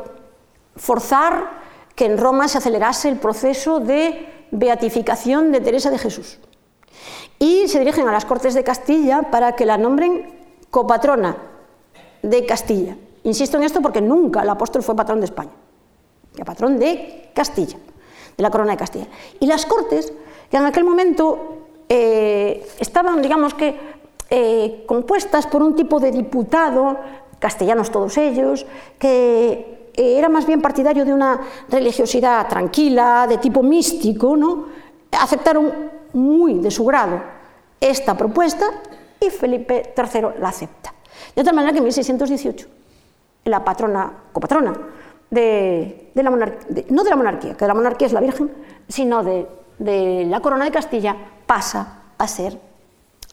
forzar 0.74 1.50
que 1.94 2.06
en 2.06 2.16
Roma 2.16 2.48
se 2.48 2.56
acelerase 2.56 3.10
el 3.10 3.18
proceso 3.18 3.78
de 3.78 4.46
beatificación 4.52 5.52
de 5.52 5.60
Teresa 5.60 5.90
de 5.90 5.98
Jesús. 5.98 6.38
Y 7.38 7.68
se 7.68 7.78
dirigen 7.78 8.08
a 8.08 8.12
las 8.12 8.24
Cortes 8.24 8.54
de 8.54 8.64
Castilla 8.64 9.24
para 9.30 9.52
que 9.52 9.66
la 9.66 9.76
nombren 9.76 10.32
copatrona 10.70 11.55
de 12.28 12.46
Castilla. 12.46 12.96
Insisto 13.24 13.56
en 13.56 13.64
esto 13.64 13.80
porque 13.80 14.00
nunca 14.00 14.42
el 14.42 14.48
apóstol 14.48 14.82
fue 14.82 14.94
patrón 14.94 15.20
de 15.20 15.26
España, 15.26 15.52
era 16.34 16.44
patrón 16.44 16.78
de 16.78 17.30
Castilla, 17.34 17.78
de 18.36 18.42
la 18.42 18.50
corona 18.50 18.72
de 18.72 18.76
Castilla. 18.76 19.08
Y 19.40 19.46
las 19.46 19.66
cortes, 19.66 20.12
que 20.50 20.56
en 20.56 20.64
aquel 20.64 20.84
momento 20.84 21.56
eh, 21.88 22.66
estaban, 22.78 23.20
digamos 23.22 23.54
que, 23.54 23.96
eh, 24.28 24.84
compuestas 24.86 25.46
por 25.46 25.62
un 25.62 25.74
tipo 25.74 26.00
de 26.00 26.10
diputado, 26.10 26.98
castellanos 27.38 27.90
todos 27.90 28.16
ellos, 28.18 28.66
que 28.98 29.90
era 29.96 30.28
más 30.28 30.46
bien 30.46 30.60
partidario 30.60 31.04
de 31.04 31.14
una 31.14 31.40
religiosidad 31.68 32.46
tranquila, 32.48 33.26
de 33.28 33.38
tipo 33.38 33.62
místico, 33.62 34.36
¿no? 34.36 34.66
aceptaron 35.18 35.72
muy 36.12 36.54
de 36.54 36.70
su 36.70 36.84
grado 36.84 37.22
esta 37.80 38.16
propuesta 38.16 38.66
y 39.20 39.30
Felipe 39.30 39.94
III 39.96 40.40
la 40.40 40.48
acepta. 40.48 40.95
De 41.34 41.42
otra 41.42 41.52
manera 41.52 41.72
que 41.72 41.78
en 41.78 41.84
1618 41.84 42.66
la 43.44 43.64
patrona, 43.64 44.12
copatrona 44.32 44.74
de, 45.30 46.10
la 46.14 46.30
no 46.30 47.04
de 47.04 47.10
la 47.10 47.16
monarquía, 47.16 47.56
que 47.56 47.66
la 47.66 47.74
monarquía 47.74 48.06
es 48.06 48.12
la 48.12 48.20
Virgen, 48.20 48.50
sino 48.88 49.22
de, 49.22 49.46
la 50.28 50.40
corona 50.40 50.64
de 50.64 50.70
Castilla, 50.70 51.16
pasa 51.46 52.02
a 52.18 52.28
ser 52.28 52.58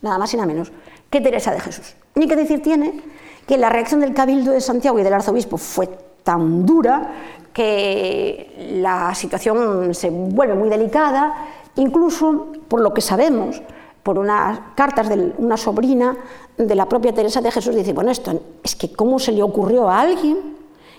nada 0.02 0.18
más 0.18 0.34
y 0.34 0.38
nada 0.38 0.48
menos 0.48 0.72
que 1.10 1.22
Teresa 1.22 1.52
de 1.52 1.60
Jesús. 1.60 1.96
Ni 2.16 2.28
que 2.28 2.36
decir 2.36 2.62
tiene 2.62 3.02
que 3.48 3.58
la 3.58 3.70
reacción 3.70 4.02
del 4.02 4.14
cabildo 4.14 4.52
de 4.52 4.62
Santiago 4.62 5.00
y 5.00 5.04
del 5.04 5.14
arzobispo 5.14 5.58
fue 5.58 5.88
tan 6.24 6.66
dura 6.66 7.12
que 7.54 8.72
la 8.82 9.14
situación 9.14 9.94
se 9.94 10.10
vuelve 10.10 10.56
muy 10.56 10.70
delicada, 10.70 11.34
incluso 11.76 12.52
por 12.68 12.82
lo 12.82 12.94
que 12.94 13.02
sabemos, 13.02 13.62
por 14.04 14.20
unas 14.20 14.60
cartas 14.76 15.08
de 15.10 15.34
una 15.38 15.58
sobrina 15.58 16.16
de 16.58 16.76
la 16.76 16.88
propia 16.88 17.14
Teresa 17.14 17.42
de 17.42 17.52
Jesús, 17.52 17.74
dice, 17.74 17.94
bueno, 17.94 18.12
esto 18.12 18.40
es 18.62 18.76
que 18.76 18.92
cómo 18.92 19.18
se 19.18 19.32
le 19.32 19.42
ocurrió 19.42 19.90
a 19.90 20.02
alguien, 20.02 20.58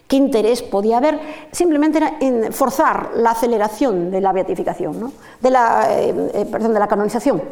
qué 0.09 0.17
interés 0.17 0.63
podía 0.63 0.97
haber, 0.97 1.21
simplemente 1.53 1.99
era 1.99 2.17
en 2.21 2.53
forzar 2.53 3.11
la 3.17 3.33
aceleración 3.33 4.11
de 4.11 4.21
la 4.21 4.33
beatificación, 4.33 4.99
¿no? 4.99 5.13
de, 5.41 5.51
la, 5.51 5.87
eh, 5.91 6.31
eh, 6.35 6.47
perdón, 6.51 6.73
de 6.73 6.81
la 6.81 6.89
canonización. 6.89 7.43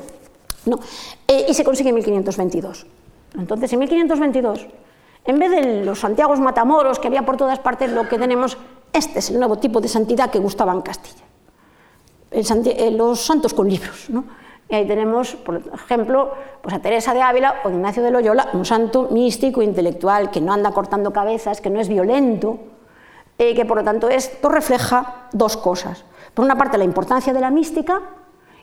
¿no? 0.64 0.78
Eh, 1.28 1.46
y 1.48 1.54
se 1.54 1.64
consigue 1.64 1.90
en 1.90 1.96
1522. 1.96 2.86
Entonces, 3.38 3.72
en 3.72 3.78
1522, 3.78 4.66
en 5.24 5.38
vez 5.38 5.50
de 5.50 5.84
los 5.84 6.00
Santiagos 6.00 6.40
Matamoros 6.40 6.98
que 6.98 7.08
había 7.08 7.24
por 7.24 7.36
todas 7.36 7.58
partes, 7.58 7.90
lo 7.92 8.08
que 8.08 8.18
tenemos, 8.18 8.56
este 8.92 9.18
es 9.18 9.30
el 9.30 9.38
nuevo 9.38 9.58
tipo 9.58 9.80
de 9.80 9.88
santidad 9.88 10.30
que 10.30 10.38
gustaba 10.38 10.72
en 10.72 10.82
Castilla. 10.82 11.24
los 12.90 13.20
santos 13.20 13.54
con 13.54 13.68
libros. 13.68 14.08
¿no? 14.08 14.24
Y 14.68 14.74
ahí 14.74 14.86
tenemos, 14.86 15.34
por 15.34 15.60
ejemplo, 15.74 16.32
pues 16.62 16.74
a 16.74 16.78
Teresa 16.78 17.12
de 17.12 17.20
Ávila 17.20 17.56
o 17.64 17.70
Ignacio 17.70 18.02
de 18.02 18.10
Loyola, 18.10 18.48
un 18.54 18.64
santo 18.64 19.08
místico, 19.10 19.60
intelectual, 19.60 20.30
que 20.30 20.40
no 20.40 20.52
anda 20.52 20.72
cortando 20.72 21.12
cabezas, 21.12 21.60
que 21.60 21.68
no 21.68 21.80
es 21.80 21.88
violento, 21.88 22.58
eh, 23.38 23.54
que 23.54 23.64
por 23.64 23.76
lo 23.76 23.84
tanto 23.84 24.08
esto 24.08 24.48
refleja 24.48 25.28
dos 25.32 25.56
cosas. 25.56 26.04
Por 26.32 26.44
una 26.44 26.56
parte, 26.56 26.78
la 26.78 26.84
importancia 26.84 27.32
de 27.32 27.40
la 27.40 27.50
mística 27.50 28.00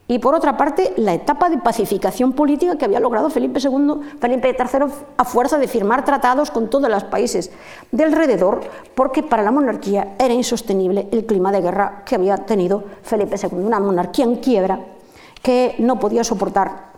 y 0.08 0.18
por 0.18 0.34
otra 0.34 0.58
parte 0.58 0.94
la 0.98 1.14
etapa 1.14 1.52
de 1.52 1.60
pacificación 1.60 2.34
política 2.34 2.78
que 2.78 2.86
había 2.86 3.00
logrado 3.00 3.30
Felipe 3.30 3.60
II, 3.60 4.18
Felipe 4.20 4.58
III 4.58 4.86
a 5.18 5.24
fuerza 5.24 5.60
de 5.60 5.68
firmar 5.68 6.04
tratados 6.04 6.50
con 6.50 6.68
todos 6.68 6.90
los 6.90 7.04
países 7.04 7.52
de 7.92 8.04
alrededor, 8.06 8.62
porque 8.96 9.22
para 9.22 9.44
la 9.44 9.52
monarquía 9.52 10.16
era 10.18 10.34
insostenible 10.34 11.08
el 11.12 11.28
clima 11.28 11.52
de 11.52 11.62
guerra 11.62 12.02
que 12.06 12.16
había 12.16 12.38
tenido 12.38 12.86
Felipe 13.04 13.36
II, 13.40 13.60
una 13.60 13.80
monarquía 13.80 14.26
en 14.26 14.38
quiebra 14.38 14.80
que 15.42 15.76
no 15.80 16.00
podía 16.00 16.24
soportar 16.24 16.90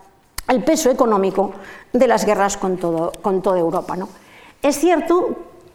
el 0.48 0.64
peso 0.64 0.90
económico 0.90 1.52
de 1.94 2.08
las 2.08 2.26
guerras 2.26 2.58
con, 2.58 2.78
todo, 2.78 3.12
con 3.22 3.42
toda 3.42 3.60
Europa. 3.60 3.96
¿no? 3.96 4.10
Es 4.62 4.78
cierto 4.78 5.30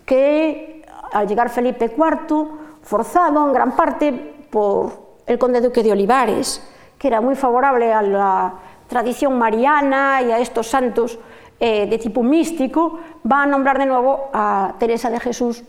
que 0.04 0.84
al 1.12 1.26
llegar 1.26 1.50
Felipe 1.50 1.94
IV, 1.96 2.48
forzado 2.82 3.46
en 3.46 3.52
gran 3.52 3.76
parte 3.76 4.12
por 4.50 5.06
el 5.26 5.38
conde 5.38 5.60
duque 5.60 5.82
de 5.82 5.92
Olivares, 5.92 6.62
que 6.98 7.08
era 7.08 7.20
muy 7.20 7.34
favorable 7.34 7.92
a 7.92 8.02
la 8.02 8.54
tradición 8.88 9.38
mariana 9.38 10.22
y 10.22 10.30
a 10.30 10.38
estos 10.38 10.68
santos 10.68 11.18
eh, 11.58 11.86
de 11.86 11.98
tipo 11.98 12.22
místico, 12.22 12.98
va 13.30 13.42
a 13.42 13.46
nombrar 13.46 13.78
de 13.78 13.86
nuevo 13.86 14.30
a 14.32 14.74
Teresa 14.78 15.10
de 15.10 15.20
Jesús 15.20 15.62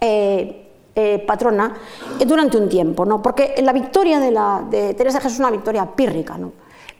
eh, 0.00 0.61
eh, 0.94 1.24
patrona 1.26 1.74
durante 2.26 2.56
un 2.56 2.68
tiempo, 2.68 3.04
¿no? 3.04 3.22
porque 3.22 3.54
la 3.62 3.72
victoria 3.72 4.20
de 4.20 4.94
Teresa 4.94 5.18
de 5.18 5.22
Jesús 5.22 5.34
es 5.34 5.40
una 5.40 5.50
victoria 5.50 5.86
pírrica, 5.86 6.36
¿no? 6.36 6.52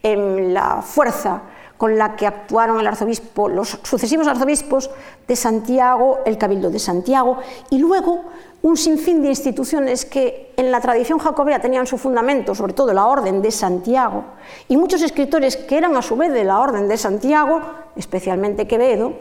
en 0.02 0.52
la 0.52 0.82
fuerza 0.82 1.42
con 1.82 1.98
la 1.98 2.14
que 2.14 2.28
actuaron 2.28 2.78
el 2.78 2.86
arzobispo, 2.86 3.48
los 3.48 3.80
sucesivos 3.82 4.28
arzobispos 4.28 4.88
de 5.26 5.34
Santiago, 5.34 6.20
el 6.24 6.38
Cabildo 6.38 6.70
de 6.70 6.78
Santiago, 6.78 7.38
y 7.70 7.78
luego 7.78 8.22
un 8.62 8.76
sinfín 8.76 9.20
de 9.20 9.30
instituciones 9.30 10.04
que 10.04 10.52
en 10.56 10.70
la 10.70 10.80
tradición 10.80 11.18
jacobea 11.18 11.60
tenían 11.60 11.88
su 11.88 11.98
fundamento, 11.98 12.54
sobre 12.54 12.72
todo 12.72 12.92
la 12.92 13.06
Orden 13.06 13.42
de 13.42 13.50
Santiago, 13.50 14.22
y 14.68 14.76
muchos 14.76 15.02
escritores 15.02 15.56
que 15.56 15.76
eran 15.76 15.96
a 15.96 16.02
su 16.02 16.14
vez 16.14 16.32
de 16.32 16.44
la 16.44 16.60
Orden 16.60 16.86
de 16.86 16.96
Santiago, 16.96 17.60
especialmente 17.96 18.68
Quevedo, 18.68 19.14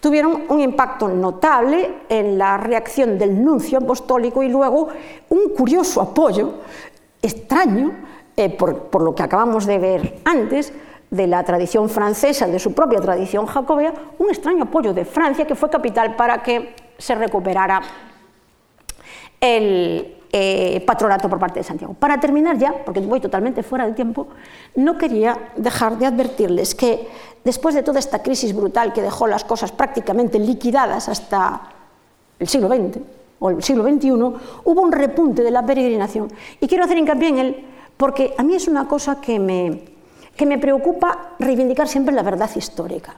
tuvieron 0.00 0.44
un 0.48 0.60
impacto 0.60 1.08
notable 1.08 2.02
en 2.08 2.38
la 2.38 2.56
reacción 2.56 3.18
del 3.18 3.44
nuncio 3.44 3.78
apostólico 3.78 4.42
y 4.42 4.48
luego 4.48 4.88
un 5.28 5.50
curioso 5.50 6.00
apoyo 6.00 6.54
extraño, 7.20 7.92
eh, 8.36 8.50
por, 8.50 8.84
por 8.84 9.02
lo 9.02 9.14
que 9.14 9.22
acabamos 9.22 9.66
de 9.66 9.78
ver 9.78 10.18
antes, 10.24 10.72
de 11.10 11.26
la 11.26 11.42
tradición 11.42 11.88
francesa, 11.88 12.46
de 12.46 12.58
su 12.58 12.74
propia 12.74 13.00
tradición 13.00 13.46
jacobea, 13.46 13.94
un 14.18 14.28
extraño 14.28 14.64
apoyo 14.64 14.92
de 14.92 15.04
Francia 15.04 15.46
que 15.46 15.54
fue 15.54 15.70
capital 15.70 16.16
para 16.16 16.42
que 16.42 16.74
se 16.98 17.14
recuperara 17.14 17.80
el 19.40 20.16
eh, 20.30 20.82
patronato 20.86 21.28
por 21.28 21.38
parte 21.38 21.60
de 21.60 21.64
Santiago. 21.64 21.94
Para 21.94 22.20
terminar 22.20 22.58
ya, 22.58 22.84
porque 22.84 23.00
voy 23.00 23.20
totalmente 23.20 23.62
fuera 23.62 23.86
de 23.86 23.92
tiempo, 23.92 24.28
no 24.74 24.98
quería 24.98 25.52
dejar 25.56 25.98
de 25.98 26.06
advertirles 26.06 26.74
que 26.74 27.08
después 27.44 27.74
de 27.74 27.82
toda 27.82 27.98
esta 27.98 28.22
crisis 28.22 28.54
brutal 28.54 28.92
que 28.92 29.00
dejó 29.00 29.26
las 29.26 29.44
cosas 29.44 29.72
prácticamente 29.72 30.38
liquidadas 30.38 31.08
hasta 31.08 31.62
el 32.38 32.46
siglo 32.46 32.68
XX 32.68 32.98
o 33.38 33.50
el 33.50 33.62
siglo 33.62 33.84
XXI, 33.84 34.10
hubo 34.10 34.82
un 34.82 34.92
repunte 34.92 35.42
de 35.42 35.50
la 35.50 35.64
peregrinación. 35.64 36.30
Y 36.60 36.66
quiero 36.66 36.84
hacer 36.84 36.98
hincapié 36.98 37.28
en 37.28 37.38
él 37.38 37.64
porque 37.96 38.34
a 38.36 38.42
mí 38.42 38.54
es 38.54 38.68
una 38.68 38.86
cosa 38.86 39.20
que 39.20 39.38
me, 39.38 39.82
que 40.36 40.44
me 40.46 40.58
preocupa 40.58 41.34
reivindicar 41.38 41.88
siempre 41.88 42.14
la 42.14 42.22
verdad 42.22 42.50
histórica. 42.54 43.16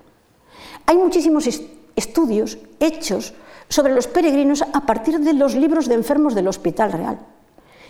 Hay 0.87 0.97
muchísimos 0.97 1.49
estudios 1.97 2.59
hechos 2.79 3.35
sobre 3.71 3.95
los 3.95 4.07
peregrinos 4.07 4.63
a 4.63 4.81
partir 4.85 5.21
de 5.21 5.33
los 5.33 5.55
libros 5.55 5.89
de 5.89 5.95
enfermos 5.95 6.35
del 6.35 6.49
Hospital 6.49 6.93
Real. 6.93 7.19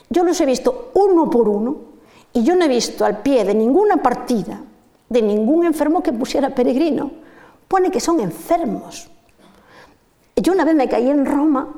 Yo 0.09 0.23
los 0.23 0.41
he 0.41 0.47
visto 0.47 0.93
uno 0.95 1.29
por 1.29 1.49
uno 1.49 1.77
y 2.33 2.45
yo 2.45 2.55
no 2.55 2.65
he 2.65 2.69
visto 2.69 3.05
al 3.05 3.23
pie 3.23 3.45
de 3.45 3.55
ninguna 3.55 3.97
partida 3.97 4.61
de 5.11 5.23
ningún 5.23 5.67
enfermo 5.67 6.03
que 6.03 6.13
pusiera 6.13 6.55
peregrino. 6.55 7.11
Pone 7.69 7.91
que 7.91 8.01
son 8.01 8.21
enfermos. 8.21 9.11
Yo 10.37 10.53
una 10.53 10.65
vez 10.65 10.75
me 10.75 10.89
caí 10.89 11.11
en 11.11 11.27
Roma 11.27 11.69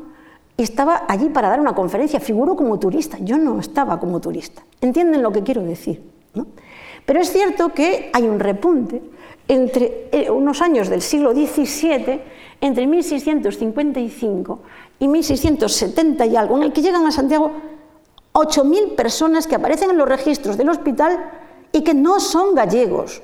y 0.57 0.63
estaba 0.63 1.05
allí 1.09 1.31
para 1.31 1.49
dar 1.49 1.59
una 1.59 1.75
conferencia, 1.75 2.21
figuro 2.21 2.55
como 2.55 2.79
turista, 2.79 3.19
yo 3.21 3.39
no 3.39 3.59
estaba 3.59 3.99
como 3.99 4.21
turista. 4.21 4.63
¿Entienden 4.81 5.23
lo 5.23 5.33
que 5.33 5.43
quiero 5.43 5.63
decir? 5.63 6.03
¿no? 6.35 6.47
Pero 7.05 7.21
es 7.21 7.33
cierto 7.33 7.71
que 7.71 8.11
hay 8.13 8.25
un 8.25 8.39
repunte 8.39 9.03
entre 9.49 10.09
eh, 10.13 10.31
unos 10.31 10.61
años 10.63 10.89
del 10.89 11.03
siglo 11.03 11.33
XVII, 11.33 12.21
entre 12.63 12.87
1655 12.87 14.61
y 15.01 15.09
1670 15.09 16.27
y 16.27 16.37
algo, 16.37 16.57
en 16.57 16.63
el 16.63 16.73
que 16.73 16.81
llegan 16.81 17.05
a 17.05 17.13
Santiago 17.13 17.51
8.000 18.33 18.95
personas 18.95 19.47
que 19.47 19.57
aparecen 19.57 19.91
en 19.91 19.99
los 19.99 20.09
registros 20.09 20.57
del 20.57 20.71
hospital 20.71 21.31
y 21.73 21.83
que 21.83 21.93
no 21.93 22.21
son 22.21 22.55
gallegos, 22.55 23.21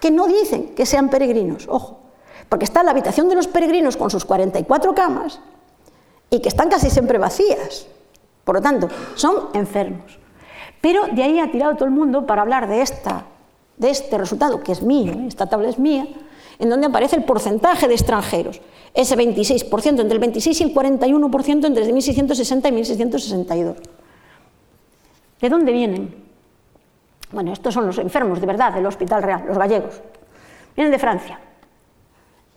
que 0.00 0.12
no 0.12 0.28
dicen 0.28 0.74
que 0.76 0.86
sean 0.86 1.10
peregrinos, 1.10 1.66
ojo, 1.68 1.98
porque 2.48 2.64
está 2.64 2.84
la 2.84 2.92
habitación 2.92 3.28
de 3.28 3.34
los 3.34 3.48
peregrinos 3.48 3.96
con 3.96 4.08
sus 4.08 4.24
44 4.24 4.94
camas 4.94 5.40
y 6.30 6.38
que 6.38 6.48
están 6.48 6.70
casi 6.70 6.90
siempre 6.90 7.18
vacías. 7.18 7.88
Por 8.44 8.54
lo 8.54 8.62
tanto, 8.62 8.88
son 9.16 9.48
enfermos. 9.52 10.18
Pero 10.80 11.06
de 11.10 11.24
ahí 11.24 11.40
ha 11.40 11.50
tirado 11.50 11.74
todo 11.74 11.86
el 11.86 11.90
mundo 11.90 12.24
para 12.24 12.42
hablar 12.42 12.68
de, 12.68 12.82
esta, 12.82 13.24
de 13.78 13.90
este 13.90 14.16
resultado, 14.16 14.60
que 14.60 14.70
es 14.70 14.82
mío, 14.82 15.12
¿eh? 15.12 15.24
esta 15.26 15.46
tabla 15.46 15.70
es 15.70 15.78
mía, 15.78 16.06
en 16.58 16.70
donde 16.70 16.86
aparece 16.86 17.16
el 17.16 17.24
porcentaje 17.24 17.88
de 17.88 17.94
extranjeros, 17.94 18.60
ese 18.94 19.16
26%, 19.16 20.00
entre 20.00 20.14
el 20.14 20.18
26 20.18 20.60
y 20.60 20.64
el 20.64 20.74
41% 20.74 21.66
entre 21.66 21.92
1660 21.92 22.68
y 22.68 22.72
1662. 22.72 23.76
¿De 25.40 25.48
dónde 25.48 25.72
vienen? 25.72 26.14
Bueno, 27.32 27.52
estos 27.52 27.74
son 27.74 27.86
los 27.86 27.98
enfermos 27.98 28.40
de 28.40 28.46
verdad 28.46 28.72
del 28.72 28.86
Hospital 28.86 29.22
Real, 29.22 29.44
los 29.46 29.58
gallegos. 29.58 30.00
Vienen 30.76 30.92
de 30.92 30.98
Francia. 30.98 31.40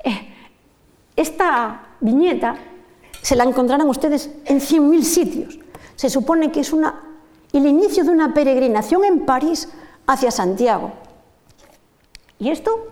Eh, 0.04 0.34
esta 1.16 1.96
viñeta 2.00 2.56
se 3.22 3.36
la 3.36 3.44
encontrarán 3.44 3.90
ustedes 3.90 4.30
en 4.46 4.60
100.000 4.60 5.02
sitios. 5.02 5.60
Se 5.96 6.10
supone 6.10 6.52
que 6.52 6.60
es 6.60 6.72
una 6.72 7.08
el 7.54 7.66
inicio 7.66 8.04
de 8.04 8.12
una 8.12 8.34
peregrinación 8.34 9.04
en 9.04 9.26
París 9.26 9.70
hacia 10.06 10.32
Santiago. 10.32 10.92
¿Y 12.40 12.50
esto? 12.50 12.88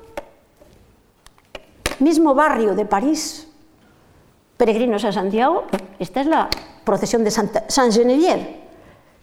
Mismo 1.99 2.33
barrio 2.33 2.75
de 2.75 2.85
París, 2.85 3.47
peregrinos 4.57 5.05
a 5.05 5.11
Santiago, 5.11 5.63
esta 5.99 6.21
es 6.21 6.27
la 6.27 6.49
procesión 6.83 7.23
de 7.23 7.31
Saint-Geneviève. 7.31 8.61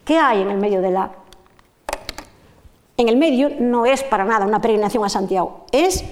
¿Qué 0.04 0.18
hay 0.18 0.42
en 0.42 0.50
el 0.50 0.58
medio 0.58 0.80
de 0.80 0.90
la... 0.90 1.10
En 2.96 3.08
el 3.08 3.16
medio 3.16 3.50
no 3.60 3.86
es 3.86 4.02
para 4.02 4.24
nada 4.24 4.46
una 4.46 4.60
peregrinación 4.60 5.04
a 5.04 5.08
Santiago, 5.08 5.66
es 5.72 6.04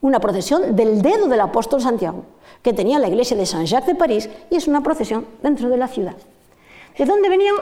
una 0.00 0.20
procesión 0.20 0.76
del 0.76 1.02
dedo 1.02 1.28
del 1.28 1.40
apóstol 1.40 1.80
Santiago, 1.80 2.24
que 2.62 2.72
tenía 2.72 2.98
la 2.98 3.08
iglesia 3.08 3.36
de 3.36 3.46
Saint-Jacques 3.46 3.86
de 3.86 3.94
París, 3.94 4.28
y 4.50 4.56
es 4.56 4.68
una 4.68 4.82
procesión 4.82 5.26
dentro 5.42 5.68
de 5.68 5.76
la 5.76 5.88
ciudad. 5.88 6.14
¿De 6.96 7.04
dónde 7.04 7.28
venían 7.28 7.56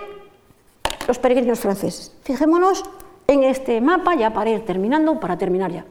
los 1.07 1.19
peregrinos 1.19 1.61
franceses. 1.61 2.13
Fijémonos 2.23 2.85
en 3.27 3.45
este 3.45 3.81
mapa, 3.81 4.15
ya 4.15 4.33
para 4.33 4.51
ir 4.51 4.65
terminando, 4.65 5.19
para 5.19 5.39
terminar 5.39 5.73
ya. 5.73 5.85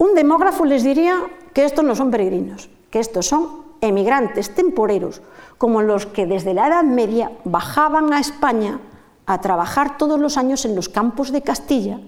Un 0.00 0.16
demógrafo 0.16 0.64
les 0.64 0.80
diría 0.80 1.28
que 1.52 1.68
estos 1.68 1.84
no 1.84 1.92
son 1.92 2.08
peregrinos, 2.08 2.72
que 2.88 3.04
estos 3.04 3.28
son 3.28 3.68
emigrantes 3.82 4.48
temporeros, 4.48 5.20
como 5.58 5.82
los 5.82 6.06
que 6.06 6.24
desde 6.24 6.54
la 6.54 6.68
Edad 6.68 6.84
Media 6.84 7.32
bajaban 7.44 8.10
a 8.14 8.18
España 8.18 8.80
a 9.26 9.40
trabajar 9.42 9.98
todos 9.98 10.18
los 10.18 10.38
años 10.38 10.64
en 10.64 10.74
los 10.74 10.88
campos 10.88 11.32
de 11.32 11.42
Castilla 11.42 12.00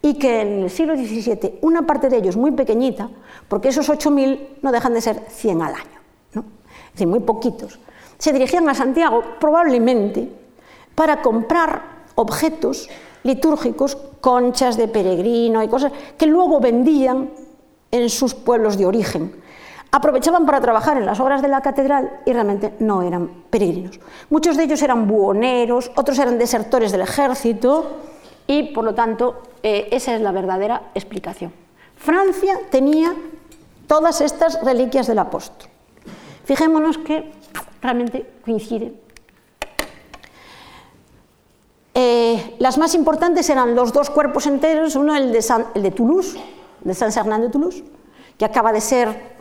y 0.00 0.14
que 0.14 0.40
en 0.40 0.62
el 0.62 0.70
siglo 0.70 0.96
XVII 0.96 1.58
una 1.60 1.84
parte 1.84 2.08
de 2.08 2.16
ellos 2.16 2.38
muy 2.38 2.52
pequeñita, 2.52 3.10
porque 3.48 3.68
esos 3.68 3.90
8.000 3.90 4.62
no 4.62 4.72
dejan 4.72 4.94
de 4.94 5.02
ser 5.02 5.20
100 5.28 5.60
al 5.60 5.74
año, 5.74 6.00
¿no? 6.32 6.40
es 6.40 6.92
decir, 6.92 7.06
muy 7.06 7.20
poquitos, 7.20 7.78
se 8.16 8.32
dirigían 8.32 8.66
a 8.70 8.74
Santiago 8.74 9.22
probablemente 9.38 10.32
para 10.94 11.20
comprar 11.20 11.82
objetos 12.14 12.88
litúrgicos, 13.26 13.96
conchas 14.20 14.76
de 14.76 14.88
peregrino 14.88 15.62
y 15.62 15.68
cosas 15.68 15.92
que 16.16 16.26
luego 16.26 16.60
vendían 16.60 17.30
en 17.90 18.08
sus 18.08 18.34
pueblos 18.34 18.78
de 18.78 18.86
origen. 18.86 19.42
Aprovechaban 19.90 20.46
para 20.46 20.60
trabajar 20.60 20.96
en 20.96 21.06
las 21.06 21.20
obras 21.20 21.42
de 21.42 21.48
la 21.48 21.60
catedral 21.60 22.20
y 22.24 22.32
realmente 22.32 22.74
no 22.80 23.02
eran 23.02 23.44
peregrinos. 23.50 24.00
Muchos 24.30 24.56
de 24.56 24.64
ellos 24.64 24.82
eran 24.82 25.06
buhoneros, 25.06 25.90
otros 25.96 26.18
eran 26.18 26.38
desertores 26.38 26.92
del 26.92 27.02
ejército 27.02 27.98
y, 28.46 28.74
por 28.74 28.84
lo 28.84 28.94
tanto, 28.94 29.42
eh, 29.62 29.88
esa 29.90 30.14
es 30.14 30.20
la 30.20 30.32
verdadera 30.32 30.90
explicación. 30.94 31.52
Francia 31.96 32.58
tenía 32.70 33.14
todas 33.86 34.20
estas 34.20 34.62
reliquias 34.62 35.06
del 35.06 35.18
apóstol. 35.18 35.68
Fijémonos 36.44 36.98
que 36.98 37.32
realmente 37.80 38.26
coinciden 38.44 39.05
Eh, 41.98 42.56
las 42.58 42.76
más 42.76 42.94
importantes 42.94 43.48
eran 43.48 43.74
los 43.74 43.90
dos 43.94 44.10
cuerpos 44.10 44.46
enteros, 44.46 44.96
uno 44.96 45.16
el 45.16 45.32
de, 45.32 45.42
el 45.74 45.82
de 45.82 45.90
Toulouse, 45.90 46.38
de 46.84 46.92
San 46.92 47.10
Sernan 47.10 47.40
de 47.40 47.48
Toulouse, 47.48 47.82
que 48.36 48.44
acaba 48.44 48.70
de 48.70 48.82
ser 48.82 49.34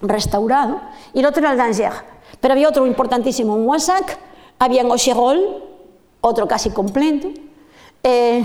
restaurado, 0.00 0.80
y 1.12 1.20
el 1.20 1.26
otro 1.26 1.40
era 1.40 1.52
el 1.52 1.58
d'Angers. 1.58 2.02
Pero 2.40 2.52
había 2.52 2.68
otro 2.68 2.86
importantísimo 2.86 3.56
en 3.56 3.66
Moissac, 3.66 4.18
había 4.58 4.80
en 4.80 4.90
Ocherol, 4.90 5.62
otro 6.22 6.48
casi 6.48 6.70
completo, 6.70 7.28
Eh, 8.02 8.44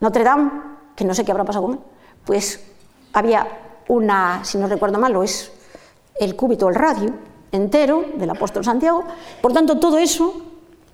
Notre 0.00 0.24
Dame, 0.24 0.50
que 0.96 1.04
no 1.04 1.12
sé 1.14 1.22
qué 1.22 1.30
habrá 1.30 1.44
pasado 1.44 1.66
con 1.66 1.74
él, 1.74 1.80
pues 2.24 2.64
había 3.12 3.46
una, 3.88 4.42
si 4.42 4.58
no 4.58 4.66
recuerdo 4.66 4.98
mal, 4.98 5.14
es 5.22 5.52
el 6.18 6.34
cúbito, 6.34 6.68
el 6.68 6.74
radio 6.74 7.12
entero 7.52 8.04
del 8.16 8.30
apóstol 8.30 8.64
Santiago. 8.64 9.04
Por 9.42 9.52
tanto, 9.52 9.78
todo 9.78 9.98
eso 9.98 10.42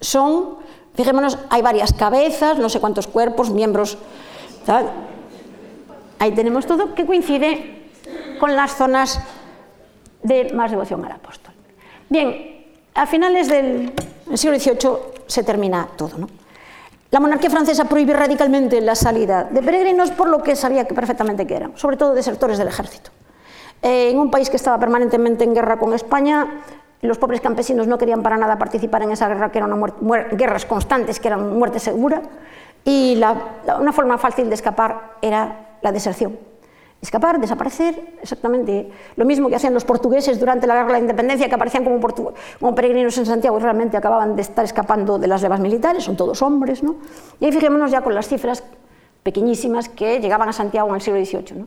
son, 0.01 0.57
fijémonos, 0.95 1.39
hay 1.51 1.63
varias 1.63 1.93
cabezas, 1.93 2.59
no 2.59 2.69
sé 2.69 2.81
cuántos 2.81 3.07
cuerpos, 3.07 3.51
miembros. 3.51 3.99
Ahí 6.19 6.33
tenemos 6.33 6.67
todo 6.67 6.95
que 6.95 7.05
coincide 7.05 7.91
con 8.39 8.57
las 8.57 8.77
zonas 8.77 9.21
de 10.23 10.53
más 10.55 10.71
devoción 10.71 11.05
al 11.05 11.13
apóstol. 11.13 11.55
Bien, 12.09 12.65
a 12.95 13.07
finales 13.07 13.49
del 13.49 13.93
siglo 14.35 14.59
XVIII 14.59 14.91
se 15.27 15.43
termina 15.43 15.89
todo. 15.97 16.19
¿no? 16.19 16.29
La 17.11 17.21
monarquía 17.21 17.51
francesa 17.51 17.85
prohíbe 17.85 18.13
radicalmente 18.13 18.81
la 18.81 18.95
salida 18.95 19.45
de 19.45 19.63
peregrinos 19.63 20.11
por 20.11 20.29
lo 20.29 20.43
que 20.43 20.57
sabía 20.57 20.85
que 20.85 20.95
perfectamente 20.95 21.47
que 21.47 21.57
eran, 21.57 21.77
sobre 21.77 21.97
todo 21.97 22.15
desertores 22.15 22.59
del 22.59 22.69
ejército. 22.69 23.11
Eh, 23.83 24.11
en 24.11 24.19
un 24.19 24.31
país 24.31 24.49
que 24.49 24.57
estaba 24.57 24.79
permanentemente 24.79 25.45
en 25.45 25.55
guerra 25.55 25.79
con 25.79 25.93
España, 25.93 26.65
los 27.03 27.19
pobres 27.19 27.41
campesinos 27.41 27.87
no 27.87 27.99
querían 27.99 28.23
para 28.23 28.37
nada 28.37 28.59
participar 28.59 29.03
en 29.03 29.11
esa 29.11 29.29
guerra, 29.29 29.53
que 29.53 29.59
eran 29.59 29.93
guerras 30.33 30.65
constantes, 30.65 31.21
que 31.21 31.29
eran 31.29 31.59
muerte 31.59 31.79
segura, 31.79 32.23
y 32.85 33.21
una 33.79 33.93
forma 33.93 34.19
fácil 34.19 34.49
de 34.49 34.55
escapar 34.55 35.17
era 35.21 35.77
la 35.83 35.93
deserción 35.93 36.39
escapar, 37.05 37.39
desaparecer, 37.39 38.17
exactamente 38.23 38.91
lo 39.17 39.25
mismo 39.27 39.51
que 39.51 39.57
hacían 39.57 39.75
los 39.75 39.85
portugueses 39.85 40.41
durante 40.41 40.67
la 40.67 40.75
guerra 40.75 40.87
de 40.87 40.93
la 40.95 40.99
independencia, 41.01 41.49
que 41.49 41.55
aparecían 41.55 41.85
como, 41.85 42.75
peregrinos 42.75 43.19
en 43.19 43.27
Santiago 43.27 43.59
y 43.59 43.61
realmente 43.61 43.97
acababan 43.97 44.35
de 44.35 44.43
estar 44.43 44.65
escapando 44.65 45.19
de 45.19 45.27
las 45.27 45.43
levas 45.43 45.61
militares, 45.61 46.05
son 46.05 46.17
todos 46.17 46.41
hombres, 46.41 46.83
¿no? 46.83 46.97
Y 47.41 47.45
ahí 47.45 47.53
fijémonos 47.53 47.91
ya 47.91 48.01
con 48.01 48.15
las 48.15 48.27
cifras 48.27 48.65
pequeñísimas 49.23 49.91
que 49.91 50.19
llegaban 50.19 50.49
a 50.49 50.53
Santiago 50.55 50.89
en 50.89 50.95
el 50.95 51.01
siglo 51.03 51.23
XVIII, 51.23 51.59
¿no? 51.61 51.67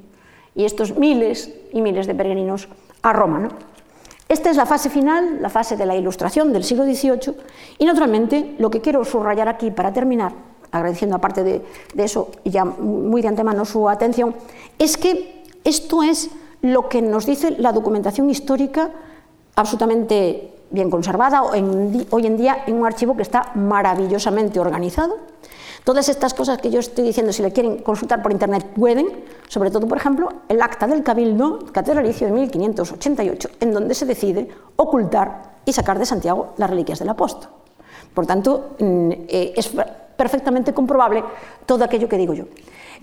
Y 0.56 0.66
estos 0.66 0.98
miles 0.98 1.54
y 1.72 1.82
miles 1.82 2.08
de 2.08 2.16
peregrinos 2.16 2.68
a 3.04 3.14
Roma, 3.14 3.38
¿no? 3.38 3.50
Esta 4.30 4.50
es 4.50 4.58
la 4.58 4.66
fase 4.66 4.90
final, 4.90 5.42
la 5.42 5.50
fase 5.50 5.78
de 5.78 5.86
la 5.86 5.96
ilustración 5.96 6.52
del 6.52 6.64
siglo 6.64 6.84
XVIII, 6.84 7.36
y 7.78 7.86
naturalmente 7.86 8.56
lo 8.60 8.70
que 8.70 8.82
quiero 8.82 9.06
subrayar 9.06 9.48
aquí 9.48 9.72
para 9.72 9.94
terminar 9.94 10.34
agradeciendo 10.72 11.16
aparte 11.16 11.44
de, 11.44 11.62
de 11.94 12.04
eso 12.04 12.30
y 12.44 12.50
ya 12.50 12.66
muy 12.66 13.22
de 13.22 13.30
antemano 13.30 13.64
su 13.64 13.88
atención, 13.88 14.36
es 14.78 14.98
que 14.98 15.44
esto 15.64 16.04
es 16.04 16.30
lo 16.62 16.90
que 16.90 17.02
nos 17.02 17.26
dice 17.26 17.52
la 17.52 17.72
documentación 17.72 18.30
histórica 18.30 18.92
absolutamente 19.56 20.54
bien 20.70 20.90
conservada 20.90 21.44
hoy 21.44 22.26
en 22.26 22.38
día 22.38 22.64
en 22.68 22.76
un 22.76 22.86
archivo 22.86 23.16
que 23.16 23.22
está 23.22 23.52
maravillosamente 23.56 24.60
organizado. 24.60 25.18
Todas 25.88 26.10
estas 26.10 26.34
cosas 26.34 26.58
que 26.58 26.70
yo 26.70 26.82
estoy 26.82 27.06
diciendo, 27.06 27.32
si 27.32 27.42
le 27.42 27.54
quieren 27.54 27.78
consultar 27.78 28.22
por 28.22 28.34
internet, 28.34 28.74
pueden, 28.76 29.24
sobre 29.48 29.72
todo, 29.72 29.88
por 29.88 29.98
ejemplo, 29.98 30.28
el 30.50 30.62
acta 30.62 30.86
del 30.86 31.02
Cabildo 31.02 31.60
Catedralicio 31.72 32.28
de 32.28 32.34
1588, 32.34 33.52
en 33.62 33.72
donde 33.72 33.96
se 33.96 34.06
decide 34.06 34.50
ocultar 34.76 35.60
y 35.64 35.72
sacar 35.72 35.98
de 35.98 36.06
Santiago 36.06 36.50
las 36.58 36.70
reliquias 36.70 37.00
del 37.00 37.08
apóstol. 37.08 37.50
Por 38.14 38.26
tanto, 38.26 38.72
mm, 38.80 39.12
eh, 39.30 39.54
es 39.56 39.72
perfectamente 40.18 40.74
comprobable 40.74 41.24
todo 41.66 41.86
aquello 41.86 42.10
que 42.10 42.18
digo 42.18 42.34
yo. 42.34 42.48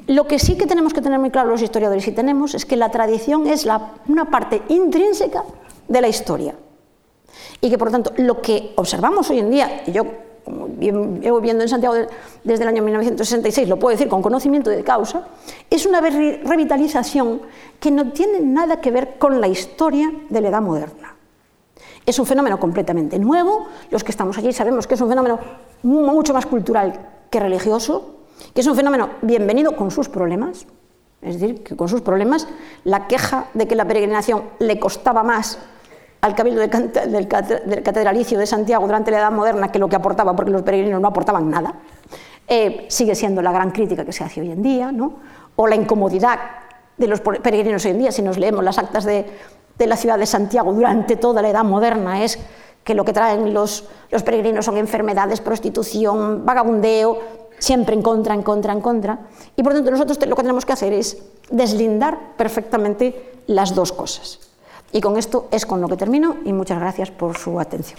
Lo 0.06 0.27
que 0.27 0.39
sí 0.39 0.59
que 0.59 0.66
tenemos 0.66 0.93
que 0.93 1.01
tener 1.01 1.19
muy 1.19 1.31
claro 1.31 1.48
los 1.48 1.62
historiadores 1.62 2.06
y 2.06 2.12
tenemos 2.12 2.55
es 2.55 2.66
que 2.66 2.77
la 2.77 2.90
tradición 2.90 3.47
es 3.47 3.66
una 4.09 4.31
parte 4.31 4.61
intrínseca 4.69 5.43
de 5.89 6.01
la 6.02 6.09
historia. 6.09 6.55
Y 7.62 7.70
que 7.70 7.78
por 7.78 7.89
lo 7.89 7.93
tanto 7.93 8.12
lo 8.19 8.43
que 8.43 8.74
observamos 8.77 9.31
hoy 9.31 9.39
en 9.39 9.51
día, 9.51 9.85
y 9.86 9.93
yo 9.93 10.05
como 10.45 10.69
llevo 10.79 11.41
viviendo 11.41 11.62
en 11.62 11.69
Santiago 11.69 11.95
desde 12.45 12.62
el 12.62 12.69
año 12.69 12.83
1966, 12.83 13.69
lo 13.69 13.79
puedo 13.79 13.97
decir 13.97 14.09
con 14.09 14.21
conocimiento 14.21 14.71
de 14.71 14.85
causa, 14.85 15.27
es 15.71 15.87
una 15.87 16.01
revitalización 16.01 17.41
que 17.81 17.91
no 17.91 18.12
tiene 18.12 18.41
nada 18.41 18.81
que 18.81 18.91
ver 18.91 19.19
con 19.19 19.41
la 19.41 19.49
historia 19.49 20.12
de 20.29 20.41
la 20.41 20.49
edad 20.49 20.62
moderna. 20.62 21.16
Es 22.07 22.19
un 22.19 22.27
fenómeno 22.27 22.61
completamente 22.61 23.19
nuevo, 23.19 23.66
los 23.91 24.05
que 24.05 24.11
estamos 24.11 24.37
allí 24.37 24.53
sabemos 24.53 24.87
que 24.87 24.95
es 24.95 25.01
un 25.01 25.09
fenómeno 25.09 25.39
mucho 25.83 26.35
más 26.35 26.45
cultural 26.45 27.09
que 27.31 27.41
religioso, 27.41 28.16
que 28.55 28.61
es 28.61 28.66
un 28.66 28.77
fenómeno 28.77 29.11
bienvenido 29.23 29.75
con 29.75 29.91
sus 29.91 30.11
problemas, 30.11 30.66
es 31.23 31.41
decir, 31.41 31.62
que 31.65 31.75
con 31.75 31.89
sus 31.89 32.03
problemas 32.03 32.47
la 32.85 33.07
queja 33.07 33.47
de 33.55 33.66
que 33.66 33.75
la 33.75 33.87
peregrinación 33.87 34.43
le 34.59 34.79
costaba 34.79 35.23
más 35.23 35.59
al 36.25 36.35
cabildo 36.35 36.63
del 36.63 37.29
catedralicio 37.29 38.39
de 38.39 38.47
Santiago 38.47 38.87
durante 38.87 39.11
la 39.11 39.19
Edad 39.19 39.31
Moderna 39.31 39.71
que 39.71 39.79
lo 39.79 39.89
que 39.89 39.97
aportaba, 39.97 40.35
porque 40.35 40.51
los 40.51 40.63
peregrinos 40.63 40.99
no 40.99 41.09
aportaban 41.09 41.51
nada, 41.51 41.75
eh, 42.49 42.87
sigue 42.89 43.15
siendo 43.15 43.43
la 43.43 43.53
gran 43.53 43.73
crítica 43.73 44.07
que 44.07 44.13
se 44.13 44.25
hace 44.25 44.41
hoy 44.41 44.51
en 44.51 44.63
día, 44.63 44.91
¿no? 44.91 45.17
o 45.57 45.67
la 45.67 45.75
incomodidad 45.75 46.39
de 46.97 47.09
los 47.09 47.21
peregrinos 47.21 47.85
hoy 47.85 47.91
en 47.91 47.99
día, 47.99 48.11
si 48.11 48.23
nos 48.23 48.39
leemos 48.39 48.65
las 48.65 48.79
actas 48.79 49.05
de, 49.05 49.27
la 49.79 49.97
ciudad 49.99 50.19
de 50.19 50.25
Santiago 50.25 50.73
durante 50.73 51.17
toda 51.17 51.43
la 51.43 51.51
edad 51.51 51.63
moderna 51.63 52.25
es 52.25 52.39
que 52.85 52.95
lo 52.95 53.05
que 53.05 53.13
traen 53.13 53.53
los, 53.53 53.87
los 54.11 54.23
peregrinos 54.23 54.65
son 54.65 54.79
enfermedades, 54.79 55.43
prostitución, 55.43 56.47
vagabundeo, 56.47 57.19
siempre 57.59 57.95
en 57.95 58.01
contra, 58.01 58.33
en 58.33 58.43
contra, 58.43 58.73
en 58.73 58.81
contra. 58.81 59.19
Y 59.57 59.63
por 59.63 59.75
tanto 59.75 59.91
nosotros 59.91 60.19
lo 60.27 60.37
que 60.37 60.43
tenemos 60.43 60.65
que 60.65 60.73
hacer 60.73 60.95
es 60.95 61.19
deslindar 61.51 62.35
perfectamente 62.39 63.43
las 63.47 63.75
dos 63.75 63.93
cosas. 63.93 64.54
Y 64.95 65.01
con 65.01 65.19
esto 65.19 65.49
es 65.51 65.66
con 65.66 65.81
lo 65.81 65.89
que 65.89 65.97
termino 65.97 66.37
y 66.45 66.53
muchas 66.53 66.79
gracias 66.79 67.11
por 67.11 67.37
su 67.37 67.59
atención. 67.59 67.99